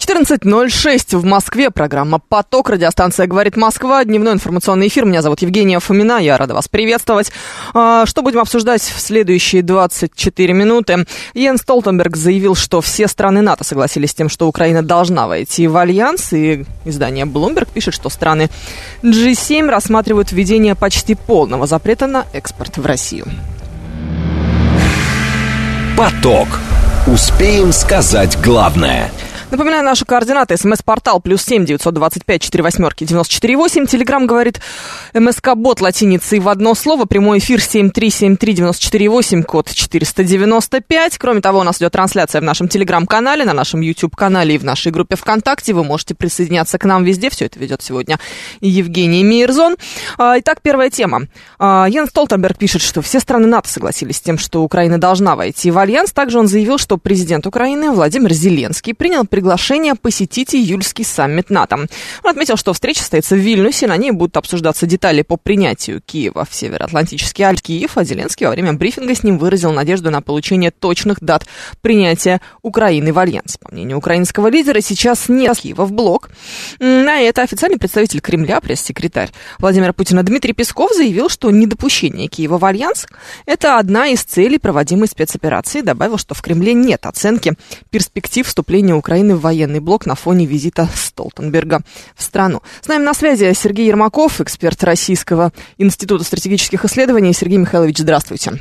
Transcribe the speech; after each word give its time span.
14.06 0.00 1.18
в 1.18 1.24
Москве. 1.24 1.70
Программа 1.70 2.18
«Поток». 2.18 2.70
Радиостанция 2.70 3.26
«Говорит 3.26 3.56
Москва». 3.56 4.02
Дневной 4.02 4.32
информационный 4.32 4.88
эфир. 4.88 5.04
Меня 5.04 5.20
зовут 5.20 5.42
Евгения 5.42 5.78
Фомина. 5.78 6.18
Я 6.18 6.38
рада 6.38 6.54
вас 6.54 6.68
приветствовать. 6.68 7.30
А, 7.74 8.06
что 8.06 8.22
будем 8.22 8.38
обсуждать 8.38 8.80
в 8.80 8.98
следующие 8.98 9.62
24 9.62 10.54
минуты? 10.54 11.04
Йен 11.34 11.58
Столтенберг 11.58 12.16
заявил, 12.16 12.54
что 12.54 12.80
все 12.80 13.08
страны 13.08 13.42
НАТО 13.42 13.62
согласились 13.62 14.12
с 14.12 14.14
тем, 14.14 14.30
что 14.30 14.48
Украина 14.48 14.82
должна 14.82 15.28
войти 15.28 15.68
в 15.68 15.76
альянс. 15.76 16.32
И 16.32 16.64
издание 16.86 17.26
Bloomberg 17.26 17.68
пишет, 17.72 17.92
что 17.92 18.08
страны 18.08 18.48
G7 19.02 19.68
рассматривают 19.68 20.32
введение 20.32 20.74
почти 20.74 21.14
полного 21.14 21.66
запрета 21.66 22.06
на 22.06 22.24
экспорт 22.32 22.78
в 22.78 22.86
Россию. 22.86 23.26
«Поток». 25.96 26.48
Успеем 27.06 27.72
сказать 27.72 28.38
главное– 28.42 29.10
Напоминаю, 29.50 29.84
наши 29.84 30.04
координаты. 30.04 30.56
СМС-портал 30.56 31.20
плюс 31.20 31.42
семь 31.42 31.64
девятьсот 31.64 31.92
двадцать 31.92 32.24
пять 32.24 32.40
четыре 32.40 32.62
восьмерки 32.62 33.02
девяносто 33.02 33.34
четыре 33.34 33.56
восемь. 33.56 33.84
Телеграмм 33.84 34.28
говорит 34.28 34.60
МСК-бот 35.12 35.80
латиницей 35.80 36.38
в 36.38 36.48
одно 36.48 36.76
слово. 36.76 37.04
Прямой 37.04 37.38
эфир 37.38 37.60
семь 37.60 37.90
три 37.90 38.10
семь 38.10 38.36
три 38.36 38.52
девяносто 38.52 38.84
четыре 38.84 39.08
восемь, 39.08 39.42
код 39.42 39.68
четыреста 39.68 40.22
девяносто 40.22 40.80
пять. 40.80 41.18
Кроме 41.18 41.40
того, 41.40 41.60
у 41.60 41.62
нас 41.64 41.78
идет 41.78 41.90
трансляция 41.90 42.40
в 42.40 42.44
нашем 42.44 42.68
Телеграм-канале, 42.68 43.44
на 43.44 43.52
нашем 43.52 43.80
YouTube-канале 43.80 44.54
и 44.54 44.58
в 44.58 44.64
нашей 44.64 44.92
группе 44.92 45.16
ВКонтакте. 45.16 45.72
Вы 45.72 45.82
можете 45.82 46.14
присоединяться 46.14 46.78
к 46.78 46.84
нам 46.84 47.02
везде. 47.02 47.28
Все 47.28 47.46
это 47.46 47.58
ведет 47.58 47.82
сегодня 47.82 48.20
Евгений 48.60 49.24
Мирзон. 49.24 49.78
А, 50.16 50.38
итак, 50.38 50.60
первая 50.62 50.90
тема. 50.90 51.22
А, 51.58 51.86
Ян 51.90 52.06
Столтенберг 52.06 52.56
пишет, 52.56 52.82
что 52.82 53.02
все 53.02 53.18
страны 53.18 53.48
НАТО 53.48 53.68
согласились 53.68 54.18
с 54.18 54.20
тем, 54.20 54.38
что 54.38 54.62
Украина 54.62 54.98
должна 54.98 55.34
войти 55.34 55.72
в 55.72 55.78
Альянс. 55.78 56.12
Также 56.12 56.38
он 56.38 56.46
заявил, 56.46 56.78
что 56.78 56.98
президент 56.98 57.48
Украины 57.48 57.90
Владимир 57.90 58.32
Зеленский 58.32 58.94
принял 58.94 59.26
приглашение 59.40 59.94
посетить 59.94 60.54
июльский 60.54 61.02
саммит 61.02 61.48
НАТО. 61.48 61.76
Он 62.22 62.30
отметил, 62.30 62.58
что 62.58 62.74
встреча 62.74 63.00
состоится 63.00 63.36
в 63.36 63.38
Вильнюсе, 63.38 63.86
на 63.86 63.96
ней 63.96 64.10
будут 64.10 64.36
обсуждаться 64.36 64.84
детали 64.84 65.22
по 65.22 65.38
принятию 65.38 66.02
Киева 66.04 66.44
в 66.44 66.54
Североатлантический 66.54 67.42
альянс 67.42 67.62
Киев, 67.62 67.96
а 67.96 68.04
Зеленский 68.04 68.44
во 68.44 68.52
время 68.52 68.74
брифинга 68.74 69.14
с 69.14 69.22
ним 69.22 69.38
выразил 69.38 69.72
надежду 69.72 70.10
на 70.10 70.20
получение 70.20 70.70
точных 70.70 71.20
дат 71.20 71.46
принятия 71.80 72.42
Украины 72.60 73.14
в 73.14 73.18
альянс. 73.18 73.56
По 73.56 73.72
мнению 73.72 73.96
украинского 73.96 74.48
лидера, 74.48 74.82
сейчас 74.82 75.30
нет 75.30 75.56
Киева 75.56 75.86
в 75.86 75.92
блок. 75.92 76.28
На 76.78 77.20
это 77.20 77.40
официальный 77.40 77.78
представитель 77.78 78.20
Кремля, 78.20 78.60
пресс-секретарь 78.60 79.30
Владимира 79.58 79.94
Путина 79.94 80.22
Дмитрий 80.22 80.52
Песков 80.52 80.92
заявил, 80.94 81.30
что 81.30 81.50
недопущение 81.50 82.28
Киева 82.28 82.58
в 82.58 82.64
альянс– 82.66 83.06
это 83.46 83.78
одна 83.78 84.08
из 84.08 84.22
целей 84.22 84.58
проводимой 84.58 85.08
спецоперации. 85.08 85.80
Добавил, 85.80 86.18
что 86.18 86.34
в 86.34 86.42
Кремле 86.42 86.74
нет 86.74 87.06
оценки 87.06 87.54
перспектив 87.88 88.46
вступления 88.46 88.94
Украины 88.94 89.29
Украины 89.30 89.34
в 89.34 89.40
военный 89.40 89.80
блок 89.80 90.06
на 90.06 90.14
фоне 90.14 90.46
визита 90.46 90.84
Столтенберга 90.84 91.80
в 92.14 92.22
страну. 92.22 92.60
С 92.80 92.88
нами 92.88 93.04
на 93.04 93.14
связи 93.14 93.52
Сергей 93.54 93.86
Ермаков, 93.86 94.40
эксперт 94.40 94.82
Российского 94.84 95.52
института 95.78 96.24
стратегических 96.24 96.84
исследований. 96.84 97.32
Сергей 97.32 97.58
Михайлович, 97.58 97.98
здравствуйте. 97.98 98.52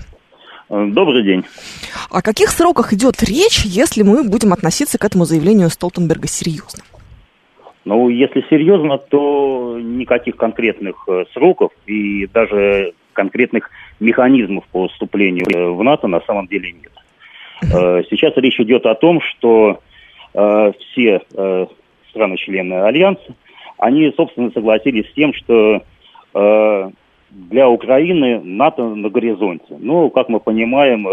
Добрый 0.69 1.23
день. 1.23 1.43
О 2.11 2.21
каких 2.21 2.49
сроках 2.49 2.93
идет 2.93 3.23
речь, 3.23 3.65
если 3.65 4.03
мы 4.03 4.23
будем 4.23 4.53
относиться 4.53 4.99
к 4.99 5.05
этому 5.05 5.25
заявлению 5.25 5.69
Столтенберга 5.69 6.27
серьезно? 6.27 6.83
Ну, 7.85 8.09
если 8.09 8.45
серьезно, 8.49 8.97
то 8.97 9.79
никаких 9.81 10.35
конкретных 10.35 10.95
э, 11.07 11.23
сроков 11.33 11.71
и 11.87 12.27
даже 12.27 12.93
конкретных 13.13 13.71
механизмов 13.99 14.63
по 14.71 14.87
вступлению 14.89 15.45
э, 15.51 15.71
в 15.71 15.81
НАТО 15.83 16.07
на 16.07 16.21
самом 16.21 16.45
деле 16.47 16.71
нет. 16.71 16.91
Э, 17.63 18.03
сейчас 18.11 18.33
речь 18.35 18.59
идет 18.59 18.85
о 18.85 18.93
том, 18.93 19.21
что 19.21 19.79
Э, 20.39 20.71
все 20.79 21.21
э, 21.33 21.67
страны-члены 22.11 22.75
Альянса, 22.85 23.35
они, 23.77 24.13
собственно, 24.15 24.51
согласились 24.51 25.09
с 25.09 25.13
тем, 25.13 25.33
что 25.33 25.81
э, 26.33 26.89
для 27.29 27.67
Украины 27.67 28.39
НАТО 28.41 28.83
на 28.83 29.09
горизонте. 29.09 29.75
Ну, 29.77 30.09
как 30.09 30.29
мы 30.29 30.39
понимаем, 30.39 31.05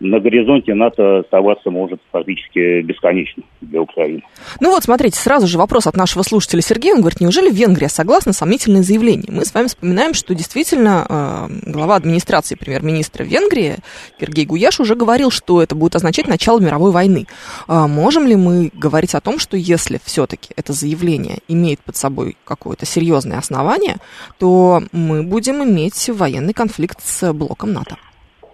на 0.00 0.20
горизонте 0.20 0.74
НАТО 0.74 1.20
оставаться 1.20 1.70
может 1.70 2.00
практически 2.10 2.82
бесконечно 2.82 3.42
для 3.60 3.82
Украины. 3.82 4.22
Ну 4.60 4.70
вот, 4.70 4.84
смотрите, 4.84 5.18
сразу 5.18 5.46
же 5.46 5.58
вопрос 5.58 5.86
от 5.86 5.96
нашего 5.96 6.22
слушателя 6.22 6.62
Сергея. 6.62 6.94
Он 6.94 7.00
говорит, 7.00 7.20
неужели 7.20 7.50
Венгрия 7.50 7.88
согласна 7.88 8.32
сомнительное 8.32 8.82
заявление? 8.82 9.26
Мы 9.28 9.44
с 9.44 9.52
вами 9.52 9.66
вспоминаем, 9.66 10.14
что 10.14 10.34
действительно 10.34 11.06
э, 11.08 11.70
глава 11.72 11.96
администрации 11.96 12.54
премьер-министра 12.54 13.24
Венгрии 13.24 13.76
Сергей 14.20 14.46
Гуяш 14.46 14.78
уже 14.80 14.94
говорил, 14.94 15.30
что 15.30 15.62
это 15.62 15.74
будет 15.74 15.96
означать 15.96 16.28
начало 16.28 16.60
мировой 16.60 16.92
войны. 16.92 17.26
Э, 17.66 17.86
можем 17.88 18.26
ли 18.26 18.36
мы 18.36 18.70
говорить 18.72 19.14
о 19.14 19.20
том, 19.20 19.38
что 19.38 19.56
если 19.56 20.00
все-таки 20.04 20.50
это 20.56 20.72
заявление 20.72 21.38
имеет 21.48 21.80
под 21.80 21.96
собой 21.96 22.36
какое-то 22.44 22.86
серьезное 22.86 23.38
основание, 23.38 23.96
то 24.38 24.82
мы 24.92 25.24
будем 25.24 25.64
иметь 25.64 26.08
военный 26.08 26.52
конфликт 26.52 27.00
с 27.02 27.32
блоком 27.32 27.72
НАТО? 27.72 27.96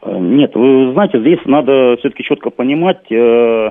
Нет, 0.07 0.55
вы 0.55 0.93
знаете, 0.93 1.21
здесь 1.21 1.41
надо 1.47 1.97
все-таки 1.99 2.25
четко 2.25 2.51
понимать 2.51 3.11
э, 3.11 3.71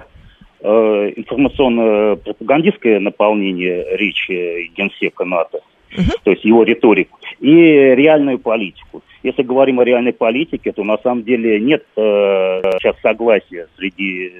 э, 0.61 1.13
информационно-пропагандистское 1.15 2.99
наполнение 2.99 3.85
речи 3.97 4.71
генсека 4.75 5.25
НАТО, 5.25 5.59
uh-huh. 5.91 6.17
то 6.23 6.31
есть 6.31 6.43
его 6.43 6.63
риторику, 6.63 7.19
и 7.39 7.51
реальную 7.51 8.39
политику. 8.39 9.03
Если 9.21 9.43
говорим 9.43 9.79
о 9.79 9.85
реальной 9.85 10.13
политике, 10.13 10.71
то 10.71 10.83
на 10.83 10.97
самом 10.97 11.23
деле 11.23 11.59
нет 11.59 11.85
э, 11.95 12.61
сейчас 12.79 12.95
согласия 13.01 13.67
среди 13.77 14.31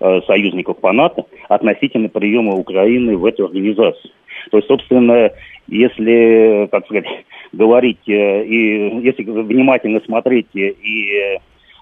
э, 0.00 0.20
союзников 0.26 0.78
по 0.80 0.92
НАТО 0.92 1.24
относительно 1.48 2.08
приема 2.08 2.54
Украины 2.54 3.16
в 3.16 3.24
эту 3.24 3.44
организацию. 3.44 4.12
То 4.50 4.58
есть, 4.58 4.68
собственно, 4.68 5.30
если, 5.68 6.68
как 6.70 6.84
сказать, 6.86 7.06
говорить, 7.52 8.08
э, 8.08 8.44
и 8.44 9.00
если 9.00 9.24
внимательно 9.24 10.00
смотреть 10.00 10.48
и 10.54 11.38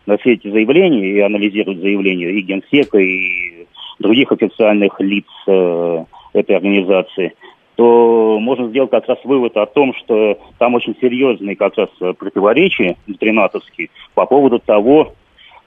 на 0.07 0.17
все 0.19 0.33
эти 0.33 0.49
заявления, 0.49 1.09
и 1.09 1.21
анализировать 1.21 1.81
заявления 1.81 2.31
и 2.31 2.41
Генсека, 2.41 2.99
и 2.99 3.67
других 3.99 4.33
официальных 4.33 4.99
лиц 5.01 5.27
э, 5.47 6.05
этой 6.33 6.57
организации, 6.57 7.35
то 7.77 8.39
можно 8.41 8.69
сделать 8.69 8.91
как 8.91 9.09
раз 9.09 9.19
вывод 9.25 9.57
о 9.57 9.67
том, 9.67 9.95
что 9.95 10.39
там 10.59 10.75
очень 10.75 10.97
серьезные 11.01 11.57
как 11.57 11.77
раз 11.77 11.89
противоречия 12.19 12.97
внутринатовские 13.07 13.89
по 14.15 14.27
поводу 14.27 14.59
того, 14.59 15.15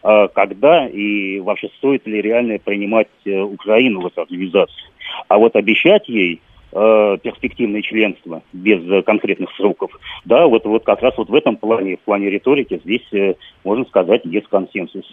э, 0.04 0.28
когда 0.34 0.88
и 0.88 1.40
вообще 1.40 1.70
стоит 1.78 2.06
ли 2.08 2.22
реально 2.22 2.58
принимать 2.60 3.10
Украину 3.26 4.02
в 4.02 4.08
эту 4.08 4.22
организацию. 4.22 4.90
А 5.28 5.38
вот 5.38 5.56
обещать 5.56 6.08
ей 6.10 6.42
э, 6.74 7.18
перспективное 7.22 7.82
членство 7.82 8.42
без 8.52 8.80
э, 8.90 9.02
конкретных 9.04 9.50
сроков. 9.56 9.92
Да, 10.26 10.48
вот, 10.48 10.66
вот 10.66 10.84
как 10.84 11.02
раз 11.02 11.14
вот 11.18 11.30
в 11.30 11.36
этом 11.36 11.58
плане, 11.58 11.98
в 11.98 12.02
плане 12.02 12.30
риторики 12.30 12.82
здесь, 12.84 13.08
э, 13.14 13.36
можно 13.64 13.86
сказать, 13.86 14.22
есть 14.26 14.48
консенсус. 14.48 15.06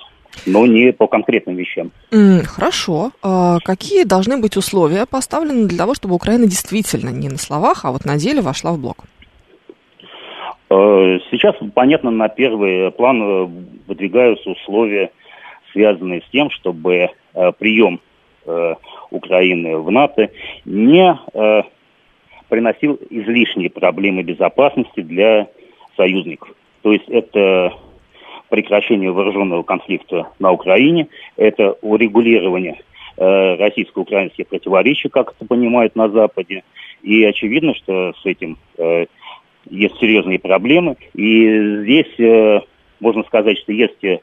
Но 0.47 0.67
не 0.67 0.93
по 0.93 1.07
конкретным 1.07 1.57
вещам. 1.57 1.91
Mm, 2.13 2.45
хорошо. 2.45 3.11
А 3.23 3.59
какие 3.65 4.05
должны 4.05 4.41
быть 4.41 4.57
условия 4.57 5.05
поставлены 5.05 5.67
для 5.67 5.79
того, 5.79 5.95
чтобы 5.95 6.15
Украина 6.15 6.47
действительно 6.47 7.11
не 7.11 7.29
на 7.29 7.39
словах, 7.39 7.85
а 7.85 7.91
вот 7.91 8.05
на 8.05 8.17
деле 8.17 8.41
вошла 8.41 8.73
в 8.73 8.81
блок? 8.81 9.05
Сейчас, 10.69 11.57
понятно, 11.75 12.13
на 12.13 12.29
первый 12.29 12.93
план 12.93 13.51
выдвигаются 13.89 14.51
условия, 14.51 15.11
связанные 15.73 16.23
с 16.23 16.31
тем, 16.31 16.49
чтобы 16.51 17.09
э, 18.47 18.75
Украины 19.11 19.79
в 19.79 19.91
НАТО 19.91 20.31
не 20.65 21.19
э, 21.35 21.63
приносил 22.49 22.99
излишние 23.11 23.71
проблемы 23.71 24.23
безопасности 24.23 25.01
для 25.01 25.49
союзников. 25.97 26.51
То 26.83 26.93
есть 26.93 27.09
это 27.09 27.73
прекращение 28.49 29.13
вооруженного 29.13 29.63
конфликта 29.63 30.29
на 30.39 30.53
Украине, 30.53 31.09
это 31.37 31.73
урегулирование 31.83 32.81
э, 33.17 33.55
российско-украинских 33.57 34.49
противоречий, 34.49 35.09
как 35.09 35.33
это 35.33 35.47
понимают 35.47 35.97
на 35.97 36.09
Западе. 36.09 36.65
И 37.03 37.25
очевидно, 37.25 37.75
что 37.75 38.13
с 38.21 38.27
этим 38.27 38.59
э, 38.77 39.07
есть 39.69 39.99
серьезные 39.99 40.39
проблемы. 40.39 40.97
И 41.15 41.83
здесь 41.83 42.19
э, 42.19 42.61
можно 43.01 43.23
сказать, 43.25 43.59
что 43.59 43.73
есть 43.73 44.03
э, 44.05 44.21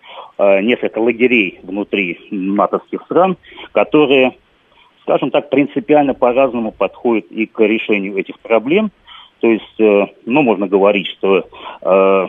несколько 0.61 0.99
лагерей 0.99 1.59
внутри 1.63 2.19
натовских 2.31 3.01
стран, 3.03 3.37
которые 3.71 4.33
скажем 5.07 5.31
так, 5.31 5.49
принципиально 5.49 6.13
по-разному 6.13 6.73
подходит 6.73 7.31
и 7.31 7.45
к 7.45 7.61
решению 7.61 8.17
этих 8.17 8.37
проблем. 8.41 8.91
То 9.39 9.47
есть, 9.47 9.79
э, 9.79 10.07
ну, 10.25 10.41
можно 10.41 10.67
говорить, 10.67 11.07
что 11.07 11.47
э, 11.81 12.27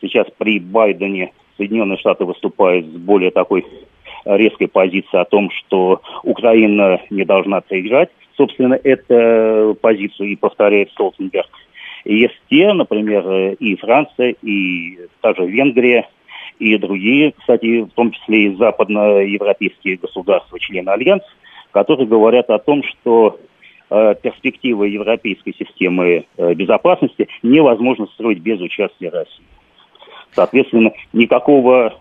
сейчас 0.00 0.26
при 0.38 0.58
Байдене 0.58 1.32
Соединенные 1.56 1.98
Штаты 1.98 2.24
выступают 2.24 2.86
с 2.86 2.96
более 2.96 3.30
такой 3.30 3.64
резкой 4.24 4.66
позиции 4.66 5.18
о 5.18 5.24
том, 5.24 5.50
что 5.50 6.02
Украина 6.24 7.00
не 7.10 7.24
должна 7.24 7.60
проиграть. 7.60 8.10
Собственно, 8.36 8.74
эту 8.74 9.76
позицию 9.80 10.30
и 10.30 10.36
повторяет 10.36 10.90
Столтенберг. 10.90 11.48
И 12.04 12.16
есть 12.16 12.40
те, 12.48 12.72
например, 12.72 13.54
и 13.58 13.76
Франция, 13.76 14.34
и 14.42 14.98
также 15.20 15.46
Венгрия, 15.46 16.08
и 16.58 16.76
другие, 16.76 17.32
кстати, 17.32 17.82
в 17.82 17.90
том 17.90 18.10
числе 18.10 18.44
и 18.44 18.56
западноевропейские 18.56 19.96
государства, 19.96 20.58
члены 20.58 20.90
Альянса, 20.90 21.28
которые 21.70 22.06
говорят 22.06 22.50
о 22.50 22.58
том, 22.58 22.82
что 22.82 23.38
э, 23.90 24.14
перспективы 24.20 24.88
европейской 24.88 25.54
системы 25.54 26.26
э, 26.36 26.54
безопасности 26.54 27.28
невозможно 27.42 28.06
строить 28.14 28.40
без 28.40 28.60
участия 28.60 29.10
России. 29.10 29.44
Соответственно, 30.32 30.92
никакого 31.12 31.94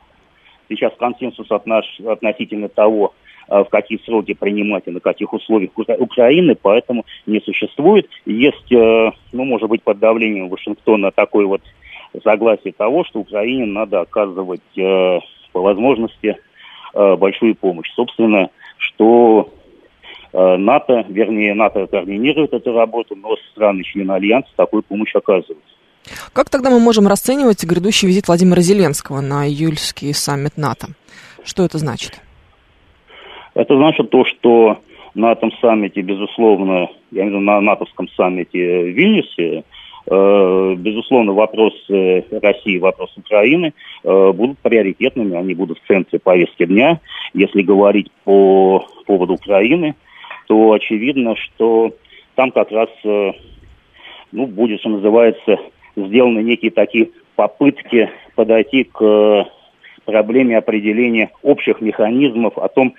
сейчас 0.70 0.94
консенсуса 0.98 1.62
относительно 2.08 2.68
того, 2.70 3.14
в 3.48 3.66
какие 3.66 4.00
сроки 4.06 4.34
принимать 4.34 4.84
и 4.88 4.92
на 4.92 5.00
каких 5.00 5.34
условиях 5.34 5.72
Украины, 5.76 6.56
поэтому 6.62 7.06
не 7.26 7.40
существует. 7.42 8.08
Есть, 8.26 8.72
э, 8.72 9.12
ну, 9.32 9.46
может 9.46 9.70
быть, 9.70 9.84
под 9.84 10.00
давлением 10.00 10.50
Вашингтона 10.50 11.12
такой 11.12 11.46
вот 11.46 11.62
согласие 12.24 12.74
того, 12.74 13.04
что 13.06 13.20
Украине 13.20 13.66
надо 13.66 14.02
оказывать 14.02 14.62
э, 14.78 15.20
по 15.52 15.62
возможности 15.62 16.38
большую 16.94 17.54
помощь. 17.54 17.92
Собственно, 17.94 18.50
что 18.78 19.52
НАТО, 20.34 21.06
вернее, 21.10 21.54
НАТО 21.54 21.86
координирует 21.86 22.54
эту 22.54 22.74
работу, 22.74 23.16
но 23.16 23.36
страны-члены 23.52 24.14
Альянса 24.14 24.50
такую 24.56 24.82
помощь 24.82 25.14
оказывают. 25.14 25.64
Как 26.34 26.50
тогда 26.50 26.70
мы 26.70 26.80
можем 26.80 27.08
расценивать 27.08 27.64
грядущий 27.64 28.08
визит 28.08 28.28
Владимира 28.28 28.62
Зеленского 28.62 29.22
на 29.22 29.48
июльский 29.48 30.14
саммит 30.14 30.58
НАТО? 30.58 30.88
Что 31.44 31.64
это 31.66 31.78
значит? 31.78 32.22
Это 33.58 33.76
значит 33.76 34.12
то, 34.12 34.24
что 34.24 34.78
на 35.16 35.32
этом 35.32 35.52
саммите, 35.60 36.02
безусловно, 36.02 36.90
я 37.10 37.24
имею 37.24 37.26
в 37.26 37.30
виду 37.30 37.40
на 37.40 37.60
натовском 37.60 38.08
саммите 38.10 38.60
в 38.60 38.90
Вильнюсе, 38.90 39.64
э, 40.06 40.76
безусловно, 40.78 41.34
вопросы 41.34 42.24
России, 42.40 42.78
вопрос 42.78 43.18
Украины 43.18 43.74
э, 44.04 44.32
будут 44.32 44.60
приоритетными, 44.60 45.36
они 45.36 45.56
будут 45.56 45.80
в 45.80 45.88
центре 45.88 46.20
повестки 46.20 46.68
дня. 46.68 47.00
Если 47.34 47.64
говорить 47.64 48.12
по 48.26 48.86
поводу 49.08 49.34
Украины, 49.34 49.96
то 50.46 50.74
очевидно, 50.74 51.36
что 51.36 51.96
там 52.36 52.52
как 52.52 52.72
раз 52.72 52.90
э, 53.04 53.32
ну, 54.34 54.46
будет, 54.46 54.82
что 54.82 54.90
называется, 54.90 55.58
сделаны 55.96 56.44
некие 56.44 56.70
такие 56.70 57.10
попытки 57.36 58.12
подойти 58.36 58.84
к 58.84 59.02
э, 59.02 59.46
проблеме 60.08 60.58
определения 60.58 61.30
общих 61.44 61.82
механизмов 61.82 62.58
о 62.58 62.70
том, 62.70 62.88
э, 62.88 62.94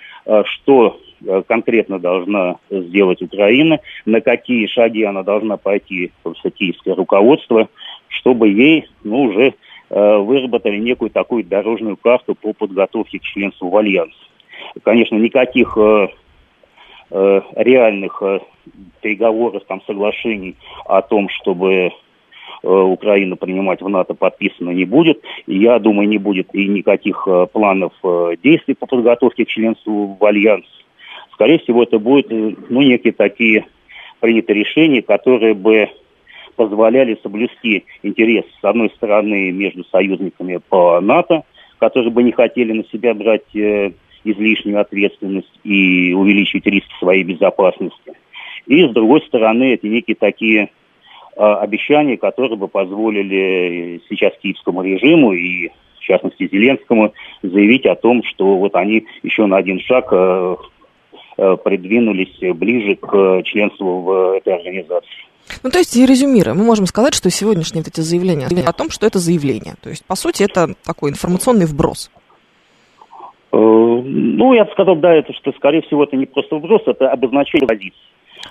что 0.44 1.00
э, 1.24 1.42
конкретно 1.46 1.98
должна 1.98 2.56
сделать 2.70 3.22
Украина, 3.22 3.80
на 4.04 4.20
какие 4.20 4.66
шаги 4.66 5.02
она 5.02 5.22
должна 5.22 5.56
пойти, 5.56 6.12
собственно, 6.22 6.50
киевское 6.50 6.94
руководство, 6.94 7.68
чтобы 8.08 8.48
ей 8.48 8.86
ну, 9.04 9.22
уже 9.22 9.54
выработали 9.90 10.76
некую 10.76 11.08
такую 11.08 11.44
дорожную 11.44 11.96
карту 11.96 12.34
по 12.34 12.52
подготовке 12.52 13.18
к 13.20 13.22
членству 13.22 13.70
в 13.70 13.76
Альянс. 13.78 14.12
Конечно, 14.82 15.16
никаких 15.16 15.78
реальных 17.10 18.22
переговоров, 19.00 19.62
там, 19.66 19.80
соглашений 19.86 20.56
о 20.84 21.00
том, 21.00 21.30
чтобы 21.30 21.90
Э, 21.90 21.90
Украина 22.62 23.36
принимать 23.36 23.80
в 23.80 23.88
НАТО 23.88 24.14
подписано 24.14 24.70
не 24.70 24.84
будет. 24.84 25.22
Я 25.46 25.78
думаю, 25.78 26.08
не 26.08 26.18
будет 26.18 26.54
и 26.54 26.66
никаких 26.66 27.24
э, 27.26 27.46
планов 27.52 27.92
э, 28.02 28.36
действий 28.42 28.74
по 28.74 28.86
подготовке 28.86 29.44
к 29.44 29.48
членству 29.48 30.16
в 30.18 30.24
Альянс. 30.24 30.66
Скорее 31.32 31.58
всего, 31.60 31.84
это 31.84 31.98
будут 31.98 32.30
ну, 32.30 32.82
некие 32.82 33.12
такие 33.12 33.66
принятые 34.20 34.58
решения, 34.58 35.02
которые 35.02 35.54
бы 35.54 35.88
позволяли 36.56 37.16
соблюсти 37.22 37.84
интерес, 38.02 38.44
с 38.60 38.64
одной 38.64 38.90
стороны, 38.90 39.52
между 39.52 39.84
союзниками 39.84 40.58
по 40.68 41.00
НАТО, 41.00 41.44
которые 41.78 42.10
бы 42.10 42.24
не 42.24 42.32
хотели 42.32 42.72
на 42.72 42.84
себя 42.86 43.14
брать 43.14 43.54
э, 43.54 43.92
излишнюю 44.24 44.80
ответственность 44.80 45.52
и 45.62 46.12
увеличивать 46.12 46.66
риски 46.66 46.92
своей 46.98 47.22
безопасности. 47.22 48.14
И, 48.66 48.84
с 48.86 48.90
другой 48.90 49.22
стороны, 49.22 49.74
это 49.74 49.86
некие 49.88 50.16
такие 50.16 50.70
а, 51.38 51.60
обещания, 51.60 52.16
которые 52.16 52.56
бы 52.56 52.66
позволили 52.66 54.00
сейчас 54.08 54.32
киевскому 54.42 54.82
режиму 54.82 55.32
и, 55.32 55.68
в 55.68 56.00
частности, 56.00 56.48
Зеленскому 56.50 57.12
заявить 57.42 57.86
о 57.86 57.94
том, 57.94 58.24
что 58.24 58.56
вот 58.56 58.74
они 58.74 59.06
еще 59.22 59.46
на 59.46 59.56
один 59.56 59.78
шаг 59.78 60.08
э, 60.10 60.56
э, 61.36 61.56
придвинулись 61.64 62.36
ближе 62.56 62.96
к 62.96 63.42
членству 63.44 64.00
в 64.00 64.36
этой 64.36 64.52
организации. 64.52 65.08
Ну, 65.62 65.70
то 65.70 65.78
есть, 65.78 65.94
резюмируя, 65.94 66.54
мы 66.54 66.64
можем 66.64 66.86
сказать, 66.86 67.14
что 67.14 67.30
сегодняшние 67.30 67.84
вот 67.84 67.88
эти 67.88 68.00
заявления 68.00 68.48
о 68.66 68.72
том, 68.72 68.90
что 68.90 69.06
это 69.06 69.20
заявление. 69.20 69.74
То 69.80 69.90
есть, 69.90 70.04
по 70.04 70.16
сути, 70.16 70.42
это 70.42 70.74
такой 70.84 71.10
информационный 71.10 71.66
вброс. 71.66 72.10
Э, 73.52 73.56
ну, 73.56 74.54
я 74.54 74.64
бы 74.64 74.72
сказал, 74.72 74.96
да, 74.96 75.14
это 75.14 75.32
что, 75.34 75.52
скорее 75.52 75.82
всего, 75.82 76.02
это 76.02 76.16
не 76.16 76.26
просто 76.26 76.56
вброс, 76.56 76.82
это 76.86 77.10
обозначение 77.10 77.68
позиции. 77.68 77.96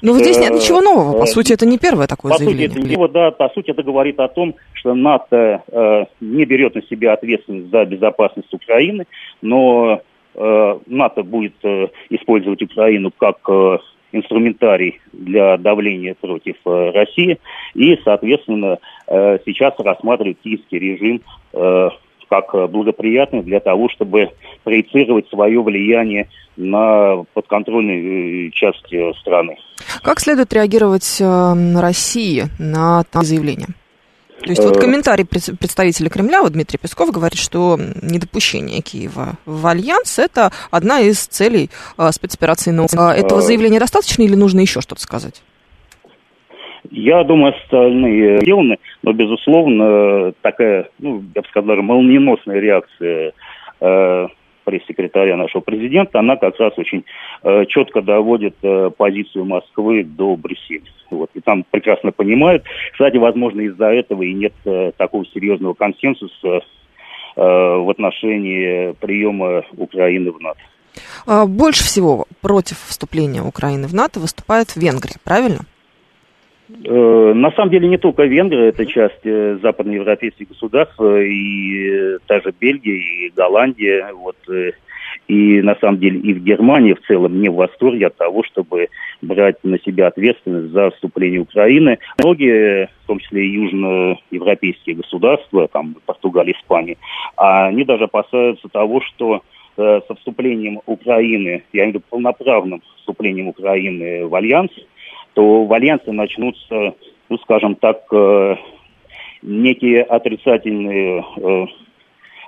Но 0.02 0.14
ну, 0.14 0.20
здесь 0.20 0.38
нет 0.40 0.54
ничего 0.54 0.82
нового. 0.82 1.20
По 1.20 1.24
э, 1.24 1.28
сути, 1.28 1.54
это 1.54 1.66
не 1.66 1.78
первое 1.78 2.08
такое 2.08 2.34
по 2.34 2.38
заявление. 2.38 2.70
Сути, 2.70 2.94
это, 2.94 3.08
да, 3.08 3.32
по 3.32 3.50
сути, 3.50 3.72
это 3.72 3.84
говорит 3.84 4.20
о 4.20 4.28
том, 4.28 4.56
что 4.74 4.94
НАТО 4.94 5.64
э, 5.68 6.06
не 6.22 6.46
берет 6.46 6.76
на 6.76 6.82
себя 6.84 7.14
ответственность 7.14 7.72
за 7.72 7.86
безопасность 7.86 8.54
Украины, 8.54 9.06
но 9.42 10.02
э, 10.36 10.80
НАТО 10.86 11.24
будет 11.24 11.56
э, 11.64 11.88
использовать 12.10 12.62
Украину 12.62 13.12
как 13.18 13.38
э, 13.50 13.78
инструментарий 14.12 15.00
для 15.12 15.58
давления 15.58 16.16
против 16.20 16.56
э, 16.66 16.92
России. 16.92 17.38
И, 17.74 17.98
соответственно, 18.04 18.80
э, 19.08 19.40
сейчас 19.46 19.74
рассматривает 19.80 20.38
киевский 20.44 20.80
режим 20.80 21.22
э, 21.54 21.90
как 22.30 22.52
благоприятный 22.70 23.44
для 23.44 23.60
того, 23.60 23.90
чтобы 23.90 24.30
проецировать 24.64 25.28
свое 25.30 25.62
влияние 25.62 26.28
на 26.58 27.24
подконтрольной 27.34 28.48
э, 28.48 28.52
части 28.52 29.14
страны. 29.20 29.58
Как 30.02 30.20
следует 30.20 30.52
реагировать 30.54 31.18
э, 31.22 31.80
России 31.80 32.46
на 32.60 33.04
заявление? 33.14 33.68
То 34.42 34.50
есть 34.50 34.64
вот 34.64 34.78
э, 34.78 34.80
комментарий 34.80 35.26
представителя 35.26 36.10
Кремля, 36.10 36.42
вот 36.42 36.54
Дмитрий 36.54 36.80
Песков 36.80 37.12
говорит, 37.12 37.40
что 37.40 37.80
недопущение 38.02 38.82
Киева 38.82 39.38
в 39.46 39.68
альянс– 39.68 40.20
это 40.20 40.52
одна 40.72 41.00
из 41.00 41.26
целей 41.26 41.70
спецоперации 42.12 42.72
НО. 42.72 42.86
Этого 42.86 43.42
заявления 43.42 43.80
достаточно 43.80 44.24
или 44.24 44.36
нужно 44.36 44.60
еще 44.60 44.82
что-то 44.82 45.02
сказать? 45.02 45.42
Я 46.92 47.24
думаю, 47.24 47.54
остальные 47.56 48.42
сделаны, 48.42 48.78
но, 49.04 49.14
безусловно, 49.14 50.34
такая, 50.42 50.90
ну, 51.00 51.24
я 51.36 51.42
бы 51.42 51.48
сказал, 51.48 51.76
молниеносная 51.78 52.60
реакция 52.60 53.34
э, 53.80 54.28
пресс-секретаря 54.68 55.38
нашего 55.38 55.62
президента, 55.62 56.20
она 56.20 56.36
как 56.36 56.60
раз 56.60 56.74
очень 56.78 57.06
э, 57.44 57.66
четко 57.68 58.02
доводит 58.02 58.56
э, 58.64 58.90
позицию 58.96 59.46
Москвы 59.46 60.04
до 60.04 60.36
Брюсселя. 60.36 60.84
Вот, 61.10 61.30
и 61.36 61.40
там 61.40 61.64
прекрасно 61.72 62.12
понимают. 62.12 62.66
Кстати, 62.92 63.16
возможно, 63.16 63.62
из-за 63.62 63.86
этого 63.86 64.24
и 64.24 64.34
нет 64.34 64.54
э, 64.66 64.92
такого 64.98 65.26
серьезного 65.28 65.74
консенсуса 65.74 66.48
э, 66.48 66.60
в 67.36 67.90
отношении 67.90 68.92
приема 69.00 69.64
Украины 69.78 70.32
в 70.32 70.42
НАТО. 70.42 70.60
А, 71.26 71.46
больше 71.46 71.84
всего 71.84 72.26
против 72.42 72.78
вступления 72.88 73.42
Украины 73.42 73.88
в 73.88 73.94
НАТО 73.94 74.20
выступает 74.20 74.76
Венгрия, 74.76 75.16
правильно? 75.24 75.60
Э, 76.70 77.34
на 77.34 77.52
самом 77.52 77.70
деле 77.70 77.88
не 77.88 77.98
только 77.98 78.24
Венгрия, 78.26 78.68
это 78.68 78.86
часть 78.86 79.26
э, 79.26 79.58
западноевропейских 79.62 80.50
государств, 80.50 81.00
э, 81.00 81.26
и 81.26 82.18
даже 82.28 82.54
Бельгия, 82.60 82.98
и 82.98 83.30
Голландия, 83.30 84.12
вот, 84.14 84.36
и 85.28 85.62
на 85.62 85.76
самом 85.76 86.00
деле 86.00 86.20
и 86.20 86.34
в 86.34 86.44
Германии 86.44 86.94
в 86.94 87.02
целом 87.08 87.40
не 87.40 87.50
в 87.50 87.56
восторге 87.56 88.08
от 88.08 88.18
того, 88.18 88.44
чтобы 88.44 88.90
брать 89.22 89.64
на 89.64 89.80
себя 89.80 90.08
ответственность 90.08 90.74
за 90.74 90.92
вступление 90.92 91.40
Украины. 91.40 92.00
Многие, 92.20 92.90
в 93.04 93.08
том 93.08 93.20
числе 93.20 93.46
и 93.46 93.52
южноевропейские 93.52 94.98
государства, 94.98 95.70
там 95.70 95.96
Португалия, 96.06 96.54
Испания, 96.54 96.98
они 97.38 97.84
даже 97.86 98.06
опасаются 98.06 98.68
того, 98.68 99.02
что 99.02 99.42
со 99.76 100.16
вступлением 100.16 100.82
Украины, 100.88 101.64
я 101.72 101.84
имею 101.84 101.92
в 101.92 101.96
виду 101.96 102.06
полноправным 102.10 102.82
вступлением 102.98 103.48
Украины 103.50 104.26
в 104.26 104.34
Альянс, 104.34 104.72
то 105.38 105.66
в 105.66 105.72
альянсе 105.72 106.12
начнутся, 106.12 106.96
ну, 107.30 107.38
скажем 107.44 107.76
так, 107.76 108.02
э, 108.12 108.56
некие 109.44 110.02
отрицательные 110.02 111.24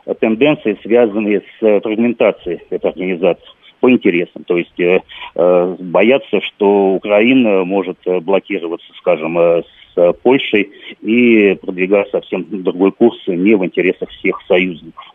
э, 0.07 0.13
тенденции, 0.15 0.75
связанные 0.81 1.41
с 1.41 1.81
фрагментацией 1.81 2.61
этой 2.71 2.89
организации 2.89 3.45
по 3.79 3.91
интересам. 3.91 4.43
То 4.43 4.57
есть 4.57 4.79
э, 4.79 5.01
э, 5.35 5.75
боятся, 5.79 6.41
что 6.41 6.95
Украина 6.95 7.63
может 7.63 7.99
блокироваться, 8.23 8.91
скажем, 8.97 9.37
э, 9.37 9.61
с 9.93 10.13
Польшей 10.23 10.71
и 11.03 11.59
продвигать 11.61 12.09
совсем 12.09 12.43
другой 12.63 12.91
курс 12.91 13.19
не 13.27 13.53
в 13.53 13.63
интересах 13.63 14.09
всех 14.09 14.41
союзников. 14.47 15.13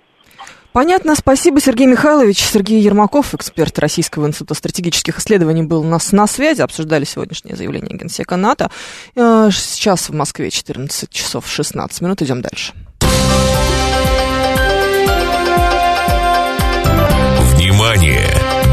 Понятно, 0.74 1.14
спасибо, 1.14 1.60
Сергей 1.60 1.86
Михайлович. 1.86 2.40
Сергей 2.40 2.80
Ермаков, 2.80 3.32
эксперт 3.32 3.78
Российского 3.78 4.26
института 4.26 4.54
стратегических 4.54 5.20
исследований, 5.20 5.62
был 5.62 5.82
у 5.82 5.84
нас 5.84 6.10
на 6.10 6.26
связи. 6.26 6.62
Обсуждали 6.62 7.04
сегодняшнее 7.04 7.54
заявление 7.54 7.96
Генсека 7.96 8.34
НАТО. 8.34 8.72
Э, 9.14 9.50
сейчас 9.52 10.08
в 10.08 10.14
Москве 10.14 10.50
14 10.50 11.08
часов 11.10 11.46
16 11.46 12.00
минут. 12.00 12.22
Идем 12.22 12.42
дальше. 12.42 12.72
Внимание! 17.52 18.26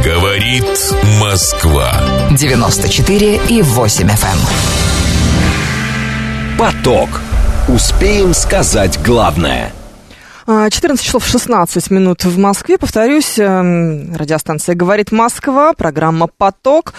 Говорит 0.04 0.66
Москва. 1.22 1.94
94 2.32 3.42
и 3.48 3.62
8 3.62 4.08
FM. 4.08 4.40
Эм. 6.50 6.58
Поток. 6.58 7.22
Успеем 7.68 8.34
сказать 8.34 9.00
главное– 9.04 9.72
14 10.48 10.82
а, 10.92 10.98
часов 10.98 11.26
16 11.26 11.92
минут 11.92 12.24
в 12.26 12.38
Москве. 12.40 12.78
Повторюсь, 12.80 13.38
эм, 13.38 14.16
радиостанция 14.16 14.74
«Говорит 14.74 15.12
Москва», 15.12 15.74
программа 15.74 16.26
«Поток», 16.26 16.96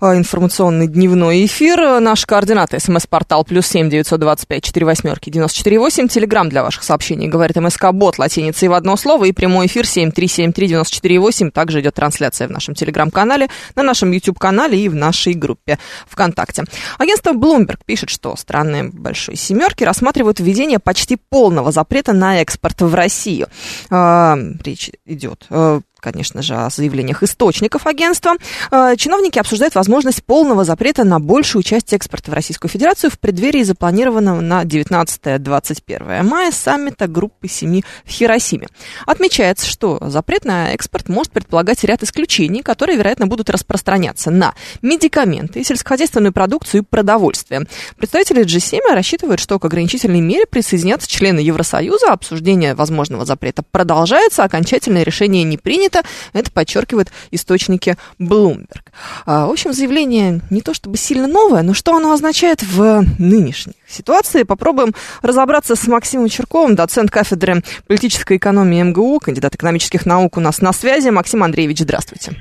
э, 0.00 0.16
информационный 0.16 0.86
дневной 0.86 1.44
эфир. 1.44 2.00
Наши 2.00 2.26
координаты. 2.26 2.80
СМС-портал 2.80 3.44
плюс 3.44 3.66
семь 3.66 3.90
девятьсот 3.90 4.20
двадцать 4.20 4.48
пять 4.48 4.64
четыре 4.64 4.86
восьмерки 4.86 5.28
девяносто 5.28 5.58
четыре 5.58 5.78
восемь. 5.78 6.08
Телеграмм 6.08 6.48
для 6.48 6.62
ваших 6.62 6.84
сообщений 6.84 7.28
«Говорит 7.28 7.56
МСК 7.56 7.92
Бот» 7.92 8.18
латиницей 8.18 8.68
в 8.68 8.72
одно 8.72 8.96
слово. 8.96 9.26
И 9.26 9.32
прямой 9.32 9.66
эфир 9.66 9.86
семь 9.86 10.10
три 10.10 10.26
семь 10.26 10.52
три 10.52 10.66
девяносто 10.66 10.94
четыре 10.94 11.18
восемь. 11.18 11.50
Также 11.50 11.80
идет 11.80 11.94
трансляция 11.94 12.48
в 12.48 12.50
нашем 12.50 12.74
телеграм-канале, 12.74 13.48
на 13.74 13.82
нашем 13.82 14.10
YouTube-канале 14.10 14.80
и 14.80 14.88
в 14.88 14.94
нашей 14.94 15.34
группе 15.34 15.78
ВКонтакте. 16.08 16.64
Агентство 16.98 17.34
Bloomberg 17.34 17.80
пишет, 17.84 18.08
что 18.08 18.34
страны 18.36 18.90
Большой 18.90 19.36
Семерки 19.36 19.84
рассматривают 19.84 20.40
введение 20.40 20.78
почти 20.78 21.16
полного 21.16 21.72
запрета 21.72 22.14
на 22.14 22.40
экспорт 22.40 22.85
в 22.86 22.94
Россию. 22.94 23.48
А, 23.90 24.38
речь 24.64 24.90
идет 25.04 25.46
э, 25.50 25.80
конечно 26.06 26.40
же, 26.40 26.54
о 26.54 26.70
заявлениях 26.70 27.24
источников 27.24 27.84
агентства, 27.84 28.34
э, 28.70 28.94
чиновники 28.96 29.40
обсуждают 29.40 29.74
возможность 29.74 30.22
полного 30.22 30.62
запрета 30.62 31.02
на 31.02 31.18
большую 31.18 31.64
часть 31.64 31.92
экспорта 31.92 32.30
в 32.30 32.34
Российскую 32.34 32.70
Федерацию 32.70 33.10
в 33.10 33.18
преддверии 33.18 33.64
запланированного 33.64 34.40
на 34.40 34.62
19-21 34.62 36.22
мая 36.22 36.52
саммита 36.52 37.08
группы 37.08 37.48
семи 37.48 37.84
в 38.04 38.10
Хиросиме. 38.10 38.68
Отмечается, 39.04 39.66
что 39.66 39.98
запрет 40.00 40.44
на 40.44 40.74
экспорт 40.74 41.08
может 41.08 41.32
предполагать 41.32 41.82
ряд 41.82 42.04
исключений, 42.04 42.62
которые, 42.62 42.96
вероятно, 42.96 43.26
будут 43.26 43.50
распространяться 43.50 44.30
на 44.30 44.54
медикаменты, 44.82 45.64
сельскохозяйственную 45.64 46.32
продукцию 46.32 46.82
и 46.82 46.84
продовольствие. 46.84 47.66
Представители 47.96 48.44
G7 48.44 48.78
рассчитывают, 48.92 49.40
что 49.40 49.58
к 49.58 49.64
ограничительной 49.64 50.20
мере 50.20 50.46
присоединятся 50.46 51.10
члены 51.10 51.40
Евросоюза, 51.40 52.12
обсуждение 52.12 52.76
возможного 52.76 53.24
запрета 53.24 53.64
продолжается, 53.68 54.44
окончательное 54.44 55.02
решение 55.02 55.42
не 55.42 55.58
принято, 55.58 55.95
это, 55.96 56.06
это 56.32 56.50
подчеркивают 56.50 57.10
источники 57.30 57.96
Bloomberg. 58.18 58.82
А, 59.24 59.46
в 59.46 59.50
общем, 59.50 59.72
заявление 59.72 60.40
не 60.50 60.60
то 60.60 60.74
чтобы 60.74 60.96
сильно 60.96 61.26
новое, 61.26 61.62
но 61.62 61.74
что 61.74 61.96
оно 61.96 62.12
означает 62.12 62.62
в 62.62 63.04
нынешней 63.18 63.74
ситуации, 63.86 64.42
попробуем 64.42 64.94
разобраться 65.22 65.76
с 65.76 65.86
Максимом 65.86 66.28
Черковым, 66.28 66.74
доцент 66.74 67.10
кафедры 67.10 67.62
политической 67.86 68.36
экономии 68.36 68.82
МГУ, 68.82 69.20
кандидат 69.20 69.54
экономических 69.54 70.06
наук 70.06 70.36
у 70.36 70.40
нас 70.40 70.60
на 70.60 70.72
связи. 70.72 71.08
Максим 71.08 71.42
Андреевич, 71.42 71.80
здравствуйте. 71.80 72.32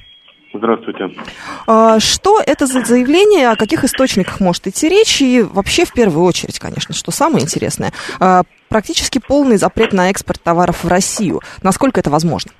Здравствуйте. 0.57 1.09
А, 1.67 2.00
что 2.00 2.41
это 2.45 2.65
за 2.65 2.83
заявление, 2.85 3.50
о 3.50 3.55
каких 3.55 3.83
источниках 3.83 4.39
может 4.39 4.67
идти 4.67 4.88
речь? 4.88 5.21
И 5.21 5.41
вообще, 5.41 5.83
в 5.85 5.91
первую 5.91 6.24
очередь, 6.24 6.59
конечно, 6.59 6.95
что 6.95 7.12
самое 7.12 7.43
интересное, 7.43 7.91
а, 8.19 8.43
практически 8.69 9.19
полный 9.19 9.57
запрет 9.57 9.91
на 9.91 10.09
экспорт 10.09 10.41
товаров 10.41 10.83
в 10.83 10.88
Россию. 10.88 11.41
Насколько 11.62 12.00
это 12.00 12.09
возможно? 12.09 12.51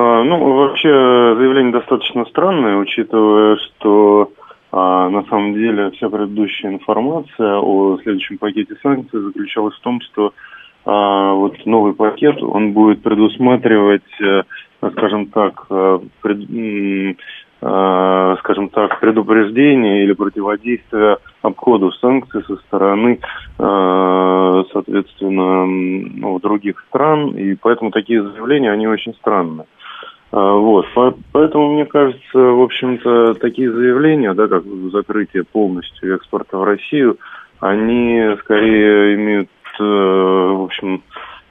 А, 0.00 0.24
ну, 0.24 0.54
вообще 0.54 0.88
заявление 0.88 1.72
достаточно 1.72 2.24
странное, 2.24 2.78
учитывая, 2.78 3.56
что 3.56 4.32
а, 4.72 5.10
на 5.10 5.24
самом 5.24 5.52
деле 5.52 5.90
вся 5.90 6.08
предыдущая 6.08 6.70
информация 6.70 7.58
о 7.58 7.98
следующем 8.02 8.38
пакете 8.38 8.76
санкций 8.82 9.20
заключалась 9.20 9.74
в 9.74 9.80
том, 9.80 10.00
что 10.00 10.32
а, 10.86 11.34
вот 11.34 11.66
новый 11.66 11.92
пакет, 11.92 12.42
он 12.42 12.72
будет 12.72 13.02
предусматривать, 13.02 14.20
э, 14.22 14.44
скажем 14.92 15.26
так, 15.26 15.66
э, 15.68 15.98
пред, 16.22 16.48
э, 17.60 18.36
скажем 18.38 18.70
так, 18.70 19.00
предупреждение 19.00 20.04
или 20.04 20.14
противодействие 20.14 21.18
обходу 21.42 21.92
санкций 21.92 22.42
со 22.44 22.56
стороны, 22.56 23.20
соответственно, 23.58 25.66
ну, 25.66 26.38
других 26.38 26.82
стран, 26.88 27.36
и 27.36 27.54
поэтому 27.54 27.90
такие 27.90 28.22
заявления, 28.22 28.72
они 28.72 28.88
очень 28.88 29.12
странные. 29.14 29.66
А, 30.32 30.52
вот, 30.52 30.86
поэтому, 31.32 31.74
мне 31.74 31.86
кажется, 31.86 32.38
в 32.38 32.62
общем-то, 32.62 33.34
такие 33.34 33.70
заявления, 33.72 34.32
да, 34.34 34.46
как 34.46 34.64
закрытие 34.92 35.44
полностью 35.44 36.14
экспорта 36.14 36.56
в 36.56 36.64
Россию, 36.64 37.18
они 37.58 38.36
скорее 38.40 39.16
имеют, 39.16 39.50
э, 39.80 39.82
в 39.82 40.62
общем, 40.62 41.02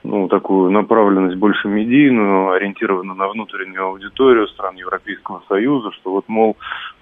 ну, 0.03 0.29
такую 0.29 0.71
направленность 0.71 1.35
больше 1.35 1.67
медийную, 1.67 2.51
ориентированную 2.51 3.17
на 3.17 3.27
внутреннюю 3.27 3.85
аудиторию 3.85 4.47
стран 4.47 4.75
Европейского 4.75 5.43
Союза, 5.49 5.91
что 5.91 6.11
вот, 6.11 6.25
мол, 6.27 6.55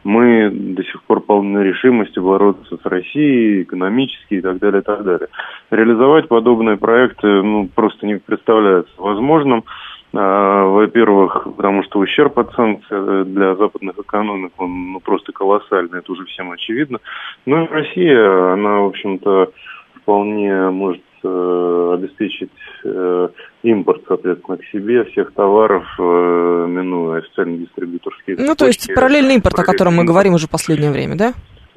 мы 0.04 0.50
до 0.52 0.84
сих 0.84 1.04
пор 1.04 1.22
полны 1.22 1.60
решимости 1.60 2.18
бороться 2.20 2.76
с 2.76 2.86
Россией 2.86 3.64
экономически 3.64 4.36
и 4.36 4.42
так 4.42 4.58
далее, 4.58 4.82
и 4.82 4.84
так 4.84 5.04
далее. 5.04 5.28
Реализовать 5.70 6.28
подобные 6.28 6.78
проекты, 6.78 7.28
ну, 7.44 7.70
просто 7.74 8.08
не 8.08 8.16
представляется 8.16 8.94
возможным. 8.98 9.64
А, 10.14 10.66
во-первых, 10.66 11.48
потому 11.58 11.84
что 11.84 12.00
ущерб 12.00 12.40
от 12.40 12.54
санкций 12.54 13.26
для 13.26 13.56
западных 13.56 13.98
экономик, 14.00 14.54
он 14.58 14.94
ну, 14.94 15.00
просто 15.00 15.32
колоссальный, 15.32 16.00
это 16.00 16.12
уже 16.12 16.26
всем 16.26 16.52
очевидно. 16.52 17.00
Ну 17.46 17.66
и 17.66 17.68
Россия, 17.68 18.54
она, 18.54 18.82
в 18.82 18.88
общем-то, 18.88 19.52
вполне 20.02 20.70
может 20.70 21.02
э, 21.24 21.92
обеспечить 21.96 22.52
э, 22.86 23.30
импорт, 23.64 24.04
соответственно, 24.08 24.58
к 24.58 24.64
себе 24.66 25.04
всех 25.06 25.34
товаров, 25.34 25.84
э, 26.00 26.66
минуя 26.70 27.20
официальные 27.20 27.60
дистрибьюторские 27.60 28.38
Ну, 28.40 28.56
то 28.56 28.68
есть 28.68 28.94
параллельный 28.96 29.36
импорт, 29.36 29.60
о 29.60 29.66
котором 29.66 29.96
мы 29.96 30.06
говорим 30.06 30.34
уже 30.36 30.48
в 30.48 30.52
последнее 30.52 30.92
время, 30.92 31.16
да? 31.16 31.34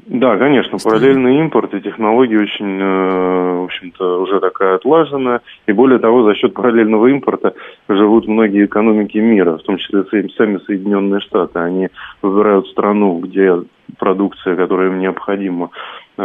Да, 0.06 0.36
конечно, 0.36 0.78
параллельный 0.82 1.38
импорт 1.40 1.74
и 1.74 1.80
технологии 1.80 2.36
очень, 2.36 2.80
э, 2.80 3.60
в 3.60 3.64
общем-то, 3.64 4.22
уже 4.22 4.40
такая 4.40 4.76
отлаженная. 4.76 5.40
И 5.66 5.72
более 5.72 5.98
того, 5.98 6.22
за 6.24 6.34
счет 6.34 6.54
параллельного 6.54 7.08
импорта 7.08 7.54
живут 7.88 8.26
многие 8.26 8.66
экономики 8.66 9.18
мира, 9.18 9.58
в 9.58 9.62
том 9.62 9.78
числе 9.78 10.04
сами 10.36 10.58
Соединенные 10.58 11.20
Штаты. 11.20 11.58
Они 11.58 11.88
выбирают 12.22 12.68
страну, 12.68 13.18
где 13.18 13.62
продукция, 13.98 14.56
которая 14.56 14.88
им 14.88 15.00
необходима, 15.00 15.70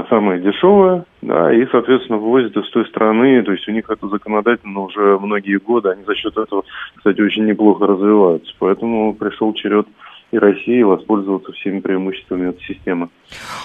самая 0.09 0.39
дешевая, 0.39 1.05
да, 1.21 1.53
и, 1.53 1.65
соответственно, 1.71 2.17
вывозят 2.19 2.55
из 2.57 2.69
той 2.69 2.85
страны, 2.85 3.41
то 3.43 3.51
есть 3.51 3.67
у 3.67 3.71
них 3.71 3.89
это 3.89 4.07
законодательно 4.07 4.81
уже 4.81 5.17
многие 5.19 5.57
годы, 5.57 5.89
они 5.89 6.03
за 6.03 6.15
счет 6.15 6.37
этого, 6.37 6.63
кстати, 6.95 7.21
очень 7.21 7.45
неплохо 7.45 7.87
развиваются. 7.87 8.53
Поэтому 8.59 9.13
пришел 9.13 9.53
черед 9.53 9.87
и 10.35 10.37
России 10.37 10.83
воспользоваться 10.83 11.51
всеми 11.53 11.79
преимуществами 11.79 12.49
этой 12.49 12.63
системы. 12.63 13.09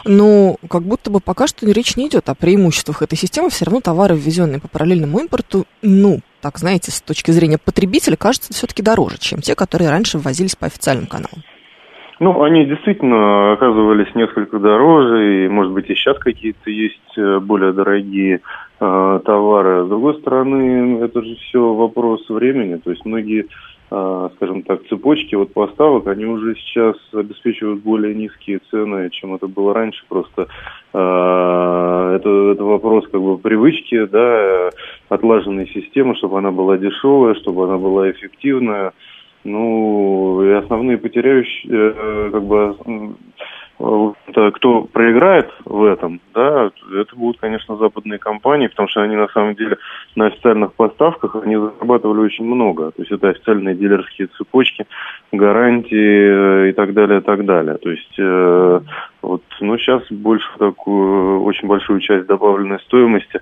Ну, 0.05 0.57
как 0.69 0.83
будто 0.83 1.11
бы 1.11 1.21
пока 1.21 1.47
что 1.47 1.67
речь 1.67 1.97
не 1.97 2.09
идет 2.09 2.29
о 2.29 2.35
преимуществах 2.35 3.03
этой 3.03 3.17
системы. 3.17 3.51
Все 3.51 3.65
равно 3.65 3.81
товары, 3.81 4.15
ввезенные 4.15 4.61
по 4.61 4.69
параллельному 4.69 5.19
импорту, 5.19 5.65
ну, 5.83 6.21
так 6.41 6.59
знаете, 6.59 6.91
с 6.91 7.01
точки 7.03 7.33
зрения 7.33 7.59
потребителя, 7.59 8.17
кажется 8.17 8.53
все-таки 8.53 8.83
дороже, 8.83 9.19
чем 9.19 9.41
те, 9.41 9.55
которые 9.55 9.91
раньше 9.91 10.19
ввозились 10.19 10.57
по 10.57 10.67
официальным 10.67 11.07
каналам. 11.07 11.43
Ну, 12.21 12.43
они 12.43 12.67
действительно 12.67 13.55
оказывались 13.55 14.15
несколько 14.15 14.59
дороже, 14.59 15.47
и, 15.47 15.49
может 15.49 15.73
быть, 15.73 15.89
и 15.89 15.95
сейчас 15.95 16.19
какие-то 16.19 16.71
есть 16.71 17.17
э, 17.17 17.39
более 17.41 17.73
дорогие 17.73 18.41
э, 18.79 19.21
товары. 19.25 19.87
С 19.87 19.89
другой 19.89 20.21
стороны, 20.21 21.03
это 21.03 21.23
же 21.23 21.35
все 21.37 21.73
вопрос 21.73 22.29
времени. 22.29 22.77
То 22.77 22.91
есть 22.91 23.07
многие 23.07 23.47
скажем 23.91 24.63
так, 24.63 24.87
цепочки 24.87 25.35
вот 25.35 25.53
поставок, 25.53 26.07
они 26.07 26.25
уже 26.25 26.55
сейчас 26.55 26.97
обеспечивают 27.13 27.83
более 27.83 28.15
низкие 28.15 28.61
цены, 28.71 29.11
чем 29.11 29.35
это 29.35 29.49
было 29.49 29.75
раньше. 29.75 30.05
Просто 30.09 30.43
э, 30.93 32.17
это, 32.17 32.53
это 32.53 32.65
вопрос 32.65 33.09
как 33.11 33.21
бы 33.21 33.37
привычки, 33.37 34.07
да, 34.07 34.71
отлаженной 35.09 35.67
системы, 35.69 36.15
чтобы 36.15 36.39
она 36.39 36.53
была 36.53 36.79
дешевая, 36.79 37.35
чтобы 37.35 37.65
она 37.65 37.79
была 37.79 38.11
эффективная. 38.11 38.93
Ну, 39.43 40.43
и 40.45 40.51
основные 40.53 40.99
потеряющие, 40.99 41.73
э, 41.73 42.29
как 42.31 42.45
бы, 42.45 42.77
кто 43.81 44.83
проиграет 44.83 45.51
в 45.65 45.85
этом, 45.85 46.21
да, 46.35 46.71
это 46.93 47.17
будут, 47.17 47.41
конечно, 47.41 47.77
западные 47.77 48.19
компании, 48.19 48.67
потому 48.67 48.89
что 48.89 49.01
они 49.01 49.17
на 49.17 49.29
самом 49.29 49.55
деле 49.55 49.79
на 50.17 50.27
официальных 50.27 50.75
поставках 50.75 51.37
они 51.37 51.57
зарабатывали 51.57 52.21
очень 52.21 52.45
много. 52.45 52.91
То 52.91 53.03
есть 53.03 53.13
это 53.13 53.31
официальные 53.31 53.75
дилерские 53.75 54.29
цепочки, 54.37 54.87
гарантии 55.33 56.67
э, 56.67 56.71
и 56.71 56.73
так 56.73 56.93
далее, 56.93 57.21
и 57.21 57.23
так 57.23 57.45
далее. 57.47 57.79
То 57.79 57.91
есть 57.91 58.19
э, 58.19 58.81
вот, 59.23 59.43
ну, 59.61 59.79
сейчас 59.79 60.03
больше 60.11 60.49
такую 60.59 61.43
очень 61.43 61.67
большую 61.67 62.01
часть 62.01 62.27
добавленной 62.27 62.81
стоимости 62.81 63.41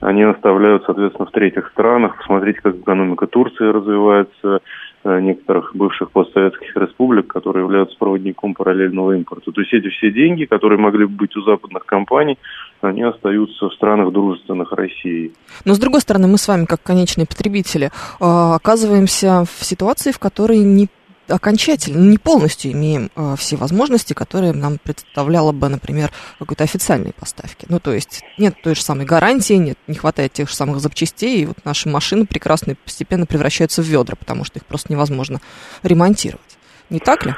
они 0.00 0.22
оставляют, 0.24 0.84
соответственно, 0.84 1.26
в 1.26 1.32
третьих 1.32 1.68
странах. 1.68 2.18
Посмотрите, 2.18 2.60
как 2.60 2.76
экономика 2.76 3.26
Турции 3.26 3.64
развивается, 3.64 4.44
э, 4.44 4.58
некоторых 5.04 5.74
бывших 5.74 6.10
постсоветских 6.10 6.76
республик, 6.76 7.28
которые 7.28 7.64
являются 7.64 7.96
проводником 7.96 8.54
параллельного 8.54 9.12
импорта. 9.12 9.52
То 9.52 9.60
есть 9.60 9.72
эти 9.72 9.88
все 9.88 10.10
деньги, 10.10 10.44
которые 10.44 10.78
могли 10.78 11.04
бы 11.06 11.12
быть 11.12 11.36
у 11.36 11.42
западных 11.42 11.86
компаний, 11.86 12.38
они 12.80 13.02
остаются 13.02 13.68
в 13.68 13.74
странах 13.74 14.12
дружественных 14.12 14.72
России. 14.72 15.32
Но 15.64 15.74
с 15.74 15.78
другой 15.78 16.00
стороны, 16.00 16.26
мы 16.26 16.38
с 16.38 16.48
вами, 16.48 16.64
как 16.64 16.82
конечные 16.82 17.26
потребители, 17.26 17.86
э, 17.86 17.90
оказываемся 18.20 19.44
в 19.44 19.64
ситуации, 19.64 20.12
в 20.12 20.18
которой 20.18 20.58
не 20.58 20.88
окончательно, 21.28 21.98
не 21.98 22.18
полностью 22.18 22.72
имеем 22.72 23.10
э, 23.16 23.34
все 23.36 23.56
возможности, 23.56 24.12
которые 24.12 24.52
нам 24.52 24.78
представляла 24.82 25.52
бы, 25.52 25.68
например, 25.68 26.10
какой-то 26.38 26.64
официальной 26.64 27.12
поставки. 27.12 27.66
Ну, 27.68 27.80
то 27.80 27.92
есть 27.92 28.22
нет 28.38 28.54
той 28.62 28.74
же 28.74 28.82
самой 28.82 29.06
гарантии, 29.06 29.54
нет, 29.54 29.78
не 29.86 29.94
хватает 29.94 30.32
тех 30.32 30.48
же 30.48 30.54
самых 30.54 30.80
запчастей, 30.80 31.42
и 31.42 31.46
вот 31.46 31.64
наши 31.64 31.88
машины 31.88 32.26
прекрасно 32.26 32.76
постепенно 32.84 33.26
превращаются 33.26 33.82
в 33.82 33.86
ведра, 33.86 34.16
потому 34.16 34.44
что 34.44 34.58
их 34.58 34.64
просто 34.66 34.92
невозможно 34.92 35.40
ремонтировать. 35.82 36.58
Не 36.90 37.00
так 37.00 37.26
ли? 37.26 37.34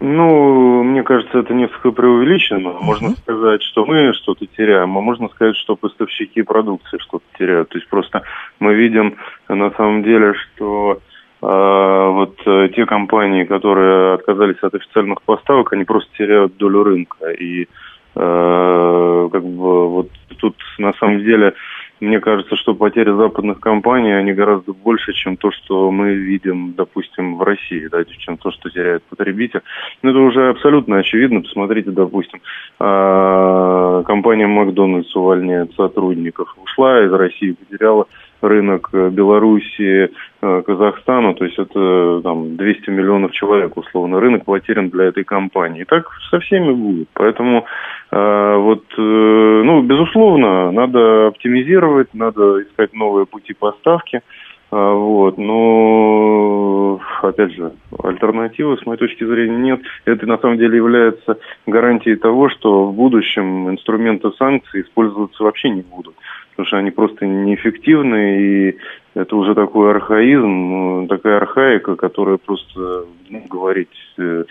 Ну, 0.00 0.82
мне 0.82 1.02
кажется, 1.02 1.38
это 1.38 1.54
несколько 1.54 1.90
преувеличено. 1.90 2.68
Uh-huh. 2.68 2.82
Можно 2.82 3.16
сказать, 3.16 3.62
что 3.62 3.86
мы 3.86 4.12
что-то 4.12 4.46
теряем, 4.46 4.96
а 4.98 5.00
можно 5.00 5.28
сказать, 5.28 5.56
что 5.56 5.76
поставщики 5.76 6.42
продукции 6.42 6.98
что-то 6.98 7.24
теряют. 7.38 7.70
То 7.70 7.78
есть 7.78 7.88
просто 7.88 8.22
мы 8.60 8.74
видим 8.74 9.16
на 9.48 9.70
самом 9.70 10.02
деле, 10.02 10.34
что 10.34 11.00
а, 11.00 11.13
вот 11.46 12.40
э, 12.46 12.68
те 12.74 12.86
компании, 12.86 13.44
которые 13.44 14.14
отказались 14.14 14.62
от 14.62 14.74
официальных 14.74 15.22
поставок, 15.22 15.72
они 15.72 15.84
просто 15.84 16.10
теряют 16.16 16.56
долю 16.56 16.84
рынка. 16.84 17.30
И 17.32 17.62
э, 17.62 19.28
как 19.32 19.42
бы 19.44 19.88
вот 19.88 20.10
тут 20.38 20.56
на 20.78 20.92
самом 20.94 21.18
деле 21.20 21.54
мне 22.00 22.20
кажется, 22.20 22.56
что 22.56 22.74
потери 22.74 23.10
западных 23.16 23.60
компаний, 23.60 24.12
они 24.12 24.32
гораздо 24.32 24.72
больше, 24.72 25.12
чем 25.12 25.36
то, 25.36 25.50
что 25.52 25.90
мы 25.90 26.12
видим, 26.14 26.74
допустим, 26.76 27.36
в 27.36 27.42
России, 27.42 27.88
да, 27.90 28.04
чем 28.04 28.36
то, 28.36 28.50
что 28.50 28.68
теряет 28.68 29.02
потребитель. 29.04 29.62
Но 30.02 30.10
это 30.10 30.18
уже 30.18 30.50
абсолютно 30.50 30.98
очевидно. 30.98 31.40
Посмотрите, 31.40 31.90
допустим, 31.90 32.40
а, 32.78 34.02
компания 34.02 34.46
Макдональдс 34.46 35.14
увольняет 35.14 35.72
сотрудников, 35.74 36.54
ушла 36.62 37.04
из 37.04 37.12
России, 37.12 37.52
потеряла 37.52 38.06
рынок 38.48 38.88
э, 38.92 39.10
Белоруссии, 39.10 40.10
э, 40.42 40.62
Казахстана, 40.62 41.34
то 41.34 41.44
есть 41.44 41.58
это 41.58 42.20
там 42.22 42.56
200 42.56 42.90
миллионов 42.90 43.32
человек, 43.32 43.76
условно, 43.76 44.20
рынок 44.20 44.44
потерян 44.44 44.88
для 44.90 45.04
этой 45.04 45.24
компании. 45.24 45.82
И 45.82 45.84
так 45.84 46.08
со 46.30 46.38
всеми 46.40 46.72
будет. 46.72 47.08
Поэтому 47.14 47.64
э, 48.10 48.56
вот, 48.56 48.84
э, 48.96 49.62
ну, 49.64 49.82
безусловно, 49.82 50.70
надо 50.70 51.28
оптимизировать, 51.28 52.14
надо 52.14 52.62
искать 52.62 52.92
новые 52.94 53.26
пути 53.26 53.54
поставки. 53.54 54.22
Вот, 54.70 55.38
но, 55.38 56.98
опять 57.22 57.52
же, 57.52 57.74
альтернативы, 58.02 58.76
с 58.76 58.84
моей 58.86 58.98
точки 58.98 59.22
зрения, 59.22 59.56
нет. 59.56 59.80
Это 60.04 60.26
на 60.26 60.36
самом 60.38 60.58
деле 60.58 60.76
является 60.78 61.38
гарантией 61.64 62.16
того, 62.16 62.48
что 62.48 62.86
в 62.86 62.94
будущем 62.94 63.70
инструменты 63.70 64.32
санкций 64.32 64.80
использоваться 64.80 65.44
вообще 65.44 65.70
не 65.70 65.82
будут 65.82 66.16
потому 66.54 66.66
что 66.66 66.76
они 66.76 66.90
просто 66.90 67.26
неэффективны, 67.26 68.40
и 68.40 68.76
это 69.14 69.36
уже 69.36 69.54
такой 69.54 69.90
архаизм, 69.90 71.08
такая 71.08 71.38
архаика, 71.38 71.96
которая 71.96 72.36
просто 72.36 73.06
ну, 73.28 73.42
говорить 73.48 73.88
э, 74.18 74.44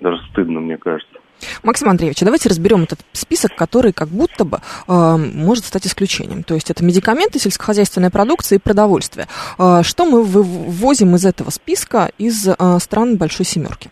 даже 0.00 0.18
стыдно, 0.30 0.60
мне 0.60 0.78
кажется. 0.78 1.18
Максим 1.62 1.88
Андреевич, 1.88 2.20
давайте 2.20 2.48
разберем 2.48 2.82
этот 2.82 3.00
список, 3.12 3.54
который 3.54 3.92
как 3.92 4.08
будто 4.08 4.44
бы 4.44 4.58
э, 4.88 5.16
может 5.16 5.64
стать 5.64 5.86
исключением. 5.86 6.42
То 6.42 6.54
есть 6.54 6.70
это 6.70 6.84
медикаменты, 6.84 7.38
сельскохозяйственная 7.38 8.10
продукция 8.10 8.56
и 8.56 8.60
продовольствие. 8.60 9.26
Э, 9.58 9.82
что 9.82 10.04
мы 10.06 10.22
вывозим 10.22 11.14
из 11.14 11.24
этого 11.24 11.50
списка 11.50 12.10
из 12.18 12.48
э, 12.48 12.54
стран 12.78 13.16
Большой 13.16 13.46
Семерки? 13.46 13.90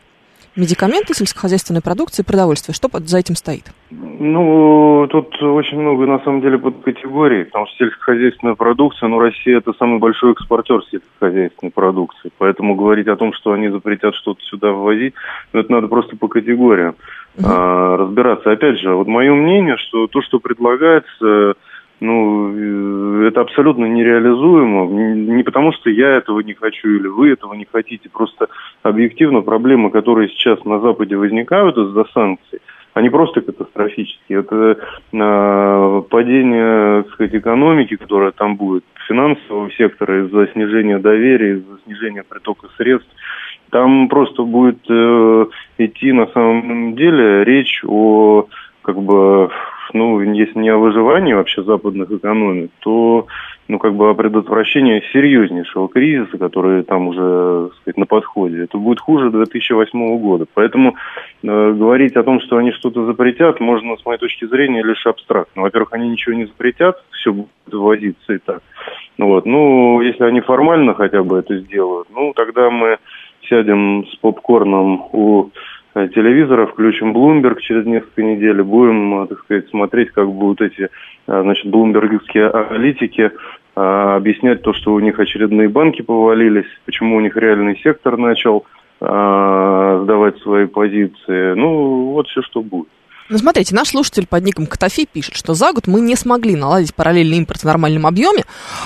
Медикаменты, 0.59 1.15
сельскохозяйственная 1.15 1.81
продукция 1.81 2.25
и 2.25 2.27
продовольствие. 2.27 2.75
Что 2.75 2.89
под, 2.89 3.09
за 3.09 3.19
этим 3.19 3.37
стоит? 3.37 3.63
Ну, 3.93 5.07
тут 5.09 5.41
очень 5.41 5.79
много, 5.79 6.05
на 6.05 6.19
самом 6.25 6.41
деле, 6.41 6.59
под 6.59 6.83
категорий, 6.83 7.45
потому 7.45 7.69
что 7.69 7.85
сельскохозяйственная 7.85 8.57
продукция, 8.57 9.09
ну, 9.09 9.21
Россия 9.21 9.59
это 9.59 9.73
самый 9.79 10.01
большой 10.01 10.33
экспортер 10.33 10.83
сельскохозяйственной 10.91 11.71
продукции, 11.71 12.33
поэтому 12.39 12.75
говорить 12.75 13.07
о 13.07 13.15
том, 13.15 13.33
что 13.35 13.53
они 13.53 13.69
запретят 13.69 14.17
что-то 14.17 14.41
сюда 14.43 14.73
ввозить, 14.73 15.15
ну, 15.53 15.61
это 15.61 15.71
надо 15.71 15.87
просто 15.87 16.17
по 16.17 16.27
категориям 16.27 16.97
uh-huh. 17.37 17.45
а, 17.47 17.97
разбираться. 17.97 18.51
Опять 18.51 18.81
же, 18.81 18.93
вот 18.97 19.07
мое 19.07 19.33
мнение, 19.33 19.77
что 19.77 20.09
то, 20.09 20.21
что 20.23 20.41
предлагается, 20.41 21.55
ну, 22.01 23.23
это 23.25 23.41
абсолютно 23.41 23.85
нереализуемо. 23.87 24.87
Не 24.87 25.43
потому, 25.43 25.73
что 25.73 25.91
я 25.91 26.17
этого 26.17 26.41
не 26.41 26.55
хочу 26.55 26.89
или 26.89 27.09
вы 27.09 27.31
этого 27.31 27.55
не 27.55 27.67
хотите. 27.71 28.09
Просто 28.09 28.49
объективно 28.83 29.41
проблемы, 29.41 29.91
которые 29.91 30.29
сейчас 30.29 30.65
на 30.65 30.81
Западе 30.81 31.17
возникают 31.17 31.77
из-за 31.77 32.05
санкций, 32.15 32.61
они 32.95 33.11
просто 33.11 33.41
катастрофические. 33.41 34.41
Это 34.41 34.79
э, 35.13 36.03
падение, 36.11 37.03
так 37.03 37.13
сказать, 37.15 37.35
экономики, 37.35 37.97
которая 37.97 38.33
там 38.33 38.57
будет, 38.57 38.85
финансового 39.07 39.71
сектора 39.73 40.25
из-за 40.25 40.49
снижения 40.49 40.99
доверия, 40.99 41.55
из-за 41.55 41.79
снижения 41.85 42.25
притока 42.29 42.69
средств. 42.77 43.11
Там 43.71 44.09
просто 44.09 44.43
будет 44.45 44.81
э, 44.89 45.47
идти 45.79 46.13
на 46.13 46.27
самом 46.29 46.95
деле 46.97 47.45
речь 47.45 47.83
о 47.87 48.47
как 48.83 48.97
бы 48.97 49.51
ну, 49.93 50.21
если 50.21 50.59
не 50.59 50.69
о 50.69 50.79
выживании 50.79 51.33
вообще 51.33 51.63
западных 51.63 52.11
экономик, 52.11 52.71
то, 52.81 53.27
ну, 53.69 53.79
как 53.79 53.95
бы 53.95 54.11
о 54.11 54.15
предотвращении 54.15 55.03
серьезнейшего 55.13 55.89
кризиса, 55.89 56.39
который 56.39 56.83
там 56.83 57.09
уже, 57.09 57.69
так 57.69 57.77
сказать, 57.81 57.97
на 57.99 58.07
подходе. 58.07 58.65
Это 58.65 58.79
будет 58.79 59.01
хуже 59.01 59.31
2008 59.31 60.19
года. 60.19 60.47
Поэтому 60.55 60.95
э, 61.43 61.73
говорить 61.73 62.17
о 62.17 62.23
том, 62.23 62.41
что 62.41 62.57
они 62.57 62.73
что-то 62.73 63.05
запретят, 63.07 63.61
можно, 63.61 63.97
с 63.97 64.05
моей 64.05 64.19
точки 64.19 64.47
зрения, 64.47 64.83
лишь 64.83 65.07
абстрактно. 65.07 65.63
Во-первых, 65.63 65.93
они 65.93 66.09
ничего 66.09 66.35
не 66.35 66.47
запретят, 66.47 67.03
все 67.13 67.33
будет 67.33 67.49
вводиться 67.67 68.33
и 68.33 68.39
так. 68.39 68.63
Вот. 69.19 69.47
Ну, 69.47 70.01
если 70.01 70.25
они 70.25 70.41
формально 70.41 70.95
хотя 70.95 71.23
бы 71.23 71.39
это 71.39 71.59
сделают, 71.59 72.09
ну, 72.15 72.33
тогда 72.35 72.71
мы 72.71 72.99
сядем 73.49 74.07
с 74.07 74.17
попкорном 74.17 75.03
у 75.13 75.51
телевизора, 75.95 76.67
включим 76.67 77.13
Bloomberg 77.13 77.61
через 77.61 77.87
несколько 77.87 78.23
недель, 78.23 78.63
будем, 78.63 79.23
э, 79.23 79.27
так 79.27 79.39
сказать, 79.41 79.69
смотреть, 79.69 80.11
как 80.11 80.31
будут 80.31 80.61
эти, 80.61 80.83
э, 81.27 81.43
значит, 81.43 81.67
блумбергские 81.67 82.49
аналитики 82.49 83.31
объяснять 83.75 84.63
то, 84.63 84.73
что 84.73 84.93
у 84.93 84.99
них 84.99 85.21
очередные 85.21 85.69
банки 85.69 86.03
повалились, 86.03 86.67
почему 86.85 87.15
у 87.15 87.21
них 87.21 87.37
реальный 87.37 87.79
сектор 87.79 88.17
начал 88.17 88.65
сдавать 88.99 90.37
свои 90.39 90.67
позиции. 90.67 91.55
Ну, 91.55 92.11
вот 92.11 92.27
все, 92.27 92.43
что 92.43 92.61
будет. 92.61 92.89
Ну, 93.29 93.39
смотрите, 93.39 93.77
наш 93.77 93.91
слушатель 93.91 94.27
под 94.27 94.43
ником 94.43 94.67
Котофей 94.67 95.07
пишет, 95.07 95.37
что 95.37 95.55
за 95.55 95.73
год 95.73 95.87
мы 95.87 96.01
не 96.01 96.17
смогли 96.17 96.57
наладить 96.57 96.93
параллельный 96.93 97.37
импорт 97.37 97.61
в 97.61 97.65
нормальном 97.65 98.07
объеме. 98.07 98.43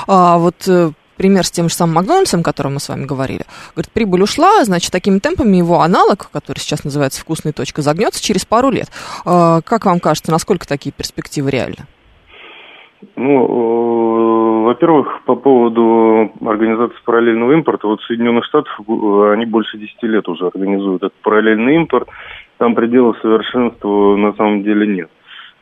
А 0.06 0.36
вот 0.36 0.68
пример 1.16 1.44
с 1.44 1.51
тем 1.51 1.68
же 1.68 1.75
самым 1.75 1.96
Макдональдсом, 1.96 2.40
о 2.40 2.44
котором 2.44 2.75
мы 2.75 2.81
с 2.81 2.88
вами 2.88 3.05
говорили. 3.05 3.42
Говорит, 3.75 3.92
прибыль 3.92 4.22
ушла, 4.22 4.64
значит, 4.64 4.92
такими 4.92 5.18
темпами 5.18 5.57
его 5.57 5.81
аналог, 5.81 6.31
который 6.31 6.59
сейчас 6.59 6.85
называется 6.85 7.20
«Вкусная 7.20 7.53
точка», 7.53 7.83
загнется 7.83 8.22
через 8.22 8.44
пару 8.44 8.70
лет. 8.70 8.88
А, 9.25 9.61
как 9.62 9.87
вам 9.87 10.01
кажется, 10.01 10.31
насколько 10.31 10.66
такие 10.66 10.92
перспективы 10.92 11.51
реальны? 11.51 11.87
Ну, 13.16 14.62
э, 14.62 14.64
во-первых, 14.66 15.22
по 15.25 15.35
поводу 15.35 16.33
организации 16.44 16.96
параллельного 17.05 17.53
импорта, 17.53 17.88
вот 17.88 18.01
Соединенных 18.03 18.44
Штатов, 18.44 18.72
э, 18.79 19.33
они 19.33 19.44
больше 19.44 19.77
10 19.77 20.03
лет 20.05 20.29
уже 20.29 20.46
организуют 20.46 21.03
этот 21.03 21.18
параллельный 21.22 21.77
импорт, 21.77 22.09
там 22.59 22.75
предела 22.75 23.14
совершенства 23.20 24.16
на 24.16 24.33
самом 24.35 24.62
деле 24.62 24.87
нет. 24.87 25.11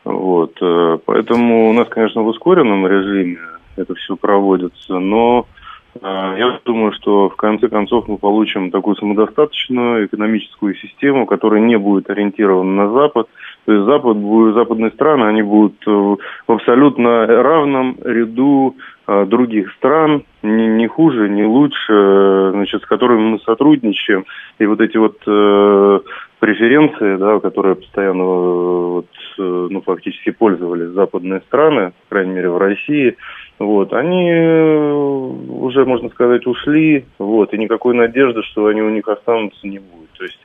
Вот, 0.03 0.57
э, 0.61 0.97
поэтому 1.05 1.69
у 1.69 1.73
нас, 1.73 1.87
конечно, 1.89 2.21
в 2.21 2.27
ускоренном 2.27 2.85
режиме 2.87 3.39
это 3.75 3.95
все 3.95 4.15
проводится. 4.15 4.99
Но 4.99 5.47
э, 5.95 5.99
я 6.01 6.59
думаю, 6.65 6.93
что 6.93 7.29
в 7.29 7.35
конце 7.35 7.67
концов 7.67 8.07
мы 8.07 8.17
получим 8.17 8.71
такую 8.71 8.95
самодостаточную 8.95 10.05
экономическую 10.05 10.75
систему, 10.75 11.25
которая 11.25 11.61
не 11.61 11.77
будет 11.77 12.09
ориентирована 12.09 12.85
на 12.85 12.93
Запад. 12.93 13.27
То 13.65 13.73
есть 13.73 13.85
Запад, 13.85 14.17
западные 14.55 14.91
страны, 14.91 15.25
они 15.25 15.41
будут 15.41 15.75
э, 15.85 15.91
в 15.91 16.51
абсолютно 16.51 17.27
равном 17.27 17.97
ряду 18.03 18.75
э, 19.07 19.25
других 19.25 19.71
стран, 19.73 20.23
не, 20.41 20.67
не 20.67 20.87
хуже, 20.87 21.29
не 21.29 21.43
лучше, 21.43 22.51
значит, 22.53 22.81
с 22.81 22.85
которыми 22.85 23.21
мы 23.21 23.39
сотрудничаем. 23.39 24.25
И 24.59 24.65
вот 24.65 24.81
эти 24.81 24.97
вот 24.97 25.17
э, 25.27 25.99
преференции, 26.39 27.17
да, 27.17 27.39
которые 27.39 27.75
постоянно 27.75 28.23
вот, 28.23 29.05
ну, 29.37 29.81
фактически 29.81 30.31
пользовались 30.31 30.89
западные 30.89 31.41
страны, 31.41 31.91
по 32.09 32.15
крайней 32.15 32.33
мере 32.33 32.49
в 32.49 32.57
России, 32.57 33.17
вот, 33.59 33.93
они 33.93 34.29
э, 34.29 34.91
уже, 34.91 35.85
можно 35.85 36.09
сказать, 36.09 36.47
ушли, 36.47 37.05
вот, 37.19 37.53
и 37.53 37.57
никакой 37.57 37.93
надежды, 37.93 38.41
что 38.43 38.67
они 38.67 38.81
у 38.81 38.89
них 38.89 39.07
останутся, 39.07 39.67
не 39.67 39.79
будет. 39.79 40.09
То 40.17 40.23
есть 40.23 40.39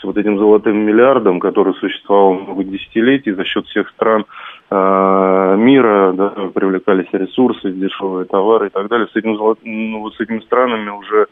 с 0.00 0.04
вот 0.04 0.16
этим 0.16 0.38
золотым 0.38 0.78
миллиардом, 0.78 1.40
который 1.40 1.74
существовал 1.74 2.34
много 2.34 2.64
десятилетий 2.64 3.32
за 3.32 3.44
счет 3.44 3.66
всех 3.66 3.88
стран 3.90 4.24
э, 4.70 5.56
мира, 5.58 6.12
да, 6.12 6.28
привлекались 6.54 7.08
ресурсы, 7.12 7.70
дешевые 7.70 8.24
товары 8.24 8.68
и 8.68 8.70
так 8.70 8.88
далее. 8.88 9.08
С, 9.12 9.16
этим, 9.16 9.34
ну, 9.34 10.00
вот 10.00 10.14
с 10.14 10.20
этими 10.20 10.40
странами 10.40 10.90
уже 10.90 11.26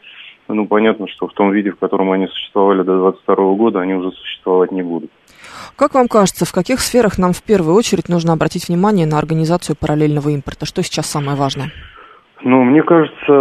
ну, 0.47 0.67
понятно, 0.67 1.07
что 1.07 1.27
в 1.27 1.33
том 1.33 1.51
виде, 1.51 1.71
в 1.71 1.77
котором 1.77 2.11
они 2.11 2.27
существовали 2.27 2.79
до 2.79 3.11
2022 3.11 3.53
года, 3.55 3.79
они 3.79 3.93
уже 3.93 4.11
существовать 4.11 4.71
не 4.71 4.81
будут. 4.81 5.09
Как 5.75 5.93
вам 5.93 6.07
кажется, 6.07 6.45
в 6.45 6.51
каких 6.51 6.79
сферах 6.79 7.17
нам 7.17 7.33
в 7.33 7.43
первую 7.43 7.75
очередь 7.75 8.09
нужно 8.09 8.33
обратить 8.33 8.67
внимание 8.69 9.05
на 9.05 9.17
организацию 9.17 9.75
параллельного 9.79 10.29
импорта? 10.29 10.65
Что 10.65 10.83
сейчас 10.83 11.07
самое 11.07 11.37
важное? 11.37 11.71
Ну, 12.43 12.63
мне 12.63 12.83
кажется, 12.83 13.31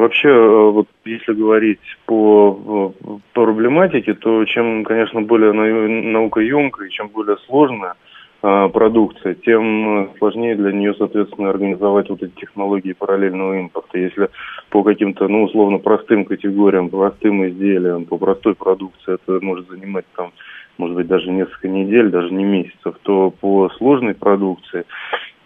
вообще, 0.00 0.70
вот 0.72 0.88
если 1.04 1.32
говорить 1.32 1.78
по, 2.06 2.92
по 3.32 3.44
проблематике, 3.44 4.14
то 4.14 4.44
чем, 4.44 4.84
конечно, 4.84 5.22
более 5.22 5.52
наукоемкая 5.52 6.88
чем 6.88 7.08
более 7.08 7.36
сложная 7.46 7.94
а, 8.42 8.68
продукция, 8.68 9.34
тем 9.34 10.10
сложнее 10.18 10.56
для 10.56 10.72
нее, 10.72 10.94
соответственно, 10.94 11.50
организовать 11.50 12.08
вот 12.08 12.22
эти 12.22 12.32
технологии 12.32 12.92
параллельного 12.92 13.58
импорта. 13.60 13.98
Если 13.98 14.30
по 14.70 14.82
каким-то, 14.82 15.28
ну, 15.28 15.44
условно, 15.44 15.78
простым 15.78 16.24
категориям, 16.24 16.88
простым 16.88 17.46
изделиям, 17.46 18.06
по 18.06 18.16
простой 18.16 18.54
продукции 18.54 19.14
это 19.14 19.44
может 19.44 19.68
занимать 19.68 20.06
там 20.16 20.32
может 20.80 20.96
быть, 20.96 21.06
даже 21.06 21.30
несколько 21.30 21.68
недель, 21.68 22.10
даже 22.10 22.32
не 22.32 22.44
месяцев, 22.44 22.96
то 23.02 23.30
по 23.30 23.68
сложной 23.76 24.14
продукции 24.14 24.84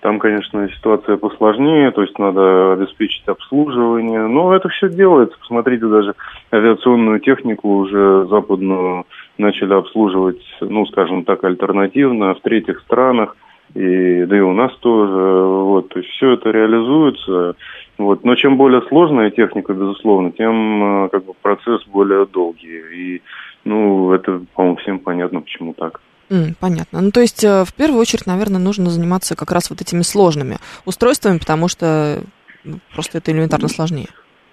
там, 0.04 0.18
конечно, 0.18 0.68
ситуация 0.68 1.16
посложнее, 1.16 1.90
то 1.90 2.02
есть 2.02 2.18
надо 2.18 2.74
обеспечить 2.74 3.26
обслуживание. 3.26 4.26
Но 4.26 4.54
это 4.54 4.68
все 4.68 4.90
делается. 4.90 5.38
Посмотрите, 5.40 5.86
даже 5.86 6.12
авиационную 6.52 7.20
технику 7.20 7.78
уже 7.78 8.26
западную 8.28 9.06
начали 9.38 9.72
обслуживать, 9.72 10.42
ну, 10.60 10.84
скажем 10.84 11.24
так, 11.24 11.42
альтернативно 11.42 12.34
в 12.34 12.40
третьих 12.42 12.80
странах. 12.80 13.34
И, 13.74 14.26
да 14.26 14.36
и 14.36 14.40
у 14.40 14.52
нас 14.52 14.76
тоже. 14.80 15.14
Вот, 15.14 15.88
то 15.88 15.98
есть 15.98 16.10
все 16.10 16.32
это 16.32 16.50
реализуется. 16.50 17.54
Вот. 17.96 18.24
Но 18.24 18.34
чем 18.34 18.58
более 18.58 18.82
сложная 18.82 19.30
техника, 19.30 19.72
безусловно, 19.72 20.32
тем 20.32 21.08
как 21.10 21.24
бы, 21.24 21.32
процесс 21.40 21.82
более 21.86 22.26
долгий. 22.26 22.82
И 22.92 23.22
ну, 23.64 24.12
это, 24.12 24.42
по-моему, 24.54 24.76
всем 24.76 24.98
понятно, 24.98 25.40
почему 25.40 25.74
так. 25.74 26.00
Mm, 26.30 26.54
понятно. 26.58 27.00
Ну, 27.00 27.10
то 27.10 27.20
есть, 27.20 27.44
э, 27.44 27.64
в 27.64 27.74
первую 27.74 28.00
очередь, 28.00 28.26
наверное, 28.26 28.60
нужно 28.60 28.90
заниматься 28.90 29.36
как 29.36 29.52
раз 29.52 29.70
вот 29.70 29.80
этими 29.80 30.02
сложными 30.02 30.56
устройствами, 30.86 31.38
потому 31.38 31.68
что 31.68 32.20
ну, 32.64 32.78
просто 32.94 33.18
это 33.18 33.30
элементарно 33.30 33.68
сложнее. 33.68 34.08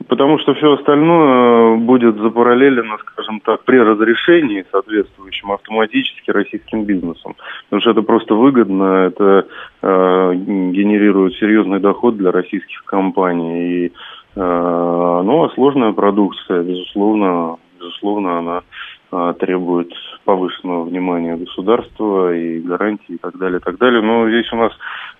Потому 0.08 0.40
что 0.40 0.54
все 0.56 0.74
остальное 0.74 1.78
будет 1.78 2.18
запараллелено, 2.18 2.98
скажем 3.00 3.40
так, 3.42 3.64
при 3.64 3.78
разрешении 3.78 4.66
соответствующим 4.72 5.52
автоматически 5.52 6.32
российским 6.32 6.86
бизнесом. 6.86 7.36
Потому 7.66 7.82
что 7.82 7.92
это 7.92 8.02
просто 8.02 8.34
выгодно, 8.34 9.08
это 9.08 9.46
э, 9.82 10.34
генерирует 10.36 11.36
серьезный 11.36 11.80
доход 11.80 12.18
для 12.18 12.32
российских 12.32 12.84
компаний. 12.86 13.62
И, 13.62 13.86
э, 13.88 13.92
ну, 14.36 15.44
а 15.44 15.50
сложная 15.54 15.94
продукция, 15.94 16.64
безусловно, 16.64 17.58
безусловно, 17.80 18.40
она 18.40 18.62
требует 19.40 19.92
повышенного 20.24 20.84
внимания 20.86 21.36
государства 21.36 22.34
и 22.34 22.60
гарантий 22.60 23.16
и 23.16 23.18
так 23.18 23.38
далее, 23.38 23.60
и 23.60 23.64
так 23.64 23.78
далее. 23.78 24.02
Но 24.02 24.30
здесь 24.30 24.52
у 24.54 24.56
нас 24.56 24.72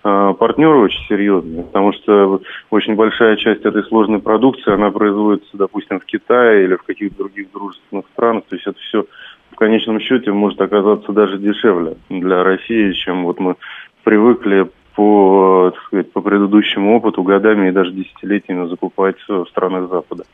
э, 0.04 0.34
партнеры 0.38 0.78
очень 0.78 1.04
серьезные, 1.08 1.64
потому 1.64 1.92
что 1.92 2.40
очень 2.70 2.94
большая 2.94 3.36
часть 3.36 3.64
этой 3.64 3.82
сложной 3.84 4.20
продукции, 4.20 4.72
она 4.72 4.90
производится, 4.90 5.56
допустим, 5.56 6.00
в 6.00 6.06
Китае 6.06 6.64
или 6.64 6.76
в 6.76 6.82
каких-то 6.84 7.18
других 7.18 7.52
дружественных 7.52 8.06
странах. 8.14 8.44
То 8.48 8.56
есть 8.56 8.66
это 8.66 8.78
все 8.78 9.04
в 9.50 9.56
конечном 9.56 10.00
счете 10.00 10.32
может 10.32 10.60
оказаться 10.60 11.12
даже 11.12 11.38
дешевле 11.38 11.96
для 12.08 12.42
России, 12.42 12.92
чем 12.92 13.24
вот 13.24 13.38
мы 13.40 13.56
привыкли 14.04 14.70
по, 14.94 15.72
так 15.74 15.82
сказать, 15.84 16.12
по 16.12 16.20
предыдущему 16.20 16.96
опыту 16.96 17.22
годами 17.22 17.68
и 17.68 17.72
даже 17.72 17.92
десятилетиями 17.92 18.68
закупать 18.68 19.16
в 19.28 19.46
странах 19.46 19.90
Запада. 19.90 20.24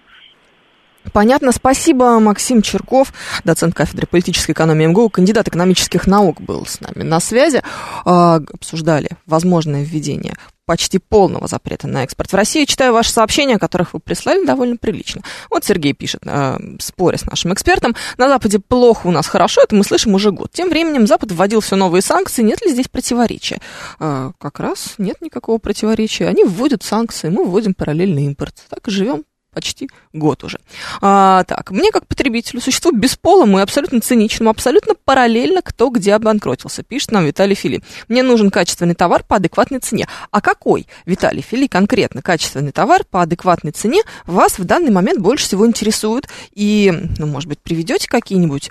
Понятно, 1.13 1.53
спасибо. 1.53 2.19
Максим 2.19 2.63
Черков, 2.63 3.13
доцент 3.45 3.75
кафедры 3.75 4.07
политической 4.07 4.53
экономии 4.53 4.87
МГУ, 4.87 5.11
кандидат 5.11 5.49
экономических 5.49 6.07
наук 6.07 6.41
был 6.41 6.67
с 6.67 6.81
нами 6.81 7.03
на 7.03 7.21
связи. 7.21 7.63
А, 8.05 8.37
обсуждали 8.37 9.11
возможное 9.27 9.83
введение 9.85 10.35
почти 10.69 10.99
полного 10.99 11.49
запрета 11.49 11.89
на 11.89 12.05
экспорт 12.05 12.31
в 12.31 12.37
Россию. 12.37 12.67
Читаю 12.67 12.93
ваши 12.93 13.11
сообщения, 13.11 13.59
которых 13.59 13.95
вы 13.95 14.01
прислали 14.01 14.45
довольно 14.45 14.77
прилично. 14.77 15.23
Вот 15.51 15.65
Сергей 15.65 15.95
пишет, 15.95 16.21
э, 16.27 16.59
споря 16.79 17.17
с 17.17 17.25
нашим 17.25 17.55
экспертом, 17.55 17.97
на 18.19 18.29
Западе 18.29 18.59
плохо, 18.59 19.07
у 19.07 19.11
нас 19.11 19.27
хорошо, 19.27 19.63
это 19.63 19.75
мы 19.75 19.83
слышим 19.83 20.13
уже 20.13 20.31
год. 20.31 20.51
Тем 20.53 20.69
временем 20.69 21.07
Запад 21.07 21.33
вводил 21.33 21.61
все 21.61 21.77
новые 21.77 22.03
санкции, 22.03 22.43
нет 22.43 22.61
ли 22.61 22.71
здесь 22.71 22.87
противоречия? 22.87 23.63
Э, 23.99 24.33
как 24.39 24.61
раз 24.61 24.97
нет 24.99 25.23
никакого 25.23 25.57
противоречия. 25.57 26.29
Они 26.29 26.45
вводят 26.45 26.83
санкции, 26.83 27.31
мы 27.31 27.47
вводим 27.47 27.73
параллельный 27.73 28.27
импорт. 28.27 28.55
Так 28.69 28.87
и 28.89 28.91
живем 28.91 29.25
почти 29.59 29.91
год 30.13 30.45
уже. 30.45 30.61
А, 31.01 31.43
так, 31.43 31.73
мне 31.73 31.91
как 31.91 32.07
потребителю, 32.07 32.61
существу 32.61 32.93
бесполому 32.93 33.59
и 33.59 33.63
абсолютно 33.63 34.01
циничному, 34.01 34.51
абсолютно 34.51 34.95
параллельно 34.95 35.63
кто 35.63 35.91
где 35.91 36.15
обанкротился, 36.15 36.85
пишет 36.85 37.11
нам 37.11 37.25
Виталий 37.25 37.57
Фили. 37.57 37.83
Мне 38.07 38.23
нужен 38.23 38.53
качественный 38.53 38.95
товар 38.95 39.25
по 39.25 39.35
адекватной 39.35 39.81
цене. 39.81 40.07
А 40.31 40.41
какой, 40.41 40.87
Виталий 41.07 41.43
Фили, 41.43 41.67
конкретно 41.67 42.23
качественный 42.23 42.71
товар 42.71 43.03
по 43.03 43.21
адекватной 43.21 43.73
цене 43.73 44.03
вас 44.27 44.61
в 44.61 44.65
данный 44.65 44.93
момент 44.93 45.19
больше 45.19 45.47
всего 45.47 45.67
интересует? 45.67 46.29
И, 46.55 46.93
ну, 47.19 47.27
может 47.27 47.49
быть, 47.49 47.59
приведете 47.59 48.07
какие-нибудь 48.07 48.71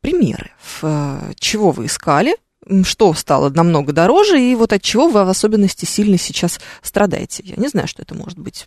примеры, 0.00 0.50
э, 0.82 1.32
чего 1.38 1.70
вы 1.70 1.86
искали, 1.86 2.34
что 2.84 3.14
стало 3.14 3.50
намного 3.50 3.92
дороже, 3.92 4.40
и 4.40 4.54
вот 4.54 4.72
от 4.72 4.82
чего 4.82 5.08
вы 5.08 5.24
в 5.24 5.28
особенности 5.28 5.84
сильно 5.84 6.18
сейчас 6.18 6.60
страдаете. 6.82 7.42
Я 7.44 7.56
не 7.56 7.68
знаю, 7.68 7.88
что 7.88 8.02
это 8.02 8.14
может 8.14 8.38
быть. 8.38 8.64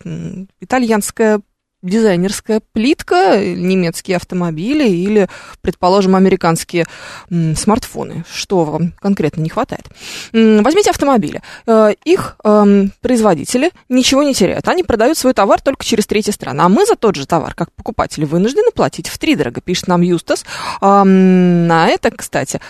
Итальянская 0.60 1.40
дизайнерская 1.82 2.60
плитка, 2.72 3.38
немецкие 3.38 4.16
автомобили 4.16 4.88
или, 4.88 5.28
предположим, 5.60 6.16
американские 6.16 6.86
смартфоны. 7.28 8.24
Что 8.32 8.64
вам 8.64 8.92
конкретно 8.98 9.42
не 9.42 9.48
хватает? 9.48 9.86
Возьмите 10.32 10.90
автомобили. 10.90 11.40
Э, 11.66 11.94
их 12.04 12.36
э, 12.42 12.86
производители 13.00 13.70
ничего 13.88 14.22
не 14.22 14.34
теряют. 14.34 14.66
Они 14.66 14.82
продают 14.82 15.18
свой 15.18 15.34
товар 15.34 15.60
только 15.60 15.84
через 15.84 16.06
третьи 16.06 16.32
страны. 16.32 16.62
А 16.62 16.68
мы 16.68 16.84
за 16.84 16.96
тот 16.96 17.14
же 17.14 17.26
товар, 17.26 17.54
как 17.54 17.70
покупатели, 17.72 18.24
вынуждены 18.24 18.72
платить 18.72 19.08
в 19.08 19.16
три 19.18 19.36
дорого, 19.36 19.60
пишет 19.60 19.86
нам 19.86 20.02
Юстас. 20.02 20.44
На 20.80 21.88
это, 21.88 22.10
кстати, 22.10 22.60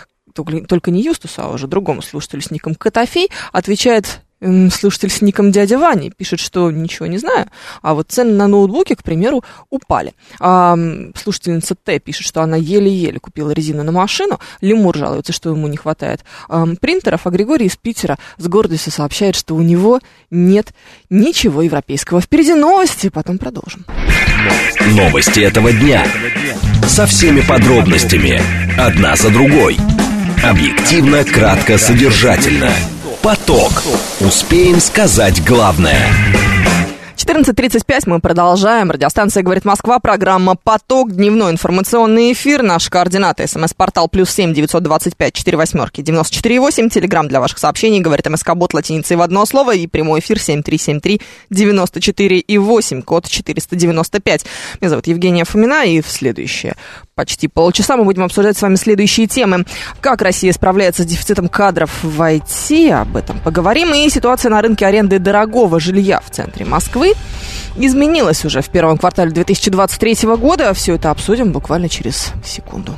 только 0.44 0.90
не 0.90 1.02
Юстусу, 1.02 1.42
а 1.42 1.50
уже 1.50 1.66
другому 1.66 2.02
слушателю 2.02 2.42
с 2.42 2.50
ником 2.50 2.74
Котофей, 2.74 3.30
отвечает 3.52 4.22
слушатель 4.70 5.10
с 5.10 5.20
ником 5.20 5.50
дядя 5.50 5.78
Ваня 5.78 6.10
пишет, 6.10 6.38
что 6.38 6.70
ничего 6.70 7.06
не 7.06 7.18
знаю, 7.18 7.46
а 7.82 7.94
вот 7.94 8.10
цены 8.10 8.32
на 8.32 8.46
ноутбуки, 8.46 8.94
к 8.94 9.02
примеру, 9.02 9.42
упали. 9.68 10.14
А, 10.38 10.76
слушательница 11.16 11.74
Т 11.74 11.98
пишет, 11.98 12.26
что 12.26 12.42
она 12.42 12.56
еле-еле 12.56 13.18
купила 13.18 13.50
резину 13.50 13.82
на 13.82 13.92
машину, 13.92 14.38
Лемур 14.60 14.96
жалуется, 14.96 15.32
что 15.32 15.50
ему 15.50 15.66
не 15.66 15.76
хватает 15.76 16.20
а, 16.48 16.66
принтеров, 16.80 17.26
а 17.26 17.30
Григорий 17.30 17.66
из 17.66 17.76
Питера 17.76 18.16
с 18.36 18.46
гордостью 18.46 18.92
сообщает, 18.92 19.34
что 19.34 19.54
у 19.54 19.62
него 19.62 20.00
нет 20.30 20.72
ничего 21.10 21.62
европейского. 21.62 22.20
Впереди 22.20 22.54
новости, 22.54 23.08
потом 23.08 23.38
продолжим. 23.38 23.84
Новости 24.92 25.40
этого 25.40 25.72
дня. 25.72 26.06
Со 26.86 27.06
всеми 27.06 27.40
подробностями. 27.40 28.40
Одна 28.78 29.16
за 29.16 29.30
другой. 29.30 29.76
Объективно, 30.42 31.24
кратко, 31.24 31.78
содержательно. 31.78 32.70
Поток. 33.22 33.82
Успеем 34.20 34.80
сказать 34.80 35.44
главное. 35.44 35.98
14.35 37.18 38.02
мы 38.06 38.20
продолжаем. 38.20 38.92
Радиостанция 38.92 39.42
«Говорит 39.42 39.64
Москва», 39.64 39.98
программа 39.98 40.54
«Поток», 40.54 41.10
дневной 41.10 41.50
информационный 41.50 42.32
эфир. 42.32 42.62
Наши 42.62 42.90
координаты. 42.90 43.48
СМС-портал 43.48 44.06
плюс 44.06 44.30
семь 44.30 44.54
девятьсот 44.54 44.84
двадцать 44.84 45.16
пять 45.16 45.34
четыре 45.34 45.56
восьмерки 45.56 46.00
девяносто 46.00 46.36
четыре 46.36 46.60
восемь. 46.60 46.88
Телеграмм 46.88 47.26
для 47.26 47.40
ваших 47.40 47.58
сообщений. 47.58 47.98
Говорит 47.98 48.28
МСК-бот 48.30 48.72
латиницей 48.72 49.16
в 49.16 49.22
одно 49.22 49.44
слово. 49.46 49.74
И 49.74 49.88
прямой 49.88 50.20
эфир 50.20 50.38
семь 50.38 50.62
три 50.62 50.78
семь 50.78 51.00
три 51.00 51.20
девяносто 51.50 52.00
четыре 52.00 52.38
и 52.38 52.56
восемь. 52.56 53.02
Код 53.02 53.26
четыреста 53.26 53.74
девяносто 53.74 54.20
пять. 54.20 54.46
Меня 54.80 54.90
зовут 54.90 55.08
Евгения 55.08 55.44
Фомина. 55.44 55.86
И 55.86 56.00
в 56.00 56.08
следующее 56.08 56.76
почти 57.16 57.48
полчаса 57.48 57.96
мы 57.96 58.04
будем 58.04 58.22
обсуждать 58.22 58.56
с 58.56 58.62
вами 58.62 58.76
следующие 58.76 59.26
темы. 59.26 59.64
Как 60.00 60.22
Россия 60.22 60.52
справляется 60.52 61.02
с 61.02 61.06
дефицитом 61.06 61.48
кадров 61.48 61.90
в 62.04 62.22
IT, 62.22 62.92
об 62.92 63.16
этом 63.16 63.40
поговорим. 63.40 63.92
И 63.92 64.08
ситуация 64.08 64.50
на 64.50 64.62
рынке 64.62 64.86
аренды 64.86 65.18
дорогого 65.18 65.80
жилья 65.80 66.20
в 66.20 66.30
центре 66.30 66.64
Москвы 66.64 67.07
изменилась 67.76 68.44
уже 68.44 68.62
в 68.62 68.68
первом 68.68 68.98
квартале 68.98 69.30
2023 69.30 70.28
года. 70.36 70.72
Все 70.74 70.94
это 70.94 71.10
обсудим 71.10 71.52
буквально 71.52 71.88
через 71.88 72.32
секунду. 72.44 72.94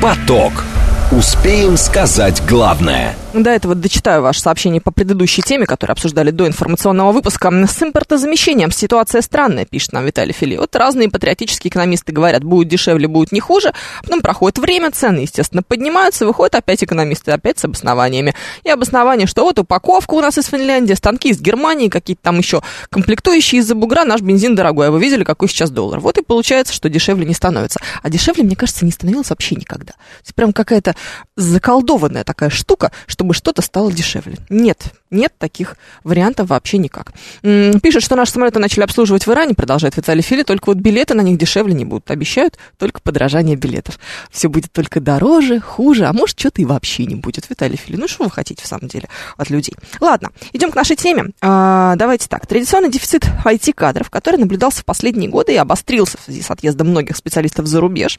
Поток. 0.00 0.64
Успеем 1.12 1.76
сказать 1.76 2.42
главное– 2.46 3.14
До 3.36 3.50
этого 3.50 3.74
дочитаю 3.74 4.22
ваше 4.22 4.40
сообщение 4.40 4.80
по 4.80 4.90
предыдущей 4.90 5.42
теме, 5.42 5.66
которую 5.66 5.92
обсуждали 5.92 6.30
до 6.30 6.46
информационного 6.46 7.12
выпуска. 7.12 7.50
С 7.66 7.82
импортозамещением 7.82 8.70
ситуация 8.70 9.20
странная, 9.20 9.66
пишет 9.66 9.92
нам 9.92 10.06
Виталий 10.06 10.32
Фили. 10.32 10.56
Вот 10.56 10.74
разные 10.74 11.10
патриотические 11.10 11.68
экономисты 11.68 12.12
говорят, 12.12 12.42
будет 12.42 12.68
дешевле, 12.68 13.08
будет 13.08 13.32
не 13.32 13.40
хуже. 13.40 13.74
Потом 14.02 14.22
проходит 14.22 14.56
время, 14.58 14.90
цены, 14.90 15.20
естественно, 15.20 15.62
поднимаются, 15.62 16.24
выходят 16.24 16.54
опять 16.54 16.82
экономисты, 16.82 17.30
опять 17.30 17.58
с 17.58 17.66
обоснованиями. 17.66 18.34
И 18.64 18.70
обоснование, 18.70 19.26
что 19.26 19.44
вот 19.44 19.58
упаковка 19.58 20.14
у 20.14 20.22
нас 20.22 20.38
из 20.38 20.46
Финляндии, 20.46 20.94
станки 20.94 21.28
из 21.28 21.38
Германии, 21.38 21.90
какие-то 21.90 22.22
там 22.22 22.38
еще 22.38 22.62
комплектующие 22.88 23.60
из-за 23.60 23.74
бугра, 23.74 24.06
наш 24.06 24.22
бензин 24.22 24.54
дорогой. 24.54 24.88
А 24.88 24.90
вы 24.90 24.98
видели, 24.98 25.24
какой 25.24 25.50
сейчас 25.50 25.70
доллар? 25.70 26.00
Вот 26.00 26.16
и 26.16 26.22
получается, 26.22 26.72
что 26.72 26.88
дешевле 26.88 27.26
не 27.26 27.34
становится. 27.34 27.80
А 28.02 28.08
дешевле, 28.08 28.44
мне 28.44 28.56
кажется, 28.56 28.86
не 28.86 28.92
становилось 28.92 29.28
вообще 29.28 29.56
никогда. 29.56 29.92
Это 30.24 30.32
прям 30.34 30.54
какая-то 30.54 30.96
заколдованная 31.36 32.24
такая 32.24 32.48
штука, 32.48 32.92
чтобы 33.26 33.34
что-то 33.34 33.62
стало 33.62 33.92
дешевле. 33.92 34.38
Нет, 34.48 34.94
нет 35.10 35.32
таких 35.38 35.76
вариантов 36.04 36.48
вообще 36.48 36.78
никак. 36.78 37.12
Пишет, 37.42 38.02
что 38.02 38.16
наши 38.16 38.32
самолеты 38.32 38.58
начали 38.58 38.84
обслуживать 38.84 39.26
в 39.26 39.30
Иране, 39.30 39.54
продолжает 39.54 39.96
Виталий 39.96 40.22
Фили, 40.22 40.42
только 40.42 40.66
вот 40.66 40.78
билеты 40.78 41.14
на 41.14 41.20
них 41.20 41.38
дешевле 41.38 41.74
не 41.74 41.84
будут. 41.84 42.10
Обещают 42.10 42.58
только 42.78 43.00
подорожание 43.00 43.56
билетов. 43.56 43.98
Все 44.30 44.48
будет 44.48 44.72
только 44.72 45.00
дороже, 45.00 45.60
хуже, 45.60 46.06
а 46.06 46.12
может, 46.12 46.38
что-то 46.38 46.62
и 46.62 46.64
вообще 46.64 47.06
не 47.06 47.14
будет. 47.14 47.48
Виталий 47.48 47.76
Фили, 47.76 47.96
ну 47.96 48.08
что 48.08 48.24
вы 48.24 48.30
хотите 48.30 48.62
в 48.62 48.66
самом 48.66 48.88
деле 48.88 49.08
от 49.36 49.50
людей? 49.50 49.74
Ладно, 50.00 50.30
идем 50.52 50.70
к 50.70 50.74
нашей 50.74 50.96
теме. 50.96 51.30
А, 51.40 51.96
давайте 51.96 52.28
так. 52.28 52.46
Традиционный 52.46 52.90
дефицит 52.90 53.26
IT-кадров, 53.44 54.10
который 54.10 54.36
наблюдался 54.36 54.80
в 54.80 54.84
последние 54.84 55.30
годы 55.30 55.54
и 55.54 55.56
обострился 55.56 56.18
в 56.18 56.22
связи 56.22 56.42
с 56.42 56.50
отъездом 56.50 56.88
многих 56.88 57.16
специалистов 57.16 57.66
за 57.66 57.80
рубеж, 57.80 58.18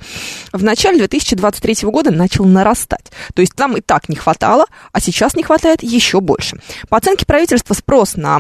в 0.52 0.64
начале 0.64 0.98
2023 1.00 1.90
года 1.90 2.12
начал 2.12 2.46
нарастать. 2.46 3.12
То 3.34 3.42
есть 3.42 3.54
там 3.56 3.78
и 3.78 3.82
так 3.82 4.10
не 4.10 4.16
хватало, 4.16 4.66
а 4.92 5.00
сейчас 5.00 5.36
не 5.36 5.44
хватает 5.44 5.84
еще 5.84 6.22
больше. 6.22 6.60
По 6.90 6.98
оценке 6.98 7.26
правительства, 7.26 7.74
спрос 7.74 8.16
на 8.16 8.38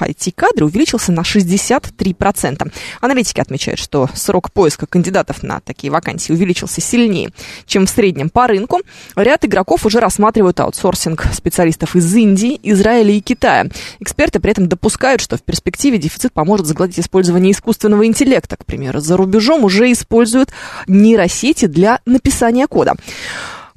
IT-кадры 0.00 0.64
э, 0.64 0.68
увеличился 0.68 1.12
на 1.12 1.20
63%. 1.20 2.72
Аналитики 3.00 3.40
отмечают, 3.40 3.80
что 3.80 4.08
срок 4.14 4.52
поиска 4.52 4.86
кандидатов 4.86 5.42
на 5.42 5.60
такие 5.60 5.90
вакансии 5.90 6.32
увеличился 6.32 6.80
сильнее, 6.80 7.30
чем 7.66 7.86
в 7.86 7.90
среднем 7.90 8.30
по 8.30 8.46
рынку. 8.46 8.80
Ряд 9.16 9.44
игроков 9.44 9.86
уже 9.86 10.00
рассматривают 10.00 10.60
аутсорсинг 10.60 11.26
специалистов 11.32 11.96
из 11.96 12.14
Индии, 12.14 12.58
Израиля 12.62 13.12
и 13.12 13.20
Китая. 13.20 13.66
Эксперты 14.00 14.40
при 14.40 14.52
этом 14.52 14.68
допускают, 14.68 15.20
что 15.20 15.36
в 15.36 15.42
перспективе 15.42 15.98
дефицит 15.98 16.32
поможет 16.32 16.66
загладить 16.66 17.00
использование 17.00 17.52
искусственного 17.52 18.06
интеллекта. 18.06 18.56
К 18.56 18.64
примеру, 18.64 19.00
за 19.00 19.16
рубежом 19.16 19.64
уже 19.64 19.90
используют 19.92 20.50
нейросети 20.86 21.66
для 21.66 22.00
написания 22.06 22.66
кода. 22.66 22.94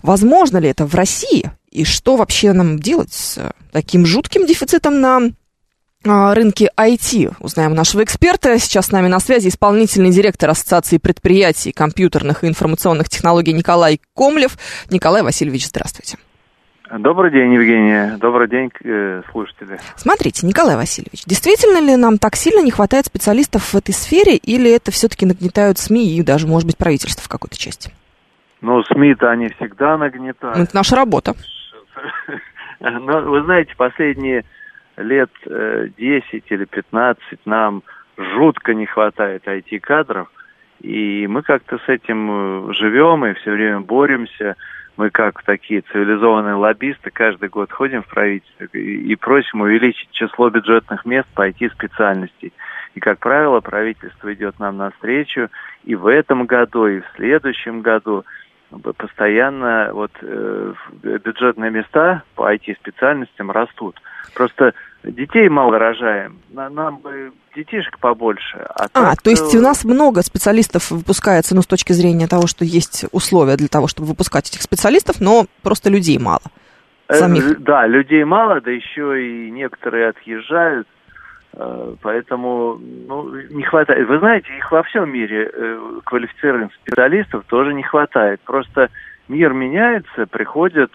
Возможно 0.01 0.57
ли 0.57 0.69
это 0.69 0.85
в 0.85 0.95
России? 0.95 1.51
И 1.71 1.85
что 1.85 2.17
вообще 2.17 2.51
нам 2.51 2.79
делать 2.79 3.13
с 3.13 3.53
таким 3.71 4.05
жутким 4.05 4.45
дефицитом 4.45 4.99
на 4.99 5.31
а, 6.05 6.33
рынке 6.33 6.69
IT. 6.77 7.35
Узнаем 7.39 7.73
нашего 7.73 8.03
эксперта. 8.03 8.59
Сейчас 8.59 8.87
с 8.87 8.91
нами 8.91 9.07
на 9.07 9.19
связи 9.19 9.47
исполнительный 9.47 10.09
директор 10.09 10.49
Ассоциации 10.49 10.97
предприятий 10.97 11.71
компьютерных 11.71 12.43
и 12.43 12.47
информационных 12.47 13.07
технологий 13.07 13.53
Николай 13.53 14.01
Комлев. 14.15 14.57
Николай 14.89 15.21
Васильевич, 15.21 15.67
здравствуйте. 15.67 16.17
Добрый 16.91 17.31
день, 17.31 17.53
Евгения. 17.53 18.17
Добрый 18.19 18.49
день, 18.49 18.69
э, 18.83 19.21
слушатели. 19.31 19.79
Смотрите, 19.95 20.45
Николай 20.45 20.75
Васильевич, 20.75 21.23
действительно 21.25 21.79
ли 21.79 21.95
нам 21.95 22.17
так 22.17 22.35
сильно 22.35 22.61
не 22.61 22.71
хватает 22.71 23.05
специалистов 23.05 23.73
в 23.73 23.77
этой 23.77 23.93
сфере, 23.93 24.35
или 24.35 24.69
это 24.69 24.91
все-таки 24.91 25.25
нагнетают 25.25 25.77
СМИ 25.77 26.17
и 26.17 26.21
даже, 26.21 26.47
может 26.47 26.67
быть, 26.67 26.75
правительство 26.75 27.23
в 27.23 27.29
какой-то 27.29 27.57
части? 27.57 27.93
Ну, 28.59 28.83
СМИ-то 28.83 29.31
они 29.31 29.49
всегда 29.49 29.97
нагнетают. 29.97 30.57
Ну, 30.57 30.63
это 30.63 30.75
наша 30.75 30.97
работа. 30.97 31.33
Но 32.79 33.21
вы 33.21 33.43
знаете, 33.43 33.73
последние 33.75 34.43
лет 34.97 35.29
10 35.45 35.47
э, 35.47 36.41
или 36.49 36.65
15 36.65 37.39
нам 37.45 37.83
жутко 38.17 38.73
не 38.73 38.85
хватает 38.85 39.47
IT-кадров, 39.47 40.31
и 40.81 41.27
мы 41.27 41.43
как-то 41.43 41.77
с 41.77 41.89
этим 41.89 42.69
э, 42.69 42.73
живем 42.73 43.25
и 43.25 43.33
все 43.33 43.51
время 43.51 43.81
боремся. 43.81 44.55
Мы 44.97 45.09
как 45.09 45.41
такие 45.43 45.81
цивилизованные 45.81 46.55
лоббисты 46.55 47.11
каждый 47.11 47.49
год 47.49 47.71
ходим 47.71 48.03
в 48.03 48.07
правительство 48.07 48.65
и, 48.77 49.15
просим 49.15 49.61
увеличить 49.61 50.11
число 50.11 50.49
бюджетных 50.49 51.05
мест 51.05 51.27
по 51.33 51.47
IT-специальности. 51.47 52.51
И, 52.93 52.99
как 52.99 53.19
правило, 53.19 53.61
правительство 53.61 54.33
идет 54.33 54.59
нам 54.59 54.77
навстречу 54.77 55.49
и 55.85 55.95
в 55.95 56.07
этом 56.07 56.45
году, 56.45 56.87
и 56.87 56.99
в 56.99 57.05
следующем 57.15 57.81
году– 57.81 58.25
постоянно 58.97 59.91
вот 59.93 60.11
э, 60.21 60.73
бюджетные 61.03 61.71
места 61.71 62.23
по 62.35 62.53
IT-специальностям 62.53 63.51
растут. 63.51 63.99
Просто 64.33 64.73
детей 65.03 65.49
мало 65.49 65.77
рожаем, 65.77 66.39
нам 66.49 66.97
бы 66.97 67.31
детишек 67.55 67.99
побольше. 67.99 68.65
А, 68.75 68.87
а 68.93 69.15
то 69.15 69.29
есть 69.29 69.53
у 69.55 69.61
нас 69.61 69.83
много 69.83 70.21
специалистов 70.21 70.89
выпускается, 70.91 71.55
ну, 71.55 71.61
с 71.61 71.67
точки 71.67 71.91
зрения 71.91 72.27
того, 72.27 72.47
что 72.47 72.63
есть 72.63 73.05
условия 73.11 73.57
для 73.57 73.67
того, 73.67 73.87
чтобы 73.87 74.07
выпускать 74.07 74.49
этих 74.49 74.61
специалистов, 74.61 75.19
но 75.19 75.45
просто 75.63 75.89
людей 75.89 76.17
мало. 76.17 76.41
Э, 77.07 77.15
самих. 77.15 77.61
Да, 77.63 77.85
людей 77.87 78.23
мало, 78.23 78.61
да 78.61 78.71
еще 78.71 79.21
и 79.21 79.51
некоторые 79.51 80.09
отъезжают, 80.09 80.87
Э, 80.87 81.00
поэтому 82.01 82.79
ну, 82.79 83.35
не 83.49 83.63
хватает. 83.63 84.07
Вы 84.07 84.19
знаете, 84.19 84.47
их 84.57 84.71
во 84.71 84.83
всем 84.83 85.11
мире 85.11 85.49
э, 85.51 85.99
квалифицированных 86.05 86.73
специалистов 86.75 87.43
тоже 87.47 87.73
не 87.73 87.83
хватает. 87.83 88.39
Просто 88.41 88.89
мир 89.27 89.53
меняется, 89.53 90.27
приходят 90.27 90.91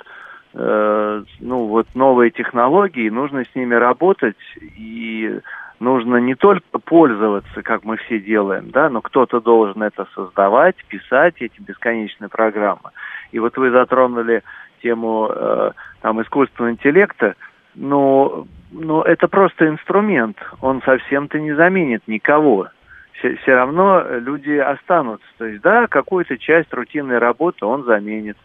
э, 0.54 1.22
ну, 1.40 1.66
вот 1.66 1.86
новые 1.94 2.30
технологии, 2.30 3.10
нужно 3.10 3.44
с 3.44 3.54
ними 3.54 3.74
работать, 3.74 4.36
и 4.60 5.40
нужно 5.80 6.16
не 6.16 6.34
только 6.34 6.78
пользоваться, 6.78 7.62
как 7.62 7.84
мы 7.84 7.96
все 7.98 8.18
делаем, 8.18 8.70
да, 8.70 8.88
но 8.88 9.02
кто-то 9.02 9.40
должен 9.40 9.82
это 9.82 10.06
создавать, 10.14 10.76
писать 10.88 11.34
эти 11.40 11.60
бесконечные 11.60 12.28
программы. 12.28 12.90
И 13.32 13.38
вот 13.38 13.56
вы 13.56 13.70
затронули 13.70 14.42
тему 14.82 15.30
э, 15.30 15.72
там 16.00 16.22
искусственного 16.22 16.72
интеллекта, 16.72 17.34
но 17.76 18.46
но 18.72 19.02
это 19.02 19.28
просто 19.28 19.68
инструмент, 19.68 20.36
он 20.60 20.82
совсем-то 20.82 21.38
не 21.38 21.52
заменит 21.52 22.02
никого. 22.06 22.68
Все, 23.12 23.36
все 23.36 23.54
равно 23.54 24.04
люди 24.18 24.52
останутся. 24.52 25.26
То 25.38 25.46
есть, 25.46 25.62
да, 25.62 25.86
какую-то 25.86 26.36
часть 26.36 26.72
рутинной 26.74 27.18
работы 27.18 27.64
он 27.64 27.84
заменит, 27.84 28.36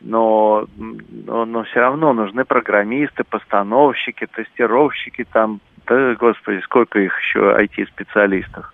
но, 0.00 0.66
но, 0.76 1.44
но 1.44 1.64
все 1.64 1.80
равно 1.80 2.12
нужны 2.12 2.44
программисты, 2.44 3.24
постановщики, 3.24 4.26
тестировщики, 4.26 5.24
там, 5.32 5.60
да, 5.86 6.14
господи, 6.14 6.60
сколько 6.62 7.00
их 7.00 7.18
еще 7.20 7.56
IT-специалистов. 7.60 8.72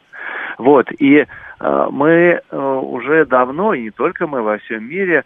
Вот, 0.59 0.91
и 0.99 1.19
э, 1.21 1.89
мы 1.91 2.41
э, 2.41 2.57
уже 2.57 3.25
давно, 3.25 3.73
и 3.73 3.83
не 3.83 3.91
только 3.91 4.27
мы 4.27 4.43
во 4.43 4.59
всем 4.59 4.85
мире, 4.85 5.25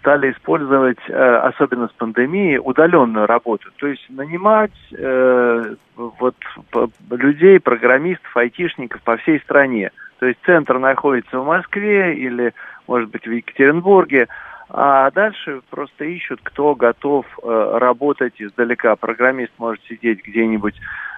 стали 0.00 0.32
использовать, 0.32 0.98
э, 1.08 1.36
особенно 1.36 1.88
с 1.88 1.92
пандемией, 1.92 2.58
удаленную 2.58 3.26
работу. 3.26 3.70
То 3.76 3.86
есть 3.86 4.04
нанимать 4.10 4.72
э, 4.92 5.74
вот, 5.96 6.36
людей, 7.10 7.60
программистов, 7.60 8.36
айтишников 8.36 9.00
по 9.02 9.16
всей 9.18 9.40
стране. 9.40 9.90
То 10.18 10.26
есть 10.26 10.38
центр 10.44 10.78
находится 10.78 11.38
в 11.38 11.46
Москве 11.46 12.14
или, 12.16 12.54
может 12.86 13.10
быть, 13.10 13.26
в 13.26 13.30
Екатеринбурге, 13.30 14.28
а 14.70 15.10
дальше 15.10 15.60
просто 15.70 16.04
ищут, 16.04 16.40
кто 16.42 16.74
готов 16.74 17.26
э, 17.42 17.78
работать 17.78 18.34
издалека. 18.38 18.96
Программист 18.96 19.52
может 19.58 19.82
сидеть 19.84 20.26
где-нибудь 20.26 20.74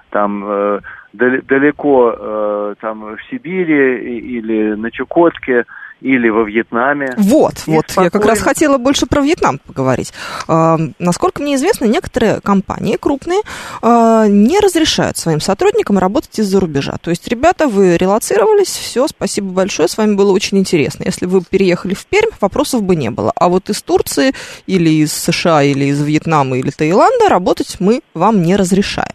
там 0.09 0.43
э, 0.45 0.79
далеко, 1.13 2.15
э, 2.17 2.75
там 2.79 3.15
в 3.15 3.17
Сибири 3.29 4.19
или 4.19 4.75
на 4.75 4.91
Чукотке, 4.91 5.65
или 6.01 6.29
во 6.29 6.43
Вьетнаме. 6.43 7.13
Вот, 7.17 7.63
и 7.65 7.71
вот, 7.71 7.85
спокойно... 7.89 8.05
я 8.05 8.09
как 8.11 8.25
раз 8.25 8.41
хотела 8.41 8.77
больше 8.77 9.05
про 9.05 9.21
Вьетнам 9.21 9.59
поговорить. 9.59 10.13
Э, 10.47 10.77
насколько 10.99 11.41
мне 11.41 11.55
известно, 11.55 11.85
некоторые 11.85 12.39
компании 12.41 12.97
крупные 12.97 13.41
э, 13.81 14.25
не 14.27 14.59
разрешают 14.59 15.17
своим 15.17 15.39
сотрудникам 15.39 15.97
работать 15.97 16.37
из-за 16.39 16.59
рубежа. 16.59 16.97
То 17.01 17.09
есть, 17.09 17.27
ребята, 17.27 17.67
вы 17.67 17.97
релацировались, 17.97 18.69
все, 18.69 19.07
спасибо 19.07 19.51
большое, 19.51 19.87
с 19.87 19.97
вами 19.97 20.15
было 20.15 20.31
очень 20.31 20.57
интересно. 20.57 21.03
Если 21.03 21.25
вы 21.25 21.41
переехали 21.43 21.93
в 21.93 22.05
Пермь, 22.05 22.31
вопросов 22.39 22.83
бы 22.83 22.95
не 22.95 23.09
было. 23.09 23.31
А 23.35 23.49
вот 23.49 23.69
из 23.69 23.81
Турции 23.81 24.33
или 24.67 24.89
из 24.89 25.13
США, 25.13 25.63
или 25.63 25.85
из 25.85 26.03
Вьетнама, 26.03 26.57
или 26.57 26.69
Таиланда 26.69 27.29
работать 27.29 27.77
мы 27.79 28.01
вам 28.13 28.41
не 28.43 28.55
разрешаем. 28.55 29.11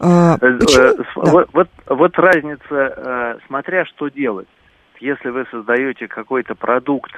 Э, 0.00 0.36
почему? 0.38 1.04
Вот, 1.16 1.48
вот, 1.52 1.68
вот 1.86 2.18
разница, 2.18 3.38
смотря 3.46 3.84
что 3.86 4.08
делать 4.08 4.48
если 5.00 5.30
вы 5.30 5.46
создаете 5.50 6.08
какой-то 6.08 6.54
продукт, 6.54 7.12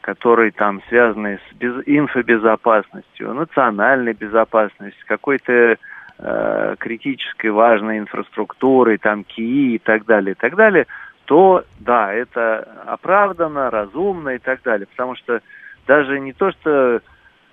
который 0.00 0.52
там 0.52 0.82
связанный 0.88 1.38
с 1.38 1.54
без, 1.56 1.82
инфобезопасностью, 1.86 3.34
национальной 3.34 4.12
безопасностью, 4.12 5.04
какой-то 5.06 5.76
э, 6.18 6.76
критической 6.78 7.50
важной 7.50 7.98
инфраструктурой, 7.98 8.98
там 8.98 9.24
КИИ 9.24 9.74
и 9.74 9.78
так 9.78 10.04
далее, 10.04 10.32
и 10.32 10.36
так 10.36 10.54
далее, 10.54 10.86
то 11.24 11.64
да, 11.80 12.12
это 12.12 12.60
оправдано, 12.86 13.70
разумно 13.70 14.30
и 14.30 14.38
так 14.38 14.62
далее. 14.62 14.86
Потому 14.86 15.16
что 15.16 15.40
даже 15.86 16.20
не 16.20 16.32
то, 16.32 16.52
что 16.52 17.00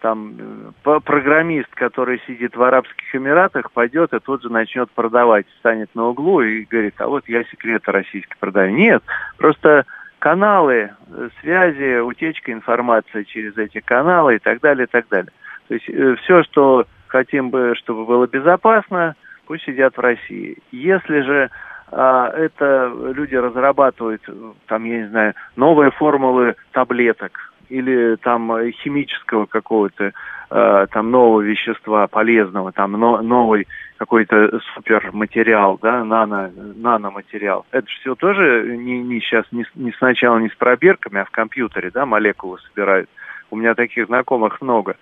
там 0.04 0.36
э, 0.84 1.00
программист, 1.00 1.70
который 1.74 2.22
сидит 2.28 2.58
в 2.58 2.62
Арабских 2.62 3.16
Эмиратах, 3.16 3.72
пойдет 3.72 4.14
и 4.14 4.20
тут 4.20 4.44
же 4.44 4.50
начнет 4.52 4.92
продавать, 4.92 5.46
станет 5.60 5.96
на 5.96 6.08
углу 6.08 6.42
и 6.42 6.66
говорит, 6.66 6.96
а 6.98 7.08
вот 7.08 7.24
я 7.30 7.46
секреты 7.46 7.90
российские 7.90 8.36
продаю. 8.38 8.76
Нет, 8.76 9.02
просто 9.38 9.86
каналы 10.20 10.92
э, 11.08 11.30
связи, 11.40 12.02
утечка 12.02 12.52
информации 12.52 13.24
через 13.24 13.58
эти 13.58 13.80
каналы 13.80 14.36
и 14.36 14.40
так 14.40 14.60
далее, 14.60 14.88
и 14.88 14.90
так 14.92 15.08
далее. 15.08 15.32
То 15.70 15.74
есть 15.74 15.90
э, 15.90 16.16
все, 16.22 16.44
что 16.44 16.86
хотим 17.08 17.50
бы, 17.50 17.74
чтобы 17.78 18.06
было 18.06 18.28
безопасно, 18.28 19.16
пусть 19.46 19.64
сидят 19.64 19.96
в 19.96 20.02
России. 20.02 20.58
Если 20.74 21.22
же 21.22 21.50
а, 21.92 22.30
это 22.30 22.92
люди 23.16 23.36
разрабатывают, 23.36 24.22
там, 24.68 24.84
я 24.84 24.98
не 25.04 25.08
знаю, 25.08 25.34
новые 25.56 25.92
формулы 25.92 26.56
таблеток, 26.72 27.53
или 27.74 28.16
там 28.18 28.52
э, 28.52 28.72
химического 28.72 29.48
какого-то 29.48 30.12
э, 30.52 30.88
там 30.92 31.10
нового 31.10 31.42
вещества 31.42 32.06
полезного, 32.08 32.72
там 32.72 32.92
но, 32.92 33.22
новый 33.22 33.68
какой-то 33.98 34.60
суперматериал, 34.76 35.80
да, 35.82 36.04
нано, 36.04 36.52
наноматериал. 36.76 37.66
Это 37.72 37.90
же 37.90 37.96
все 38.00 38.16
тоже 38.16 38.78
не, 38.78 39.02
не 39.02 39.20
сейчас, 39.22 39.46
не, 39.52 39.66
не 39.74 39.92
сначала 39.94 40.38
не 40.38 40.50
с 40.50 40.56
пробирками, 40.56 41.22
а 41.22 41.26
в 41.26 41.32
компьютере, 41.32 41.90
да, 41.92 42.06
молекулы 42.06 42.60
собирают. 42.70 43.10
У 43.50 43.56
меня 43.56 43.74
таких 43.74 44.06
знакомых 44.06 44.62
много. 44.62 44.98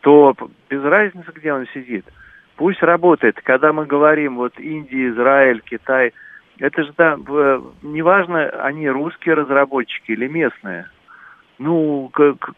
То 0.00 0.36
без 0.70 0.82
разницы, 0.82 1.30
где 1.34 1.52
он 1.52 1.66
сидит. 1.74 2.04
Пусть 2.56 2.82
работает. 2.82 3.40
Когда 3.42 3.72
мы 3.72 3.86
говорим, 3.86 4.36
вот 4.36 4.58
Индия, 4.60 5.08
Израиль, 5.08 5.60
Китай, 5.64 6.12
это 6.58 6.84
же, 6.84 6.92
да, 6.96 7.16
неважно, 7.82 8.48
они 8.62 8.88
русские 8.88 9.34
разработчики 9.34 10.12
или 10.12 10.28
местные 10.28 10.86
ну, 11.62 12.10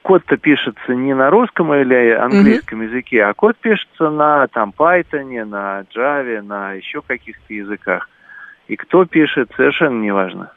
код-то 0.02 0.36
пишется 0.36 0.94
не 0.94 1.14
на 1.14 1.30
русском 1.30 1.72
или 1.74 2.10
английском 2.12 2.80
mm-hmm. 2.80 2.86
языке, 2.86 3.24
а 3.24 3.34
код 3.34 3.56
пишется 3.56 4.10
на 4.10 4.46
там 4.48 4.72
Python, 4.76 5.44
на 5.44 5.84
Java, 5.94 6.40
на 6.40 6.72
еще 6.72 7.02
каких-то 7.02 7.52
языках. 7.52 8.08
И 8.66 8.76
кто 8.76 9.04
пишет, 9.04 9.50
совершенно 9.56 10.00
не 10.00 10.10
важно. 10.10 10.52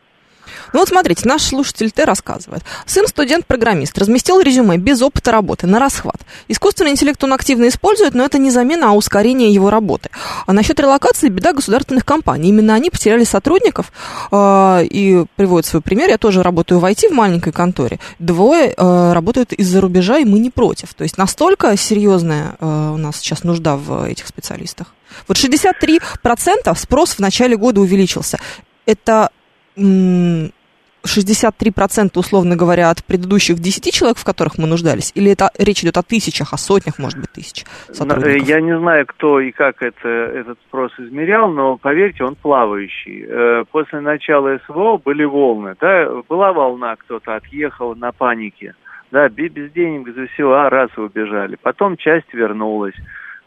Ну 0.74 0.80
вот 0.80 0.90
смотрите, 0.90 1.28
наш 1.28 1.44
слушатель 1.44 1.92
Т 1.92 2.06
рассказывает. 2.06 2.64
Сын 2.86 3.08
студент-программист, 3.08 3.98
разместил 3.98 4.40
резюме 4.40 4.78
без 4.78 5.02
опыта 5.02 5.32
работы, 5.32 5.68
на 5.68 5.80
расхват. 5.80 6.22
Искусственный 6.48 6.92
интеллект 6.92 7.24
он 7.24 7.34
активно 7.34 7.68
использует, 7.68 8.14
но 8.14 8.24
это 8.24 8.38
не 8.38 8.52
замена, 8.52 8.92
а 8.92 8.94
ускорение 8.94 9.54
его 9.54 9.70
работы. 9.70 10.10
А 10.46 10.54
насчет 10.54 10.80
релокации 10.80 11.30
беда 11.30 11.54
государственных 11.54 12.06
компаний. 12.06 12.50
Именно 12.50 12.74
они 12.74 12.90
потеряли 12.90 13.24
сотрудников 13.24 13.92
э, 14.32 14.86
и 14.86 15.26
приводят 15.36 15.66
свой 15.66 15.82
пример. 15.82 16.10
Я 16.10 16.18
тоже 16.18 16.44
работаю 16.44 16.80
в 16.80 16.86
IT 16.86 17.10
в 17.10 17.14
маленькой 17.14 17.54
конторе. 17.54 18.00
Двое 18.20 18.74
э, 18.76 19.14
работают 19.14 19.54
из-за 19.54 19.82
рубежа, 19.82 20.20
и 20.20 20.26
мы 20.26 20.40
не 20.40 20.50
против. 20.50 20.94
То 20.94 21.04
есть 21.04 21.18
настолько 21.18 21.76
серьезная 21.78 22.56
э, 22.60 22.92
у 22.94 22.98
нас 22.98 23.18
сейчас 23.18 23.44
нужда 23.44 23.76
в 23.76 24.06
этих 24.08 24.28
специалистах. 24.28 24.94
Вот 25.28 25.38
63% 25.38 26.76
спрос 26.78 27.12
в 27.12 27.20
начале 27.20 27.58
года 27.58 27.82
увеличился. 27.82 28.40
Это 28.86 29.30
63% 29.78 32.10
условно 32.16 32.56
говоря, 32.56 32.90
от 32.90 33.06
предыдущих 33.06 33.60
10 33.60 33.94
человек, 33.94 34.18
в 34.18 34.26
которых 34.26 34.58
мы 34.58 34.66
нуждались? 34.68 35.12
Или 35.16 35.32
это 35.32 35.50
речь 35.58 35.84
идет 35.84 35.98
о 35.98 36.04
тысячах, 36.04 36.54
о 36.54 36.58
сотнях, 36.58 37.00
может 37.00 37.20
быть, 37.20 37.32
тысяч 37.32 37.66
сотрудников? 37.92 38.48
Я 38.48 38.62
не 38.62 38.78
знаю, 38.78 39.06
кто 39.06 39.40
и 39.40 39.52
как 39.52 39.82
это, 39.82 40.08
этот 40.08 40.60
спрос 40.68 40.92
измерял, 41.00 41.52
но, 41.52 41.78
поверьте, 41.78 42.24
он 42.24 42.36
плавающий. 42.36 43.26
Э, 43.28 43.64
после 43.72 44.02
начала 44.02 44.60
СВО 44.66 44.98
были 44.98 45.24
волны. 45.24 45.76
Да? 45.80 46.10
Была 46.28 46.52
волна, 46.54 46.96
кто-то 46.96 47.36
отъехал 47.36 47.96
на 47.96 48.12
панике. 48.12 48.74
Да, 49.12 49.30
без 49.30 49.72
денег, 49.72 50.08
без 50.08 50.30
всего, 50.32 50.56
а 50.56 50.70
раз 50.70 50.90
и 50.98 51.00
убежали. 51.00 51.56
Потом 51.62 51.96
часть 51.96 52.34
вернулась. 52.34 52.96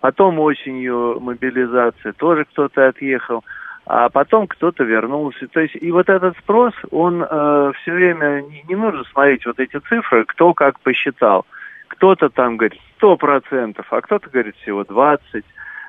Потом 0.00 0.38
осенью 0.38 1.20
мобилизация, 1.20 2.14
тоже 2.14 2.46
кто-то 2.46 2.88
отъехал 2.88 3.44
а 3.92 4.08
потом 4.08 4.46
кто-то 4.46 4.84
вернулся. 4.84 5.48
То 5.48 5.58
есть 5.58 5.74
и 5.74 5.90
вот 5.90 6.08
этот 6.08 6.38
спрос, 6.38 6.72
он 6.92 7.24
э, 7.28 7.72
все 7.82 7.92
время 7.92 8.42
не, 8.42 8.62
не 8.68 8.76
нужно 8.76 9.02
смотреть 9.10 9.44
вот 9.44 9.58
эти 9.58 9.78
цифры, 9.80 10.24
кто 10.26 10.54
как 10.54 10.78
посчитал. 10.78 11.44
Кто-то 11.88 12.28
там 12.28 12.56
говорит 12.56 12.78
сто 12.94 13.16
процентов, 13.16 13.86
а 13.90 14.00
кто-то 14.00 14.30
говорит 14.30 14.54
всего 14.58 14.84
20. 14.84 15.44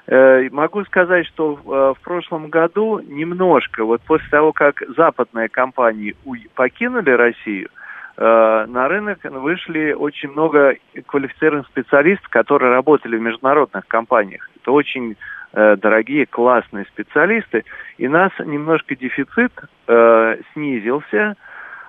Э, 0.08 0.50
могу 0.50 0.84
сказать, 0.86 1.28
что 1.28 1.54
э, 1.54 1.94
в 1.96 2.04
прошлом 2.04 2.50
году 2.50 3.00
немножко, 3.02 3.86
вот 3.86 4.02
после 4.02 4.30
того, 4.30 4.52
как 4.52 4.82
западные 4.98 5.48
компании 5.48 6.16
покинули 6.56 7.12
Россию, 7.12 7.70
э, 8.18 8.66
на 8.68 8.88
рынок 8.88 9.20
вышли 9.26 9.94
очень 9.94 10.32
много 10.32 10.74
квалифицированных 11.06 11.68
специалистов, 11.68 12.30
которые 12.30 12.74
работали 12.74 13.16
в 13.18 13.22
международных 13.22 13.88
компаниях. 13.88 14.50
Это 14.60 14.72
очень 14.72 15.18
дорогие, 15.54 16.26
классные 16.26 16.86
специалисты, 16.86 17.66
и 17.98 18.08
нас 18.08 18.32
немножко 18.40 18.96
дефицит 18.96 19.52
э, 19.88 20.38
снизился, 20.54 21.36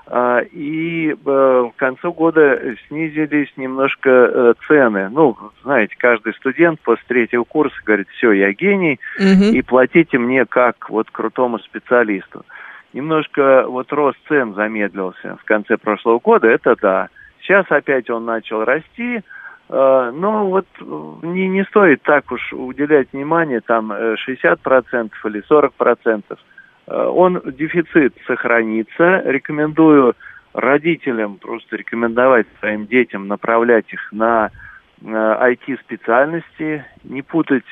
э, 0.06 0.44
и 0.52 1.12
э, 1.12 1.14
к 1.14 1.76
концу 1.76 2.12
года 2.12 2.60
снизились 2.88 3.52
немножко 3.56 4.10
э, 4.10 4.54
цены. 4.66 5.08
Ну, 5.10 5.36
знаете, 5.62 5.94
каждый 5.98 6.34
студент 6.34 6.80
после 6.80 7.04
третьего 7.06 7.44
курса 7.44 7.76
говорит, 7.84 8.08
все, 8.16 8.32
я 8.32 8.52
гений, 8.52 8.98
угу. 9.18 9.54
и 9.54 9.62
платите 9.62 10.18
мне 10.18 10.44
как 10.44 10.90
вот 10.90 11.10
крутому 11.10 11.58
специалисту. 11.60 12.44
Немножко 12.92 13.64
вот 13.68 13.92
рост 13.92 14.18
цен 14.28 14.54
замедлился 14.54 15.36
в 15.40 15.44
конце 15.44 15.76
прошлого 15.76 16.18
года, 16.18 16.48
это 16.48 16.76
да. 16.80 17.08
Сейчас 17.40 17.64
опять 17.70 18.10
он 18.10 18.24
начал 18.24 18.64
расти, 18.64 19.22
Э, 19.22 19.22
но 19.74 20.48
вот 20.48 20.66
э, 20.80 20.84
не, 21.22 21.48
не 21.48 21.64
стоит 21.64 22.02
так 22.02 22.30
уж 22.30 22.52
уделять 22.52 23.08
внимание, 23.12 23.60
там 23.60 23.90
60% 23.90 24.18
э, 24.26 25.28
или 25.28 25.42
40%. 25.50 26.38
Он, 26.86 27.40
дефицит 27.46 28.14
сохранится. 28.26 29.22
Рекомендую 29.24 30.14
родителям 30.52 31.38
просто 31.38 31.76
рекомендовать 31.76 32.46
своим 32.58 32.86
детям 32.86 33.28
направлять 33.28 33.90
их 33.92 34.12
на 34.12 34.50
IT-специальности, 35.00 36.84
не 37.04 37.22
путать 37.22 37.64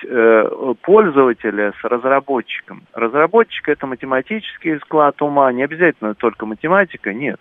пользователя 0.82 1.74
с 1.80 1.84
разработчиком. 1.84 2.84
Разработчик 2.94 3.68
это 3.68 3.86
математический 3.86 4.78
склад 4.78 5.20
ума, 5.20 5.52
не 5.52 5.64
обязательно 5.64 6.14
только 6.14 6.46
математика, 6.46 7.12
нет, 7.12 7.38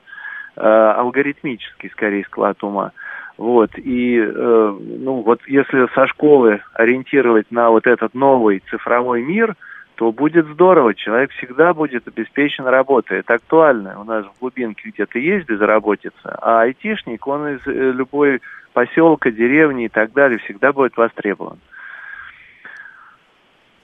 алгоритмический 0.59 1.89
скорее 1.89 2.23
склад 2.25 2.63
ума. 2.63 2.91
Вот, 3.37 3.71
и, 3.77 4.19
э, 4.19 4.77
ну, 4.79 5.21
вот 5.21 5.39
если 5.47 5.87
со 5.95 6.07
школы 6.07 6.61
ориентировать 6.73 7.49
на 7.51 7.69
вот 7.69 7.87
этот 7.87 8.13
новый 8.13 8.61
цифровой 8.69 9.21
мир, 9.21 9.55
то 9.95 10.11
будет 10.11 10.45
здорово, 10.47 10.93
человек 10.93 11.31
всегда 11.31 11.73
будет 11.73 12.05
обеспечен 12.05 12.65
работой. 12.65 13.19
Это 13.19 13.35
актуально. 13.35 13.99
У 14.01 14.03
нас 14.03 14.25
в 14.25 14.39
глубинке 14.41 14.89
где-то 14.89 15.19
есть 15.19 15.47
безработица, 15.47 16.37
а 16.41 16.63
айтишник, 16.63 17.25
он 17.27 17.55
из 17.55 17.65
э, 17.65 17.91
любой 17.91 18.41
поселка, 18.73 19.31
деревни 19.31 19.85
и 19.85 19.89
так 19.89 20.11
далее 20.11 20.39
всегда 20.39 20.73
будет 20.73 20.97
востребован. 20.97 21.59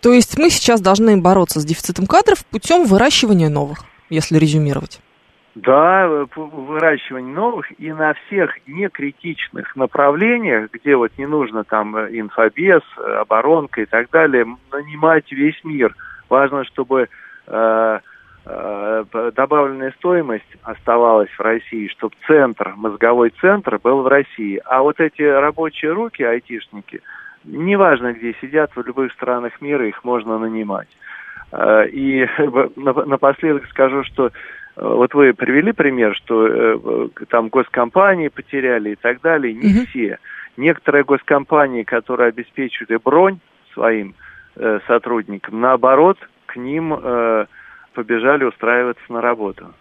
То 0.02 0.12
есть 0.12 0.38
мы 0.38 0.50
сейчас 0.50 0.82
должны 0.82 1.16
бороться 1.16 1.62
с 1.62 1.66
дефицитом 1.66 2.08
кадров 2.08 2.46
путем 2.46 2.84
выращивания 2.86 3.50
новых, 3.50 3.86
если 4.10 4.38
резюмировать? 4.38 5.00
Да, 5.56 6.26
выращивание 6.36 7.34
новых 7.34 7.68
и 7.80 7.94
на 7.94 8.14
всех 8.14 8.52
некритичных 8.68 9.74
направлениях, 9.78 10.70
где 10.74 10.98
вот 10.98 11.14
не 11.18 11.26
нужно 11.26 11.64
там 11.64 11.96
э, 11.96 12.10
инфобес, 12.12 12.82
э, 12.98 13.02
оборонка 13.02 13.82
и 13.82 13.86
так 13.86 14.10
далее, 14.10 14.46
нанимать 14.70 15.32
весь 15.32 15.58
мир. 15.64 15.96
Важно, 16.28 16.66
чтобы 16.66 17.08
э, 17.48 18.00
э, 18.46 19.06
добавленная 19.34 19.92
стоимость 19.92 20.58
оставалась 20.62 21.30
в 21.30 21.40
России, 21.40 21.88
чтобы 21.88 22.16
центр, 22.28 22.74
мозговой 22.76 23.32
центр 23.40 23.80
был 23.82 24.02
в 24.02 24.08
России. 24.08 24.62
А 24.66 24.82
вот 24.82 25.00
эти 25.00 25.22
рабочие 25.22 25.94
руки, 25.94 26.22
айтишники, 26.22 27.02
неважно 27.46 28.12
где 28.12 28.36
сидят, 28.42 28.72
в 28.76 28.86
любых 28.86 29.14
странах 29.14 29.62
мира 29.62 29.88
их 29.88 30.04
можно 30.04 30.38
нанимать. 30.38 30.90
Э, 31.54 31.88
и 31.88 32.28
напоследок 32.76 33.68
скажу, 33.68 34.04
что 34.04 34.32
вот 34.76 35.14
вы 35.14 35.34
привели 35.34 35.72
пример, 35.72 36.16
что 36.16 36.48
э, 36.48 37.08
там 37.30 37.48
госкомпании 37.48 38.28
потеряли 38.28 38.92
и 38.92 38.96
так 38.96 39.22
далее. 39.22 39.54
Не 39.54 39.74
угу. 39.74 39.86
все. 39.88 40.20
Некоторые 40.58 41.04
госкомпании, 41.04 41.84
которые 41.84 42.30
обеспечивали 42.30 42.98
бронь 42.98 43.40
своим 43.74 44.16
э, 44.56 44.80
сотрудникам, 44.88 45.62
наоборот, 45.62 46.18
к 46.46 46.58
ним 46.58 46.94
э, 46.94 47.46
побежали 47.94 48.44
устраиваться 48.44 49.04
на 49.10 49.22
работу. 49.22 49.74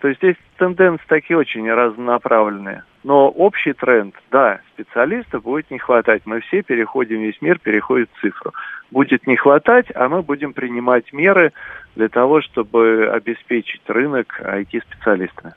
То 0.00 0.08
есть 0.08 0.20
здесь 0.20 0.36
тенденции 0.58 1.04
такие 1.08 1.38
очень 1.38 1.70
разнонаправленные. 1.70 2.84
Но 3.06 3.28
общий 3.28 3.72
тренд, 3.72 4.16
да, 4.32 4.58
специалистов 4.74 5.44
будет 5.44 5.70
не 5.70 5.78
хватать. 5.78 6.22
Мы 6.24 6.40
все 6.40 6.62
переходим, 6.62 7.20
весь 7.20 7.40
мир 7.40 7.60
переходит 7.60 8.10
в 8.12 8.20
цифру. 8.20 8.52
Будет 8.90 9.28
не 9.28 9.36
хватать, 9.36 9.86
а 9.94 10.08
мы 10.08 10.22
будем 10.22 10.52
принимать 10.52 11.12
меры 11.12 11.52
для 11.94 12.08
того, 12.08 12.42
чтобы 12.42 13.08
обеспечить 13.14 13.82
рынок 13.86 14.40
IT-специалистами. 14.42 15.54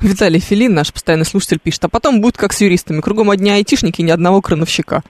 Виталий 0.00 0.38
Филин, 0.38 0.74
наш 0.74 0.92
постоянный 0.92 1.24
слушатель, 1.24 1.58
пишет, 1.58 1.82
а 1.86 1.88
потом 1.88 2.20
будет 2.20 2.36
как 2.36 2.52
с 2.52 2.60
юристами. 2.60 3.00
Кругом 3.00 3.30
одни 3.30 3.50
айтишники 3.50 4.00
и 4.00 4.04
ни 4.04 4.12
одного 4.12 4.40
крановщика. 4.40 5.02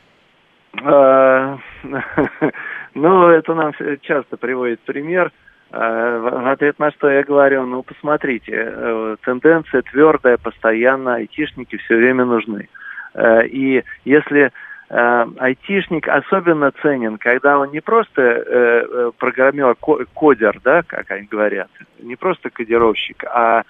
А, 0.82 1.59
ну, 2.95 3.28
это 3.28 3.53
нам 3.53 3.74
часто 4.01 4.38
приводит 4.38 4.80
пример. 4.80 5.30
А, 5.72 6.18
в 6.18 6.52
ответ 6.52 6.78
на 6.78 6.90
что 6.90 7.10
я 7.10 7.22
говорю, 7.22 7.64
ну, 7.64 7.82
посмотрите, 7.82 8.52
э, 8.54 9.16
тенденция 9.24 9.80
твердая, 9.80 10.36
постоянно, 10.36 11.14
айтишники 11.14 11.76
все 11.78 11.96
время 11.96 12.26
нужны. 12.26 12.68
Э, 13.14 13.46
и 13.46 13.82
если 14.04 14.52
э, 14.90 15.26
айтишник 15.38 16.08
особенно 16.08 16.72
ценен, 16.82 17.16
когда 17.16 17.58
он 17.58 17.70
не 17.70 17.80
просто 17.80 19.12
программер, 19.18 19.74
кодер, 20.12 20.60
да, 20.62 20.82
как 20.82 21.10
они 21.10 21.26
говорят, 21.26 21.70
не 22.00 22.16
просто 22.16 22.50
кодировщик, 22.50 23.24
а 23.24 23.62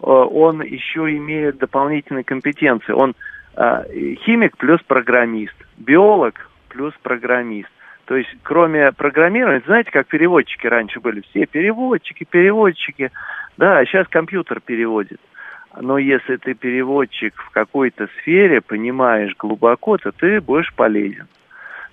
он 0.00 0.62
еще 0.62 1.14
имеет 1.14 1.58
дополнительные 1.58 2.24
компетенции. 2.24 2.94
Он 2.94 3.14
химик 4.24 4.56
плюс 4.56 4.80
программист, 4.84 5.54
биолог 5.76 6.48
плюс 6.70 6.94
программист. 7.02 7.68
То 8.10 8.16
есть, 8.16 8.30
кроме 8.42 8.90
программирования, 8.90 9.62
знаете, 9.66 9.92
как 9.92 10.08
переводчики 10.08 10.66
раньше 10.66 10.98
были, 10.98 11.20
все 11.30 11.46
переводчики, 11.46 12.26
переводчики, 12.28 13.12
да, 13.56 13.78
а 13.78 13.86
сейчас 13.86 14.08
компьютер 14.08 14.58
переводит. 14.58 15.20
Но 15.80 15.96
если 15.96 16.34
ты 16.34 16.54
переводчик 16.54 17.40
в 17.40 17.50
какой-то 17.50 18.08
сфере, 18.18 18.62
понимаешь 18.62 19.36
глубоко, 19.38 19.96
то 19.96 20.10
ты 20.10 20.40
будешь 20.40 20.74
полезен. 20.74 21.28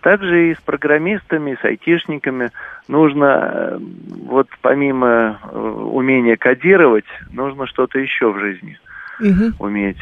Также 0.01 0.49
и 0.49 0.55
с 0.55 0.59
программистами, 0.59 1.55
с 1.61 1.63
айтишниками 1.63 2.49
нужно, 2.87 3.51
э, 3.53 3.79
вот 4.25 4.47
помимо 4.61 5.39
э, 5.39 5.55
умения 5.55 6.35
кодировать, 6.35 7.05
нужно 7.31 7.67
что-то 7.67 7.99
еще 7.99 8.31
в 8.31 8.39
жизни 8.39 8.79
угу. 9.19 9.53
уметь 9.59 9.97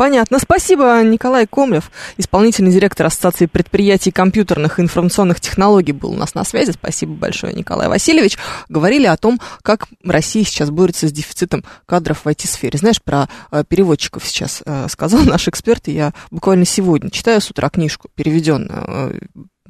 Понятно. 0.00 0.38
Спасибо, 0.38 1.02
Николай 1.02 1.46
Комлев, 1.46 1.90
исполнительный 2.16 2.72
директор 2.72 3.06
Ассоциации 3.06 3.44
предприятий 3.44 4.10
компьютерных 4.10 4.78
и 4.78 4.82
информационных 4.82 5.40
технологий, 5.40 5.92
был 5.92 6.12
у 6.12 6.16
нас 6.16 6.34
на 6.34 6.42
связи. 6.44 6.70
Спасибо 6.70 7.12
большое, 7.12 7.52
Николай 7.52 7.86
Васильевич. 7.88 8.38
Говорили 8.70 9.06
о 9.06 9.18
том, 9.18 9.38
как 9.62 9.88
Россия 10.02 10.44
сейчас 10.44 10.70
борется 10.70 11.06
с 11.06 11.12
дефицитом 11.12 11.64
кадров 11.84 12.24
в 12.24 12.28
IT-сфере. 12.28 12.78
Знаешь, 12.78 13.02
про 13.02 13.28
э, 13.50 13.62
переводчиков 13.68 14.24
сейчас 14.24 14.62
э, 14.64 14.86
сказал 14.88 15.20
наш 15.26 15.48
эксперт, 15.48 15.86
и 15.88 15.92
я 15.92 16.14
буквально 16.30 16.64
сегодня 16.64 17.10
читаю 17.10 17.42
с 17.42 17.50
утра 17.50 17.68
книжку, 17.68 18.08
переведенную 18.14 18.84
э, 18.86 19.18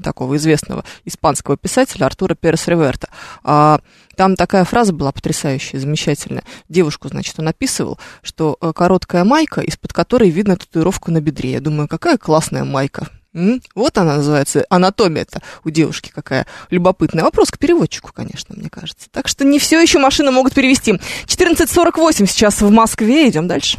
такого 0.03 0.37
известного 0.37 0.85
испанского 1.05 1.57
писателя 1.57 2.07
Артура 2.07 2.35
Перес 2.35 2.67
Реверта. 2.69 3.09
А, 3.43 3.81
там 4.17 4.37
такая 4.37 4.65
фраза 4.65 4.93
была 4.93 5.13
потрясающая, 5.13 5.81
замечательная. 5.81 6.45
Девушку, 6.69 7.09
значит, 7.09 7.39
он 7.39 7.49
описывал, 7.49 7.99
что 8.23 8.59
э, 8.61 8.73
короткая 8.75 9.25
майка, 9.25 9.61
из-под 9.63 9.93
которой 9.93 10.31
видно 10.31 10.57
татуировку 10.57 11.11
на 11.11 11.21
бедре. 11.21 11.53
Я 11.53 11.61
думаю, 11.61 11.89
какая 11.89 12.19
классная 12.19 12.65
майка. 12.65 13.09
М? 13.33 13.63
Вот 13.75 13.97
она 13.97 14.17
называется, 14.17 14.67
анатомия-то 14.69 15.41
у 15.65 15.71
девушки 15.71 16.11
какая 16.13 16.47
любопытная. 16.71 17.25
Вопрос 17.25 17.51
к 17.51 17.59
переводчику, 17.59 18.11
конечно, 18.13 18.55
мне 18.57 18.69
кажется. 18.69 19.09
Так 19.11 19.29
что 19.29 19.45
не 19.45 19.59
все 19.59 19.81
еще 19.81 19.99
машины 19.99 20.33
могут 20.33 20.53
перевести. 20.53 20.93
14.48 21.27 22.27
сейчас 22.27 22.61
в 22.61 22.71
Москве, 22.71 23.29
идем 23.29 23.47
дальше. 23.47 23.79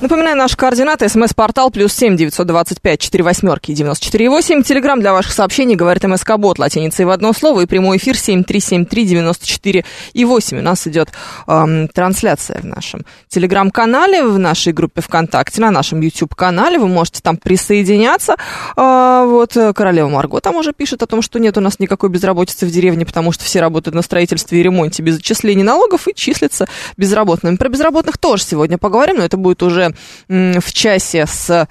Напоминаю, 0.00 0.34
наши 0.34 0.56
координаты. 0.56 1.10
СМС-портал 1.10 1.70
плюс 1.70 1.92
семь 1.92 2.16
девятьсот 2.16 2.46
двадцать 2.46 2.80
пять 2.80 3.00
четыре 3.00 3.22
восьмерки 3.22 3.74
девяносто 3.74 4.06
четыре 4.06 4.30
восемь. 4.30 4.62
Телеграмм 4.62 5.00
для 5.00 5.12
ваших 5.12 5.32
сообщений 5.32 5.74
говорит 5.74 6.02
МСК-бот 6.04 6.58
латиницей 6.58 7.04
в 7.04 7.10
одно 7.10 7.34
слово. 7.34 7.60
И 7.60 7.66
прямой 7.66 7.98
эфир 7.98 8.16
семь 8.16 8.42
три 8.42 8.60
семь 8.60 8.86
три 8.86 9.04
девяносто 9.04 9.46
четыре 9.46 9.84
и 10.14 10.24
восемь. 10.24 10.58
У 10.58 10.62
нас 10.62 10.86
идет 10.86 11.10
эм, 11.46 11.86
трансляция 11.88 12.62
в 12.62 12.64
нашем 12.64 13.04
телеграм-канале, 13.28 14.24
в 14.24 14.38
нашей 14.38 14.72
группе 14.72 15.02
ВКонтакте, 15.02 15.60
на 15.60 15.70
нашем 15.70 16.00
YouTube-канале. 16.00 16.78
Вы 16.78 16.88
можете 16.88 17.20
там 17.20 17.36
присоединяться. 17.36 18.36
Э, 18.78 19.24
вот 19.26 19.52
королева 19.52 20.08
Марго 20.08 20.40
там 20.40 20.56
уже 20.56 20.72
пишет 20.72 21.02
о 21.02 21.06
том, 21.06 21.20
что 21.20 21.38
нет 21.38 21.58
у 21.58 21.60
нас 21.60 21.78
никакой 21.78 22.08
безработицы 22.08 22.64
в 22.64 22.70
деревне, 22.70 23.04
потому 23.04 23.32
что 23.32 23.44
все 23.44 23.60
работают 23.60 23.94
на 23.94 24.00
строительстве 24.00 24.60
и 24.60 24.62
ремонте 24.62 25.02
без 25.02 25.18
отчислений 25.18 25.62
налогов 25.62 26.08
и 26.08 26.14
числятся 26.14 26.68
безработными. 26.96 27.56
Про 27.56 27.68
безработных 27.68 28.16
тоже 28.16 28.44
сегодня 28.44 28.78
поговорим, 28.78 29.18
но 29.18 29.24
это 29.24 29.36
будет 29.36 29.62
уже 29.62 29.89
в 30.28 30.72
часе 30.72 31.26
с 31.26 31.68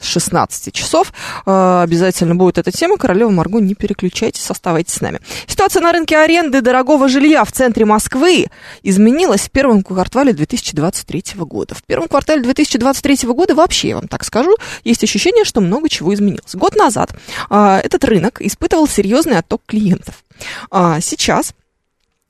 16 0.00 0.68
э, 0.68 0.70
часов. 0.70 1.12
Э, 1.46 1.82
обязательно 1.82 2.34
будет 2.34 2.58
эта 2.58 2.70
тема. 2.70 2.96
Королева 2.96 3.30
Марго, 3.30 3.60
не 3.60 3.74
переключайтесь, 3.74 4.50
оставайтесь 4.50 4.94
с 4.94 5.00
нами. 5.00 5.20
Ситуация 5.46 5.82
на 5.82 5.92
рынке 5.92 6.18
аренды 6.18 6.60
дорогого 6.60 7.08
жилья 7.08 7.44
в 7.44 7.52
центре 7.52 7.84
Москвы 7.84 8.46
изменилась 8.82 9.42
в 9.42 9.50
первом 9.50 9.82
квартале 9.82 10.32
2023 10.32 11.24
года. 11.36 11.74
В 11.74 11.82
первом 11.82 12.08
квартале 12.08 12.42
2023 12.42 13.28
года 13.28 13.54
вообще, 13.54 13.88
я 13.88 13.96
вам 13.96 14.08
так 14.08 14.24
скажу, 14.24 14.54
есть 14.84 15.02
ощущение, 15.02 15.44
что 15.44 15.60
много 15.60 15.88
чего 15.88 16.12
изменилось. 16.14 16.54
Год 16.54 16.76
назад 16.76 17.14
э, 17.50 17.80
этот 17.82 18.04
рынок 18.04 18.40
испытывал 18.40 18.86
серьезный 18.86 19.38
отток 19.38 19.62
клиентов. 19.66 20.24
А 20.70 21.00
сейчас 21.00 21.54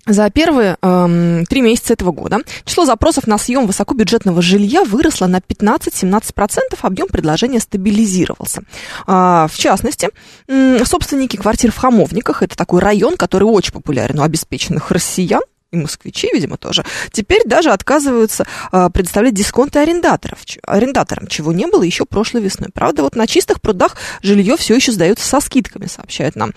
за 0.08 0.30
первые 0.30 0.76
эм, 0.82 1.44
три 1.46 1.60
месяца 1.60 1.92
этого 1.92 2.12
года 2.12 2.38
число 2.64 2.84
запросов 2.84 3.26
на 3.26 3.38
съем 3.38 3.66
высокобюджетного 3.66 4.42
жилья 4.42 4.84
выросло 4.84 5.26
на 5.26 5.38
15-17%, 5.38 6.58
объем 6.82 7.08
предложения 7.08 7.60
стабилизировался. 7.60 8.62
А, 9.06 9.46
в 9.48 9.56
частности, 9.56 10.08
э, 10.48 10.84
собственники 10.84 11.36
квартир 11.36 11.72
в 11.72 11.76
Хамовниках, 11.76 12.42
это 12.42 12.56
такой 12.56 12.80
район, 12.80 13.16
который 13.16 13.44
очень 13.44 13.72
популярен 13.72 14.18
у 14.18 14.22
обеспеченных 14.22 14.90
россиян, 14.90 15.42
и 15.70 15.76
москвичи, 15.76 16.30
видимо, 16.32 16.56
тоже, 16.56 16.82
теперь 17.12 17.42
даже 17.44 17.70
отказываются 17.70 18.46
а, 18.72 18.88
предоставлять 18.88 19.34
дисконты 19.34 19.78
арендаторов, 19.78 20.38
арендаторам, 20.62 21.26
чего 21.26 21.52
не 21.52 21.66
было 21.66 21.82
еще 21.82 22.06
прошлой 22.06 22.40
весной. 22.40 22.70
Правда, 22.72 23.02
вот 23.02 23.16
на 23.16 23.26
чистых 23.26 23.60
прудах 23.60 23.96
жилье 24.22 24.56
все 24.56 24.74
еще 24.74 24.92
сдается 24.92 25.26
со 25.26 25.40
скидками, 25.40 25.86
сообщает 25.86 26.36
нам 26.36 26.52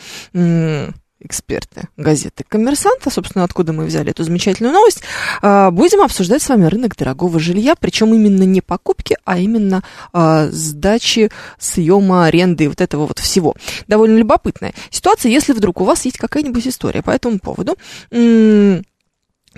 эксперты 1.21 1.87
газеты 1.97 2.43
«Коммерсант», 2.47 3.01
а, 3.05 3.11
собственно, 3.11 3.43
откуда 3.43 3.73
мы 3.73 3.85
взяли 3.85 4.11
эту 4.11 4.23
замечательную 4.23 4.73
новость, 4.73 5.01
а, 5.41 5.71
будем 5.71 6.01
обсуждать 6.01 6.41
с 6.41 6.49
вами 6.49 6.65
рынок 6.65 6.95
дорогого 6.95 7.39
жилья, 7.39 7.75
причем 7.79 8.13
именно 8.13 8.43
не 8.43 8.61
покупки, 8.61 9.17
а 9.25 9.37
именно 9.37 9.83
а, 10.13 10.47
сдачи, 10.47 11.31
съема, 11.59 12.25
аренды 12.25 12.65
и 12.65 12.67
вот 12.67 12.81
этого 12.81 13.05
вот 13.05 13.19
всего. 13.19 13.55
Довольно 13.87 14.17
любопытная 14.17 14.73
ситуация, 14.89 15.31
если 15.31 15.53
вдруг 15.53 15.81
у 15.81 15.85
вас 15.85 16.05
есть 16.05 16.17
какая-нибудь 16.17 16.67
история 16.67 17.01
по 17.01 17.11
этому 17.11 17.39
поводу, 17.39 17.77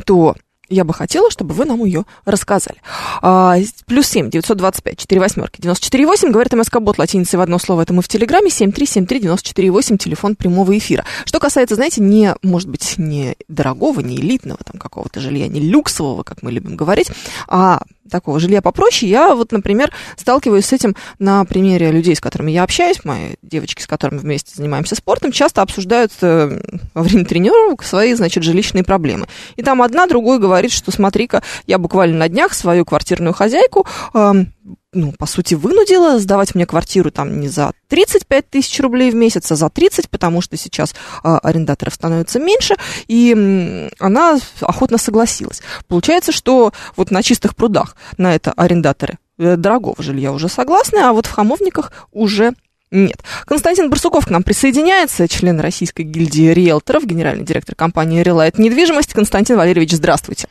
то 0.05 0.35
я 0.69 0.83
бы 0.83 0.93
хотела, 0.93 1.29
чтобы 1.29 1.53
вы 1.53 1.65
нам 1.65 1.83
ее 1.83 2.05
рассказали. 2.25 2.77
А, 3.21 3.57
плюс 3.85 4.07
семь, 4.07 4.29
девятьсот 4.29 4.57
двадцать 4.57 4.83
пять, 4.83 4.97
четыре 4.97 5.21
восьмерки, 5.21 5.61
девяносто 5.61 5.85
четыре 5.85 6.05
восемь. 6.05 6.31
Говорит 6.31 6.53
МСК-бот 6.53 6.97
латиницей 6.97 7.37
в 7.37 7.41
одно 7.41 7.59
слово. 7.59 7.81
Это 7.81 7.93
мы 7.93 8.01
в 8.01 8.07
Телеграме. 8.07 8.49
Семь 8.49 8.71
три 8.71 8.85
семь 8.85 9.05
три 9.05 9.19
девяносто 9.19 9.49
четыре 9.49 9.71
восемь. 9.71 9.97
Телефон 9.97 10.35
прямого 10.35 10.77
эфира. 10.77 11.05
Что 11.25 11.39
касается, 11.39 11.75
знаете, 11.75 12.01
не, 12.01 12.35
может 12.41 12.69
быть, 12.69 12.95
не 12.97 13.35
дорогого, 13.47 13.99
не 13.99 14.15
элитного 14.15 14.59
там 14.63 14.79
какого-то 14.79 15.19
жилья, 15.19 15.47
не 15.47 15.59
люксового, 15.59 16.23
как 16.23 16.41
мы 16.41 16.51
любим 16.51 16.75
говорить, 16.75 17.11
а 17.47 17.81
такого 18.09 18.39
жилья 18.39 18.61
попроще, 18.61 19.09
я 19.09 19.35
вот, 19.35 19.51
например, 19.51 19.91
сталкиваюсь 20.17 20.65
с 20.65 20.73
этим 20.73 20.95
на 21.19 21.43
примере 21.45 21.91
людей, 21.91 22.15
с 22.15 22.21
которыми 22.21 22.51
я 22.51 22.63
общаюсь, 22.63 23.03
мои 23.03 23.35
девочки, 23.41 23.81
с 23.81 23.87
которыми 23.87 24.19
вместе 24.19 24.53
занимаемся 24.55 24.95
спортом, 24.95 25.31
часто 25.31 25.61
обсуждают 25.61 26.11
э, 26.21 26.61
во 26.93 27.01
время 27.01 27.25
тренировок 27.25 27.83
свои, 27.83 28.13
значит, 28.13 28.43
жилищные 28.43 28.83
проблемы. 28.83 29.27
И 29.55 29.63
там 29.63 29.81
одна 29.81 30.07
другой 30.07 30.39
говорит, 30.39 30.71
что 30.71 30.91
смотри-ка, 30.91 31.43
я 31.67 31.77
буквально 31.77 32.17
на 32.17 32.29
днях 32.29 32.53
свою 32.53 32.85
квартирную 32.85 33.33
хозяйку 33.33 33.85
э, 34.13 34.45
ну, 34.93 35.11
по 35.11 35.25
сути, 35.25 35.55
вынудила 35.55 36.19
сдавать 36.19 36.55
мне 36.55 36.65
квартиру 36.65 37.11
там 37.11 37.39
не 37.39 37.47
за 37.47 37.73
35 37.89 38.49
тысяч 38.49 38.79
рублей 38.79 39.11
в 39.11 39.15
месяц, 39.15 39.51
а 39.51 39.55
за 39.55 39.69
30, 39.69 40.09
потому 40.09 40.41
что 40.41 40.57
сейчас 40.57 40.95
а, 41.23 41.39
арендаторов 41.39 41.93
становится 41.93 42.39
меньше, 42.39 42.75
и 43.07 43.89
она 43.99 44.39
охотно 44.61 44.97
согласилась. 44.97 45.61
Получается, 45.87 46.31
что 46.31 46.71
вот 46.95 47.11
на 47.11 47.23
чистых 47.23 47.55
прудах 47.55 47.95
на 48.17 48.35
это 48.35 48.51
арендаторы 48.51 49.17
э, 49.37 49.55
дорогого 49.55 49.95
жилья 49.99 50.31
уже 50.31 50.49
согласны, 50.49 50.99
а 50.99 51.13
вот 51.13 51.25
в 51.25 51.31
хамовниках 51.31 51.91
уже 52.11 52.53
нет. 52.91 53.23
Константин 53.45 53.89
Барсуков 53.89 54.27
к 54.27 54.29
нам 54.29 54.43
присоединяется, 54.43 55.27
член 55.27 55.59
Российской 55.59 56.03
гильдии 56.03 56.51
риэлторов, 56.51 57.05
генеральный 57.05 57.43
директор 57.43 57.75
компании 57.75 58.21
«Релайт 58.21 58.59
Недвижимость». 58.59 59.13
Константин 59.13 59.57
Валерьевич, 59.57 59.93
здравствуйте. 59.93 60.47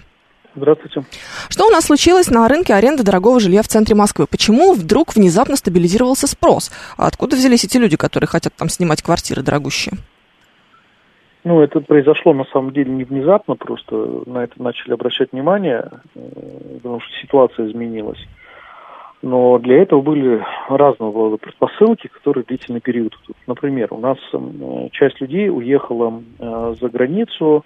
Здравствуйте. 0.54 1.02
Что 1.48 1.66
у 1.66 1.70
нас 1.70 1.86
случилось 1.86 2.30
на 2.30 2.46
рынке 2.46 2.74
аренды 2.74 3.02
дорогого 3.02 3.40
жилья 3.40 3.62
в 3.62 3.68
центре 3.68 3.94
Москвы? 3.94 4.26
Почему 4.30 4.74
вдруг 4.74 5.14
внезапно 5.14 5.56
стабилизировался 5.56 6.26
спрос? 6.26 6.70
А 6.98 7.06
откуда 7.06 7.36
взялись 7.36 7.64
эти 7.64 7.78
люди, 7.78 7.96
которые 7.96 8.28
хотят 8.28 8.52
там 8.54 8.68
снимать 8.68 9.02
квартиры 9.02 9.42
дорогущие? 9.42 9.94
Ну, 11.44 11.60
это 11.60 11.80
произошло 11.80 12.34
на 12.34 12.44
самом 12.52 12.72
деле 12.72 12.92
не 12.92 13.04
внезапно, 13.04 13.56
просто 13.56 14.22
на 14.26 14.44
это 14.44 14.62
начали 14.62 14.92
обращать 14.92 15.32
внимание. 15.32 15.90
Э, 16.14 16.20
потому 16.76 17.00
что 17.00 17.10
ситуация 17.20 17.66
изменилась. 17.66 18.20
Но 19.22 19.58
для 19.58 19.82
этого 19.82 20.02
были 20.02 20.44
разного 20.68 21.12
рода 21.12 21.36
предпосылки, 21.38 22.08
которые 22.08 22.44
длительный 22.44 22.80
период. 22.80 23.16
Например, 23.46 23.88
у 23.92 23.98
нас 23.98 24.18
часть 24.90 25.20
людей 25.20 25.48
уехала 25.48 26.22
э, 26.38 26.74
за 26.80 26.88
границу 26.88 27.64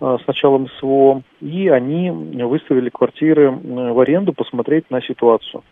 с 0.00 0.26
началом 0.26 0.68
СВО, 0.78 1.22
и 1.40 1.68
они 1.68 2.10
выставили 2.10 2.88
квартиры 2.88 3.50
в 3.50 4.00
аренду 4.00 4.32
посмотреть 4.32 4.90
на 4.90 5.02
ситуацию. 5.02 5.62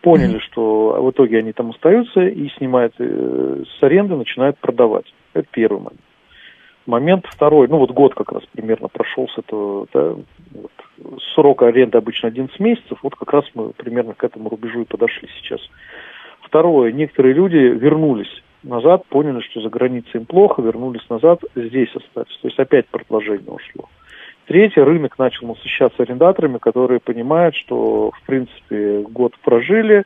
Поняли, 0.00 0.38
что 0.38 1.02
в 1.02 1.10
итоге 1.10 1.38
они 1.38 1.52
там 1.52 1.70
остаются 1.70 2.20
и 2.20 2.48
снимают 2.50 2.94
с 2.96 3.82
аренды, 3.82 4.14
начинают 4.14 4.58
продавать. 4.58 5.12
Это 5.34 5.46
первый 5.50 5.78
момент. 5.78 6.00
Момент 6.86 7.26
второй, 7.26 7.68
ну 7.68 7.78
вот 7.78 7.90
год 7.90 8.14
как 8.14 8.32
раз 8.32 8.42
примерно 8.52 8.88
прошел 8.88 9.28
с 9.28 9.36
этого, 9.36 9.86
да, 9.92 10.14
вот, 10.52 11.20
срок 11.34 11.62
аренды 11.62 11.98
обычно 11.98 12.28
11 12.28 12.58
месяцев, 12.60 12.98
вот 13.02 13.14
как 13.14 13.30
раз 13.30 13.44
мы 13.52 13.72
примерно 13.72 14.14
к 14.14 14.24
этому 14.24 14.48
рубежу 14.48 14.80
и 14.80 14.86
подошли 14.86 15.28
сейчас. 15.38 15.60
Второе, 16.40 16.92
некоторые 16.92 17.34
люди 17.34 17.56
вернулись 17.56 18.42
назад, 18.62 19.04
поняли, 19.06 19.40
что 19.40 19.60
за 19.60 19.68
границей 19.68 20.20
им 20.20 20.26
плохо, 20.26 20.62
вернулись 20.62 21.08
назад, 21.08 21.40
здесь 21.54 21.94
остались. 21.94 22.36
То 22.40 22.48
есть 22.48 22.58
опять 22.58 22.86
предложение 22.88 23.50
ушло. 23.50 23.88
Третье, 24.46 24.84
рынок 24.84 25.18
начал 25.18 25.46
насыщаться 25.46 26.02
арендаторами, 26.02 26.58
которые 26.58 27.00
понимают, 27.00 27.54
что, 27.54 28.10
в 28.10 28.26
принципе, 28.26 29.02
год 29.02 29.34
прожили, 29.42 30.04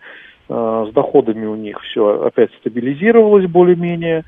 э, 0.48 0.86
с 0.88 0.92
доходами 0.92 1.46
у 1.46 1.54
них 1.54 1.80
все 1.82 2.24
опять 2.24 2.50
стабилизировалось 2.60 3.46
более-менее, 3.46 4.24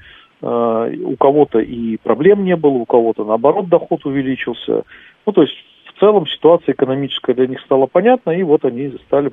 Э, 0.47 0.95
у 1.05 1.17
кого-то 1.17 1.61
и 1.61 1.97
проблем 1.97 2.45
не 2.45 2.55
было, 2.55 2.73
у 2.73 2.85
кого-то 2.85 3.25
наоборот 3.25 3.69
доход 3.69 4.05
увеличился. 4.05 4.83
Ну, 5.25 5.33
то 5.33 5.41
есть 5.41 5.55
в 5.87 5.99
целом 5.99 6.27
ситуация 6.27 6.75
экономическая 6.75 7.33
для 7.33 7.47
них 7.47 7.61
стала 7.61 7.87
понятна, 7.87 8.31
и 8.31 8.43
вот 8.43 8.63
они 8.67 8.91
стали 9.07 9.33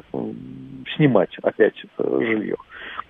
снимать 0.95 1.35
опять 1.43 1.75
э, 1.97 2.19
жилье. 2.21 2.55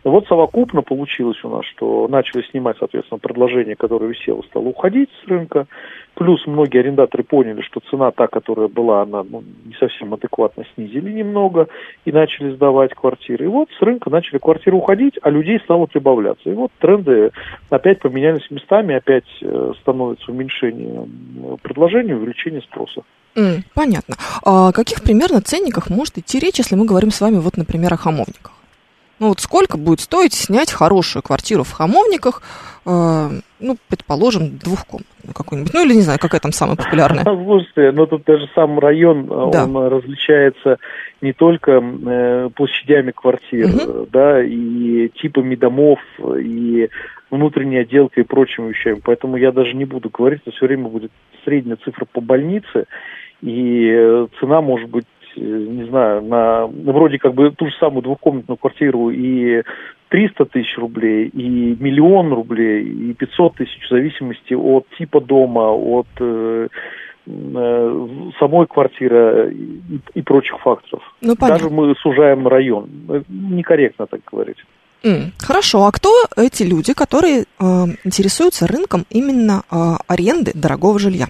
Вот 0.04 0.26
совокупно 0.28 0.82
получилось 0.82 1.38
у 1.44 1.50
нас, 1.50 1.66
что 1.66 2.08
начали 2.08 2.44
снимать, 2.50 2.78
соответственно, 2.80 3.20
предложение, 3.20 3.76
которое 3.76 4.08
висело, 4.08 4.42
стало 4.50 4.64
уходить 4.64 5.10
с 5.24 5.28
рынка. 5.28 5.68
Плюс 6.16 6.46
многие 6.48 6.80
арендаторы 6.80 7.24
поняли, 7.24 7.62
что 7.62 7.82
цена 7.90 8.12
та, 8.12 8.28
которая 8.28 8.68
была, 8.68 9.04
она 9.04 9.24
ну, 9.24 9.44
не 9.66 9.74
совсем 9.76 10.14
адекватно 10.14 10.66
снизили 10.74 11.12
немного 11.12 11.68
и 12.04 12.12
начали 12.12 12.52
сдавать 12.56 12.94
квартиры. 12.94 13.46
И 13.46 13.48
вот 13.48 13.70
с 13.78 13.82
рынка 13.82 14.10
начали 14.10 14.40
квартиры 14.40 14.76
уходить, 14.76 15.20
а 15.22 15.30
людей 15.30 15.60
стало 15.64 15.86
прибавляться. 15.86 16.50
И 16.50 16.54
вот 16.54 16.72
тренды 16.80 17.32
опять 17.70 18.00
поменялись 18.00 18.50
местами, 18.50 18.96
опять 18.96 19.26
э, 19.42 19.74
становится 19.82 20.32
уменьшение 20.32 21.08
предложения, 21.62 22.16
увеличение 22.16 22.62
спроса. 22.62 23.04
Mm, 23.36 23.62
понятно. 23.74 24.16
А 24.44 24.70
о 24.70 24.72
каких 24.72 25.02
примерно 25.02 25.42
ценниках 25.42 25.90
может 25.90 26.18
идти 26.18 26.40
речь, 26.40 26.58
если 26.58 26.76
мы 26.76 26.86
говорим 26.86 27.12
с 27.12 27.22
вами, 27.22 27.38
вот, 27.38 27.56
например, 27.56 27.94
о 27.94 27.98
хамовниках? 27.98 28.61
Ну 29.22 29.28
вот 29.28 29.40
сколько 29.40 29.78
будет 29.78 30.00
стоить 30.00 30.34
снять 30.34 30.72
хорошую 30.72 31.22
квартиру 31.22 31.64
в 31.64 31.72
Хамовниках, 31.72 32.42
э, 32.88 33.30
ну, 33.60 33.78
предположим, 33.88 34.58
двухкомнатную 34.58 35.36
какую-нибудь, 35.36 35.72
ну 35.76 35.86
или 35.86 35.94
не 35.94 36.02
знаю, 36.02 36.18
какая 36.20 36.42
там 36.42 36.52
самая 36.52 36.76
популярная. 36.76 37.24
Слушайте, 37.24 37.92
но 37.92 38.08
тут 38.08 38.24
даже 38.26 38.50
сам 38.56 38.80
район, 38.80 39.28
э, 39.30 39.52
да. 39.54 39.66
он 39.66 39.78
различается 39.90 40.80
не 41.22 41.34
только 41.34 41.74
э, 41.74 42.50
площадями 42.56 43.12
квартир, 43.12 43.68
угу. 43.68 44.08
да, 44.12 44.44
и 44.44 45.10
типами 45.10 45.54
домов, 45.54 46.00
и 46.40 46.90
внутренней 47.30 47.78
отделкой 47.78 48.24
и 48.24 48.26
прочими 48.26 48.70
вещами. 48.70 49.02
Поэтому 49.06 49.38
я 49.38 49.52
даже 49.52 49.76
не 49.76 49.86
буду 49.86 50.10
говорить, 50.10 50.42
что 50.42 50.52
все 50.52 50.66
время 50.66 50.88
будет 50.88 51.12
средняя 51.46 51.78
цифра 51.84 52.06
по 52.12 52.22
больнице, 52.22 52.86
и 53.44 53.88
э, 53.88 54.28
цена 54.40 54.62
может 54.62 54.90
быть 54.90 55.06
не 55.36 55.86
знаю, 55.86 56.22
на 56.24 56.68
ну, 56.68 56.92
вроде 56.92 57.18
как 57.18 57.34
бы 57.34 57.52
ту 57.52 57.68
же 57.68 57.74
самую 57.80 58.04
двухкомнатную 58.04 58.58
квартиру 58.58 59.10
и 59.10 59.64
300 60.10 60.46
тысяч 60.46 60.78
рублей, 60.78 61.28
и 61.28 61.48
миллион 61.80 62.34
рублей, 62.34 62.84
и 62.84 63.14
500 63.14 63.56
тысяч, 63.56 63.86
в 63.86 63.90
зависимости 63.90 64.54
от 64.54 64.86
типа 64.98 65.22
дома, 65.22 65.72
от 65.72 66.08
э, 66.20 66.68
э, 67.26 68.08
самой 68.38 68.68
квартиры 68.68 69.54
и, 69.54 70.20
и 70.20 70.22
прочих 70.22 70.60
факторов. 70.60 71.04
Ну, 71.22 71.36
Даже 71.36 71.70
мы 71.70 71.96
сужаем 71.96 72.48
район. 72.48 72.90
Некорректно 73.30 74.06
так 74.06 74.20
говорить. 74.30 74.58
Mm, 75.04 75.32
хорошо, 75.40 75.86
а 75.86 75.92
кто 75.92 76.10
эти 76.36 76.64
люди, 76.64 76.94
которые 76.94 77.42
э, 77.42 77.64
интересуются 78.04 78.68
рынком 78.68 79.06
именно 79.10 79.64
э, 79.72 79.76
аренды 80.08 80.52
дорогого 80.54 81.00
жилья? 81.00 81.28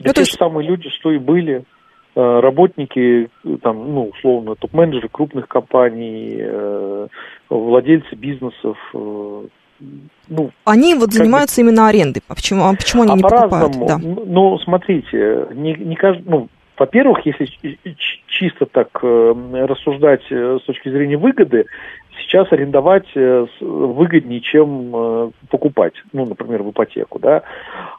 Это 0.00 0.08
ну, 0.08 0.12
те 0.14 0.20
есть... 0.22 0.32
же 0.32 0.36
самые 0.36 0.68
люди, 0.68 0.88
что 0.90 1.12
и 1.12 1.18
были 1.18 1.64
Э, 1.64 1.71
работники, 2.14 3.30
там, 3.62 3.94
ну, 3.94 4.08
условно, 4.08 4.54
топ-менеджеры 4.54 5.08
крупных 5.08 5.48
компаний, 5.48 6.36
э, 6.38 7.08
владельцы 7.48 8.14
бизнесов, 8.14 8.76
э, 8.94 9.46
ну, 10.28 10.50
они 10.64 10.94
вот 10.94 11.12
занимаются 11.12 11.60
бы... 11.60 11.68
именно 11.68 11.88
арендой. 11.88 12.22
А 12.28 12.34
почему, 12.34 12.64
а 12.64 12.74
почему 12.74 13.02
они 13.02 13.12
а 13.12 13.16
не 13.16 13.22
покупают? 13.22 13.72
Да. 13.86 13.98
Ну, 13.98 14.58
смотрите, 14.58 15.48
не, 15.54 15.74
не 15.74 15.96
каждый, 15.96 16.24
ну, 16.28 16.48
во-первых, 16.78 17.24
если 17.24 17.46
чисто 18.26 18.66
так 18.66 18.88
э, 19.02 19.34
рассуждать 19.66 20.22
э, 20.30 20.58
с 20.60 20.64
точки 20.64 20.88
зрения 20.88 21.16
выгоды, 21.16 21.66
сейчас 22.22 22.52
арендовать 22.52 23.06
э, 23.14 23.46
выгоднее, 23.60 24.40
чем 24.40 25.32
покупать, 25.50 25.94
ну, 26.12 26.26
например, 26.26 26.62
в 26.62 26.70
ипотеку, 26.70 27.18
да. 27.18 27.42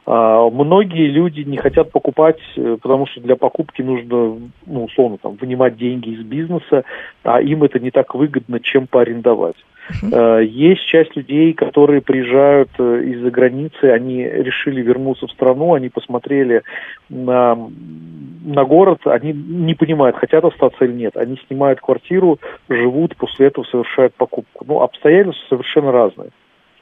А, 0.06 0.48
многие 0.50 1.08
люди 1.08 1.40
не 1.40 1.56
хотят 1.56 1.90
покупать, 1.92 2.38
потому 2.54 3.06
что 3.06 3.20
для 3.20 3.36
покупки 3.36 3.82
нужно, 3.82 4.38
ну, 4.66 4.84
условно, 4.84 5.18
там, 5.18 5.36
вынимать 5.36 5.76
деньги 5.76 6.10
из 6.10 6.24
бизнеса, 6.24 6.84
а 7.22 7.40
им 7.40 7.62
это 7.64 7.78
не 7.78 7.90
так 7.90 8.14
выгодно, 8.14 8.60
чем 8.60 8.86
поарендовать. 8.86 9.56
Uh-huh. 9.90 10.44
Есть 10.44 10.86
часть 10.86 11.14
людей, 11.14 11.52
которые 11.52 12.00
приезжают 12.00 12.70
из-за 12.78 13.30
границы, 13.30 13.84
они 13.84 14.24
решили 14.24 14.80
вернуться 14.80 15.26
в 15.26 15.30
страну, 15.32 15.74
они 15.74 15.90
посмотрели 15.90 16.62
на 17.10 17.54
на 18.44 18.64
город, 18.64 19.00
они 19.06 19.32
не 19.32 19.74
понимают, 19.74 20.16
хотят 20.16 20.44
остаться 20.44 20.84
или 20.84 20.92
нет. 20.92 21.16
Они 21.16 21.38
снимают 21.46 21.80
квартиру, 21.80 22.38
живут, 22.68 23.16
после 23.16 23.46
этого 23.46 23.64
совершают 23.64 24.14
покупку. 24.14 24.64
Ну, 24.68 24.82
обстоятельства 24.82 25.56
совершенно 25.56 25.92
разные. 25.92 26.30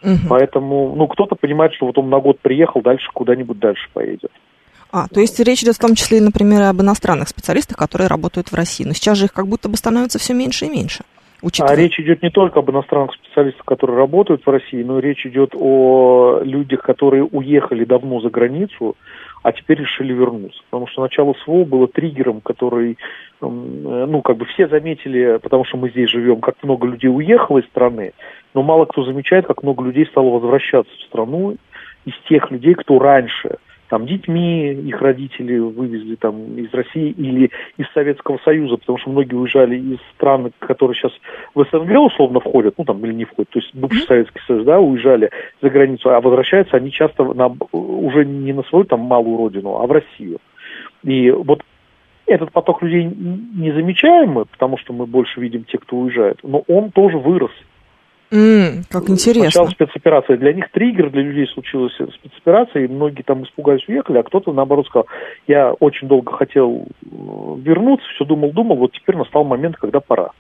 Угу. 0.03 0.28
Поэтому, 0.28 0.94
ну, 0.96 1.07
кто-то 1.07 1.36
понимает, 1.36 1.72
что 1.74 1.86
вот 1.86 1.96
он 1.98 2.11
на 2.11 2.18
год 2.18 2.40
приехал, 2.40 2.82
дальше 2.82 3.09
куда-нибудь 3.14 3.59
дальше 3.59 3.88
поедет. 3.92 4.32
А, 4.90 5.07
то 5.09 5.20
есть 5.20 5.40
речь 5.40 5.62
идет 5.62 5.76
в 5.76 5.78
том 5.78 5.94
числе, 5.94 6.20
например, 6.20 6.62
об 6.62 6.82
иностранных 6.82 7.28
специалистах, 7.28 7.78
которые 7.78 8.09
работают 8.09 8.48
в 8.48 8.55
России. 8.55 8.84
Но 8.84 8.92
сейчас 8.92 9.16
же 9.16 9.26
их 9.26 9.32
как 9.32 9.46
будто 9.46 9.68
бы 9.68 9.76
становится 9.76 10.18
все 10.18 10.34
меньше 10.34 10.66
и 10.66 10.68
меньше. 10.68 11.05
Учитывая... 11.43 11.72
А 11.72 11.76
речь 11.76 11.99
идет 11.99 12.22
не 12.22 12.30
только 12.30 12.61
об 12.61 12.70
иностранных 12.70 13.14
специалистах, 13.14 13.64
которые 13.64 13.99
работают 13.99 14.47
в 14.47 14.51
России, 14.51 14.82
но 14.82 15.01
речь 15.01 15.26
идет 15.26 15.55
о 15.55 16.40
людях, 16.43 16.82
которые 16.82 17.24
уехали 17.24 17.84
давно 17.84 18.20
за 18.20 18.30
границу, 18.30 18.97
а 19.43 19.53
теперь 19.53 19.80
решили 19.80 20.12
вернуться. 20.12 20.61
Потому 20.70 20.86
что 20.86 21.03
начало 21.03 21.34
СВО 21.43 21.64
было 21.64 21.88
триггером, 21.88 22.40
который, 22.40 22.97
ну, 23.40 24.22
как 24.22 24.36
бы 24.36 24.45
все 24.47 24.68
заметили, 24.68 25.38
потому 25.43 25.64
что 25.64 25.76
мы 25.78 25.90
здесь 25.90 26.11
живем, 26.11 26.40
как 26.40 26.55
много 26.62 26.86
людей 26.86 27.11
уехало 27.11 27.59
из 27.59 27.66
страны, 27.66 28.12
но 28.55 28.62
мало 28.62 28.84
кто 28.84 29.05
замечает, 29.05 29.47
как 29.47 29.64
много 29.64 29.82
людей 29.84 30.07
стало 30.07 30.30
возвращаться 30.30 30.93
в 30.97 31.03
страну 31.03 31.57
из 32.05 32.14
тех 32.28 32.51
людей, 32.53 32.74
кто 32.74 33.01
раньше– 33.01 33.57
там 33.93 34.07
детьми 34.07 34.72
их 34.72 35.03
родители 35.03 35.59
вывезли 35.59 36.14
там 36.14 36.57
из 36.57 36.72
России 36.72 37.11
или 37.11 37.51
из 37.76 37.84
Советского 37.93 38.38
Союза, 38.43 38.78
потому 38.78 38.97
что 38.97 39.11
многие 39.11 39.34
уезжали 39.34 39.76
из 39.76 39.99
стран, 40.14 40.51
которые 40.61 40.97
сейчас 40.97 41.12
в 41.55 41.62
СНГ 41.70 42.01
условно 42.01 42.40
входят, 42.40 42.72
ну 42.78 42.86
там 42.86 43.05
или 43.05 43.12
не 43.12 43.26
входят, 43.26 43.51
то 43.51 43.59
есть 43.59 43.74
бывший 43.74 44.07
Советский 44.07 44.40
Союз, 44.47 44.64
да, 44.64 44.80
уезжали 44.80 45.30
за 45.61 45.68
границу, 45.68 46.09
а 46.09 46.22
возвращаются 46.22 46.78
они 46.78 46.90
часто 46.90 47.22
на, 47.34 47.55
уже 47.72 48.24
не 48.24 48.55
на 48.55 48.62
свою 48.62 48.86
там 48.86 49.01
малую 49.01 49.36
родину, 49.36 49.76
а 49.76 49.86
в 49.86 49.93
Россию. 49.93 50.38
И 51.05 51.30
вот 51.30 51.62
этот 52.24 52.51
поток 52.51 52.80
людей 52.82 53.05
не 53.05 53.72
замечаем 53.72 54.30
мы, 54.30 54.47
потому 54.47 54.78
что 54.78 54.95
мы 54.95 55.05
больше 55.05 55.38
видим 55.38 55.64
тех, 55.64 55.82
кто 55.82 55.99
уезжает, 55.99 56.38
но 56.43 56.64
он 56.66 56.93
тоже 56.93 57.18
вырос. 57.18 57.53
Mm, 58.33 58.85
как 58.91 59.11
интересно. 59.11 59.51
Сначала 59.51 59.68
спецоперация. 59.68 60.39
Для 60.39 60.55
них 60.55 60.70
триггер, 60.72 61.11
для 61.11 61.20
людей 61.20 61.47
случилась 61.49 61.93
спецоперация, 61.93 62.85
и 62.85 62.89
многие 62.89 63.22
там 63.22 63.45
испугались, 63.45 63.87
уехали, 63.89 64.18
а 64.18 64.22
кто-то 64.22 64.53
наоборот 64.53 64.87
сказал, 64.87 65.07
я 65.47 65.72
очень 65.72 66.09
долго 66.09 66.33
хотел 66.33 66.87
э, 67.03 67.07
вернуться, 67.59 68.07
все 68.14 68.24
думал-думал, 68.24 68.76
вот 68.76 68.93
теперь 68.93 69.16
настал 69.16 69.45
момент, 69.45 69.76
когда 69.76 70.01
пора. 70.01 70.30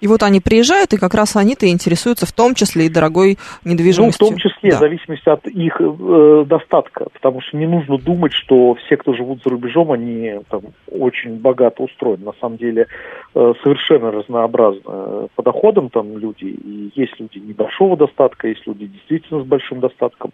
И 0.00 0.06
вот 0.06 0.22
они 0.22 0.40
приезжают, 0.40 0.92
и 0.92 0.98
как 0.98 1.14
раз 1.14 1.36
они-то 1.36 1.68
интересуются 1.68 2.26
в 2.26 2.32
том 2.32 2.54
числе 2.54 2.86
и 2.86 2.88
дорогой 2.88 3.38
недвижимостью. 3.64 4.26
Ну, 4.26 4.26
в 4.26 4.30
том 4.30 4.38
числе, 4.38 4.70
да. 4.70 4.76
в 4.76 4.80
зависимости 4.80 5.28
от 5.28 5.46
их 5.46 5.80
э, 5.80 6.44
достатка, 6.46 7.06
потому 7.12 7.40
что 7.40 7.56
не 7.56 7.66
нужно 7.66 7.98
думать, 7.98 8.32
что 8.32 8.74
все, 8.74 8.96
кто 8.96 9.14
живут 9.14 9.42
за 9.44 9.50
рубежом, 9.50 9.92
они 9.92 10.40
там 10.48 10.62
очень 10.90 11.36
богато 11.36 11.82
устроены. 11.82 12.24
На 12.24 12.32
самом 12.40 12.56
деле 12.56 12.86
э, 13.34 13.52
совершенно 13.62 14.10
разнообразно 14.10 15.28
по 15.34 15.42
доходам 15.42 15.90
там 15.90 16.16
люди, 16.16 16.44
и 16.44 16.92
есть 16.94 17.18
люди 17.18 17.38
небольшого 17.38 17.96
достатка, 17.96 18.48
есть 18.48 18.66
люди 18.66 18.86
действительно 18.86 19.42
с 19.42 19.46
большим 19.46 19.80
достатком. 19.80 20.32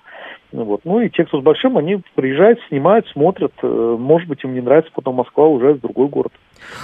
Вот. 0.52 0.80
Ну 0.84 1.00
и 1.00 1.10
те, 1.10 1.24
кто 1.24 1.40
с 1.40 1.44
большим, 1.44 1.76
они 1.76 2.00
приезжают, 2.14 2.58
снимают, 2.68 3.06
смотрят. 3.08 3.52
Э, 3.62 3.96
может 3.98 4.28
быть, 4.28 4.42
им 4.44 4.54
не 4.54 4.60
нравится 4.60 4.90
потом 4.94 5.16
Москва, 5.16 5.46
уже 5.46 5.74
в 5.74 5.80
другой 5.80 6.08
город. 6.08 6.32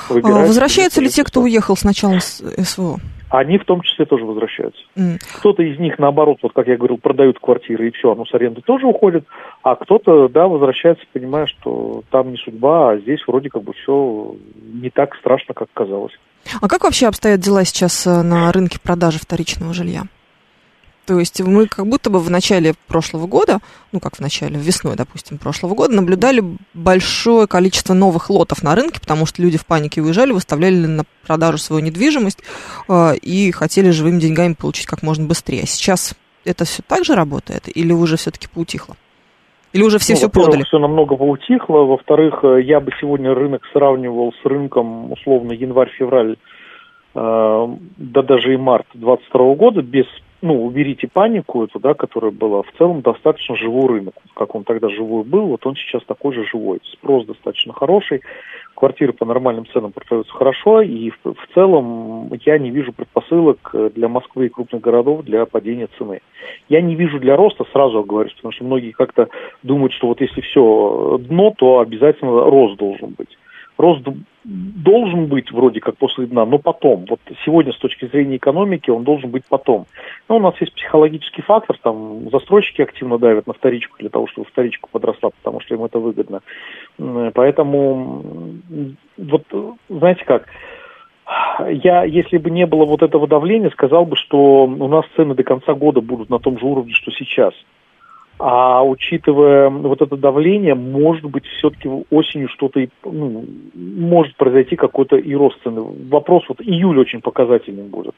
А 0.08 0.14
возвращаются 0.14 1.00
ли 1.00 1.08
те, 1.08 1.24
кто 1.24 1.40
уехал 1.40 1.76
с 1.76 1.84
начала 1.84 2.18
СВО? 2.20 2.98
Они 3.30 3.56
в 3.56 3.64
том 3.64 3.80
числе 3.80 4.04
тоже 4.04 4.26
возвращаются. 4.26 4.82
Mm. 4.94 5.18
Кто-то 5.38 5.62
из 5.62 5.78
них, 5.78 5.98
наоборот, 5.98 6.38
вот 6.42 6.52
как 6.52 6.66
я 6.66 6.76
говорил, 6.76 6.98
продают 6.98 7.38
квартиры 7.38 7.88
и 7.88 7.90
все, 7.92 8.12
оно 8.12 8.26
с 8.26 8.34
аренды 8.34 8.60
тоже 8.60 8.86
уходит, 8.86 9.24
а 9.62 9.74
кто-то, 9.74 10.28
да, 10.28 10.46
возвращается, 10.48 11.02
понимая, 11.14 11.46
что 11.46 12.02
там 12.10 12.30
не 12.30 12.36
судьба, 12.36 12.90
а 12.90 12.98
здесь 12.98 13.20
вроде 13.26 13.48
как 13.48 13.62
бы 13.62 13.72
все 13.72 14.36
не 14.74 14.90
так 14.90 15.16
страшно, 15.16 15.54
как 15.54 15.68
казалось. 15.72 16.12
А 16.60 16.68
как 16.68 16.84
вообще 16.84 17.06
обстоят 17.06 17.40
дела 17.40 17.64
сейчас 17.64 18.06
э, 18.06 18.22
на 18.22 18.52
рынке 18.52 18.78
продажи 18.78 19.18
вторичного 19.18 19.72
жилья? 19.72 20.02
То 21.06 21.18
есть 21.18 21.40
мы 21.40 21.66
как 21.66 21.86
будто 21.86 22.10
бы 22.10 22.20
в 22.20 22.30
начале 22.30 22.74
прошлого 22.86 23.26
года, 23.26 23.58
ну 23.90 23.98
как 23.98 24.16
в 24.16 24.20
начале, 24.20 24.56
весной, 24.56 24.94
допустим, 24.96 25.36
прошлого 25.36 25.74
года, 25.74 25.94
наблюдали 25.94 26.42
большое 26.74 27.48
количество 27.48 27.92
новых 27.92 28.30
лотов 28.30 28.62
на 28.62 28.76
рынке, 28.76 29.00
потому 29.00 29.26
что 29.26 29.42
люди 29.42 29.58
в 29.58 29.66
панике 29.66 30.00
уезжали, 30.00 30.30
выставляли 30.30 30.86
на 30.86 31.04
продажу 31.26 31.58
свою 31.58 31.82
недвижимость 31.82 32.38
э, 32.88 33.16
и 33.16 33.50
хотели 33.50 33.90
живыми 33.90 34.20
деньгами 34.20 34.54
получить 34.54 34.86
как 34.86 35.02
можно 35.02 35.26
быстрее. 35.26 35.66
Сейчас 35.66 36.14
это 36.44 36.64
все 36.64 36.82
так 36.86 37.04
же 37.04 37.16
работает 37.16 37.64
или 37.66 37.92
уже 37.92 38.16
все-таки 38.16 38.46
поутихло? 38.46 38.96
Или 39.72 39.82
уже 39.82 39.98
все 39.98 40.12
ну, 40.12 40.18
все 40.18 40.28
продали? 40.28 40.64
Все 40.64 40.78
намного 40.78 41.16
поутихло. 41.16 41.78
Во-вторых, 41.78 42.44
э, 42.44 42.62
я 42.62 42.78
бы 42.78 42.92
сегодня 43.00 43.34
рынок 43.34 43.62
сравнивал 43.72 44.32
с 44.40 44.46
рынком 44.46 45.10
условно 45.10 45.52
январь-февраль, 45.52 46.36
э, 47.14 47.68
да 47.96 48.22
даже 48.22 48.54
и 48.54 48.56
март 48.56 48.86
2022 48.94 49.54
года 49.54 49.82
без 49.82 50.06
ну, 50.42 50.64
уберите 50.64 51.08
панику 51.08 51.64
эту, 51.64 51.78
да, 51.78 51.94
которая 51.94 52.32
была, 52.32 52.62
в 52.62 52.72
целом 52.76 53.00
достаточно 53.00 53.56
живой 53.56 53.86
рынок. 53.86 54.14
Как 54.34 54.54
он 54.54 54.64
тогда 54.64 54.88
живой 54.88 55.22
был, 55.22 55.46
вот 55.46 55.64
он 55.66 55.76
сейчас 55.76 56.02
такой 56.04 56.34
же 56.34 56.44
живой. 56.44 56.80
Спрос 56.92 57.24
достаточно 57.26 57.72
хороший, 57.72 58.22
квартиры 58.74 59.12
по 59.12 59.24
нормальным 59.24 59.66
ценам 59.66 59.92
продаются 59.92 60.32
хорошо, 60.32 60.80
и 60.82 61.10
в, 61.10 61.16
в 61.24 61.54
целом 61.54 62.30
я 62.44 62.58
не 62.58 62.70
вижу 62.70 62.92
предпосылок 62.92 63.74
для 63.94 64.08
Москвы 64.08 64.46
и 64.46 64.48
крупных 64.48 64.82
городов 64.82 65.22
для 65.24 65.46
падения 65.46 65.88
цены. 65.96 66.20
Я 66.68 66.80
не 66.80 66.96
вижу 66.96 67.20
для 67.20 67.36
роста, 67.36 67.64
сразу 67.72 68.02
говорю, 68.02 68.30
потому 68.34 68.52
что 68.52 68.64
многие 68.64 68.90
как-то 68.90 69.28
думают, 69.62 69.92
что 69.92 70.08
вот 70.08 70.20
если 70.20 70.40
все 70.40 71.18
дно, 71.20 71.54
то 71.56 71.78
обязательно 71.78 72.50
рост 72.50 72.76
должен 72.76 73.10
быть 73.10 73.38
рост 73.78 74.02
должен 74.44 75.26
быть 75.26 75.50
вроде 75.52 75.80
как 75.80 75.96
после 75.96 76.26
дна, 76.26 76.44
но 76.44 76.58
потом. 76.58 77.04
Вот 77.08 77.20
сегодня 77.44 77.72
с 77.72 77.78
точки 77.78 78.06
зрения 78.06 78.36
экономики 78.36 78.90
он 78.90 79.04
должен 79.04 79.30
быть 79.30 79.44
потом. 79.48 79.86
Но 80.28 80.36
у 80.36 80.40
нас 80.40 80.54
есть 80.60 80.74
психологический 80.74 81.42
фактор, 81.42 81.76
там 81.82 82.28
застройщики 82.30 82.82
активно 82.82 83.18
давят 83.18 83.46
на 83.46 83.52
вторичку 83.52 83.96
для 83.98 84.08
того, 84.08 84.26
чтобы 84.26 84.48
вторичку 84.48 84.88
подросла, 84.90 85.30
потому 85.30 85.60
что 85.60 85.74
им 85.74 85.84
это 85.84 85.98
выгодно. 85.98 86.40
Поэтому 87.34 88.24
вот 89.16 89.44
знаете 89.88 90.24
как, 90.24 90.48
я, 91.68 92.04
если 92.04 92.38
бы 92.38 92.50
не 92.50 92.66
было 92.66 92.84
вот 92.84 93.02
этого 93.02 93.26
давления, 93.26 93.70
сказал 93.70 94.04
бы, 94.04 94.16
что 94.16 94.64
у 94.64 94.88
нас 94.88 95.04
цены 95.16 95.34
до 95.34 95.44
конца 95.44 95.74
года 95.74 96.00
будут 96.00 96.30
на 96.30 96.38
том 96.38 96.58
же 96.58 96.66
уровне, 96.66 96.92
что 96.92 97.10
сейчас. 97.12 97.54
А 98.44 98.82
учитывая 98.82 99.70
вот 99.70 100.02
это 100.02 100.16
давление, 100.16 100.74
может 100.74 101.26
быть, 101.26 101.46
все-таки 101.46 101.88
осенью 102.10 102.48
что-то 102.48 102.84
ну, 103.04 103.44
может 103.72 104.34
произойти 104.34 104.74
какой-то 104.74 105.14
и 105.14 105.32
рост 105.32 105.62
цены. 105.62 105.80
Вопрос 106.10 106.42
вот 106.48 106.60
июль 106.60 106.98
очень 106.98 107.20
показательным 107.20 107.86
будет. 107.86 108.16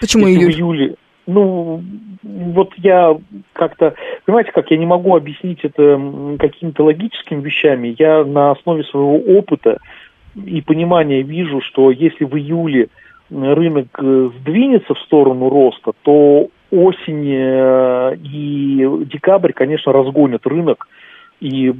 Почему 0.00 0.28
Если 0.28 0.40
июль? 0.40 0.52
В 0.52 0.56
июле, 0.56 0.94
ну, 1.26 1.82
вот 2.22 2.72
я 2.78 3.18
как-то, 3.52 3.94
понимаете, 4.24 4.52
как 4.52 4.70
я 4.70 4.78
не 4.78 4.86
могу 4.86 5.14
объяснить 5.14 5.58
это 5.62 6.00
какими-то 6.38 6.82
логическими 6.82 7.42
вещами. 7.42 7.94
Я 7.98 8.24
на 8.24 8.52
основе 8.52 8.82
своего 8.84 9.18
опыта 9.18 9.76
и 10.42 10.62
понимания 10.62 11.20
вижу, 11.20 11.60
что 11.60 11.90
если 11.90 12.24
в 12.24 12.34
июле 12.34 12.88
рынок 13.28 13.88
э, 13.98 14.30
сдвинется 14.40 14.94
в 14.94 15.00
сторону 15.00 15.50
роста, 15.50 15.92
то 16.02 16.48
осень 16.70 17.28
э, 17.28 18.16
и 18.16 19.04
декабрь, 19.12 19.52
конечно, 19.52 19.92
разгонят 19.92 20.46
рынок, 20.46 20.88
и 21.40 21.72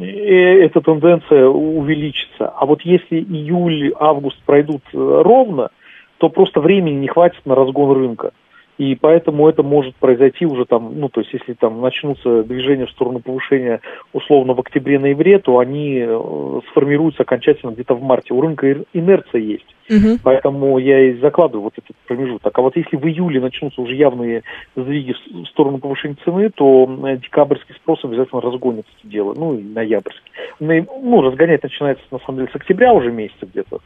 э, 0.00 0.04
эта 0.04 0.80
тенденция 0.80 1.46
увеличится. 1.46 2.48
А 2.48 2.66
вот 2.66 2.82
если 2.82 3.20
июль, 3.20 3.92
август 3.98 4.42
пройдут 4.44 4.82
ровно, 4.92 5.70
то 6.18 6.28
просто 6.28 6.60
времени 6.60 6.96
не 6.96 7.08
хватит 7.08 7.40
на 7.44 7.54
разгон 7.54 7.96
рынка. 7.96 8.32
И 8.78 8.94
поэтому 8.94 9.48
это 9.48 9.64
может 9.64 9.96
произойти 9.96 10.46
уже 10.46 10.64
там, 10.64 11.00
ну, 11.00 11.08
то 11.08 11.20
есть 11.20 11.32
если 11.32 11.54
там 11.54 11.80
начнутся 11.80 12.44
движения 12.44 12.86
в 12.86 12.90
сторону 12.90 13.18
повышения 13.18 13.80
условно 14.12 14.54
в 14.54 14.60
октябре-ноябре, 14.60 15.40
то 15.40 15.58
они 15.58 15.98
э, 15.98 16.60
сформируются 16.70 17.22
окончательно 17.22 17.72
где-то 17.72 17.94
в 17.94 18.02
марте. 18.02 18.34
У 18.34 18.40
рынка 18.40 18.84
инерция 18.92 19.40
есть. 19.40 19.66
Угу. 19.88 20.18
Поэтому 20.22 20.78
я 20.78 21.00
и 21.08 21.14
закладываю 21.18 21.64
вот 21.64 21.74
этот 21.76 21.96
промежуток. 22.06 22.56
А 22.58 22.62
вот 22.62 22.76
если 22.76 22.96
в 22.96 23.06
июле 23.06 23.40
начнутся 23.40 23.80
уже 23.80 23.94
явные 23.94 24.42
сдвиги 24.76 25.14
в 25.30 25.46
сторону 25.46 25.78
повышения 25.78 26.16
цены, 26.24 26.50
то 26.50 26.88
э, 27.06 27.16
декабрьский 27.16 27.74
спрос 27.76 28.04
обязательно 28.04 28.40
разгонит 28.40 28.86
это 28.98 29.08
дело. 29.08 29.34
Ну 29.34 29.54
и 29.54 29.62
ноябрьский. 29.62 30.30
Ну, 30.60 31.22
разгонять 31.22 31.62
начинается 31.62 32.04
на 32.10 32.18
самом 32.18 32.40
деле 32.40 32.50
с 32.52 32.56
октября 32.56 32.92
уже 32.92 33.10
месяца 33.10 33.46
где-то. 33.46 33.78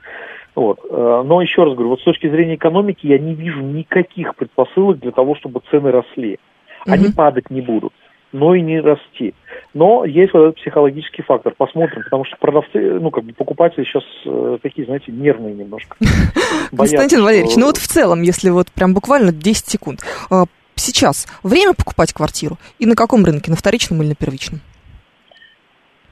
Вот. 0.55 0.81
Э, 0.91 1.23
но 1.25 1.41
еще 1.41 1.65
раз 1.65 1.75
говорю, 1.75 1.91
вот 1.91 2.01
с 2.01 2.05
точки 2.05 2.29
зрения 2.29 2.57
экономики 2.57 3.07
я 3.07 3.19
не 3.19 3.35
вижу 3.35 3.61
никаких 3.61 4.35
предпосылок 4.35 4.99
для 4.99 5.13
того, 5.13 5.35
чтобы 5.37 5.63
цены 5.71 5.91
росли. 5.91 6.39
Они 6.87 7.07
угу. 7.07 7.15
падать 7.15 7.49
не 7.51 7.61
будут, 7.61 7.93
но 8.33 8.55
и 8.55 8.61
не 8.61 8.81
расти. 8.81 9.35
Но 9.75 10.05
есть 10.05 10.33
вот 10.33 10.41
этот 10.41 10.57
психологический 10.57 11.23
фактор. 11.23 11.55
Посмотрим, 11.57 12.03
потому 12.05 12.25
что 12.25 12.37
продавцы, 12.39 12.99
ну, 13.01 13.11
как 13.11 13.25
бы 13.25 13.33
покупатели 13.33 13.85
сейчас 13.85 14.05
э, 14.27 14.59
такие, 14.63 14.87
знаете, 14.87 15.13
нервные 15.13 15.55
немножко. 15.55 15.97
Константин 16.77 17.23
Валерьевич, 17.23 17.57
ну 17.57 17.67
вот 17.67 17.77
в 17.77 17.87
целом, 17.87 18.23
если 18.23 18.51
вот 18.51 18.71
прям 18.71 18.95
буквально 18.95 19.33
10 19.33 19.67
секунд. 19.67 20.01
Э, 20.31 20.45
сейчас 20.75 21.27
время 21.43 21.75
покупать 21.75 22.13
квартиру 22.13 22.59
и 22.79 22.87
на 22.87 22.95
каком 22.95 23.25
рынке, 23.25 23.51
на 23.51 23.57
вторичном 23.57 24.03
или 24.03 24.11
на 24.11 24.15
первичном? 24.15 24.61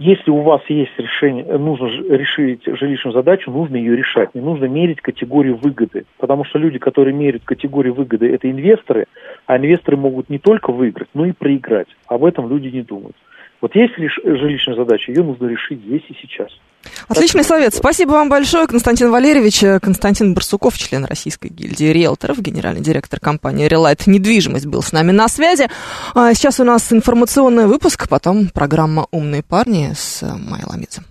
Если 0.01 0.31
у 0.31 0.41
вас 0.41 0.63
есть 0.69 0.97
решение, 0.97 1.45
нужно 1.59 1.89
решить 1.89 2.63
жилищную 2.65 3.13
задачу, 3.13 3.51
нужно 3.51 3.77
ее 3.77 3.95
решать. 3.95 4.35
Не 4.35 4.41
нужно 4.41 4.65
мерить 4.65 5.03
категорию 5.03 5.57
выгоды. 5.57 6.07
Потому 6.17 6.47
что 6.47 6.59
люди, 6.59 6.79
которые 6.79 7.13
меряют 7.13 7.45
категорию 7.45 7.93
выгоды, 7.93 8.33
это 8.33 8.51
инвесторы, 8.51 9.05
а 9.45 9.59
инвесторы 9.59 9.99
могут 9.99 10.31
не 10.31 10.39
только 10.39 10.73
выиграть, 10.73 11.11
но 11.13 11.27
и 11.27 11.33
проиграть. 11.33 11.89
Об 12.07 12.25
этом 12.25 12.49
люди 12.49 12.69
не 12.69 12.81
думают. 12.81 13.15
Вот 13.61 13.75
есть 13.75 13.93
жилищная 13.97 14.77
задача, 14.77 15.13
ее 15.13 15.23
нужно 15.23 15.47
решить 15.47 15.81
здесь 15.85 16.03
и 16.09 16.15
сейчас. 16.23 16.49
Отличный 17.09 17.45
совет. 17.45 17.75
Спасибо 17.75 18.13
вам 18.13 18.31
большое, 18.31 18.67
Константин 18.67 19.11
Валерьевич. 19.11 19.61
Константин 19.83 20.33
Барсуков, 20.33 20.79
член 20.79 21.05
Российской 21.05 21.49
гильдии 21.49 21.93
риэлторов, 21.93 22.41
генеральный 22.41 22.81
директор 22.81 23.21
компании 23.21 23.69
Релайт 23.69 24.07
Недвижимость, 24.07 24.67
был 24.67 24.83
с 24.83 24.93
нами 24.93 25.11
на 25.11 25.29
связи. 25.29 25.69
А 26.15 26.33
сейчас 26.33 26.59
у 26.59 26.65
нас 26.65 26.91
информационный 26.91 27.67
выпуск, 27.67 28.09
потом 28.09 28.49
программа 28.49 29.07
«Умные 29.11 29.43
парни» 29.43 29.91
с 29.95 30.23
Майей 30.23 30.65
Ламидзе. 30.67 31.03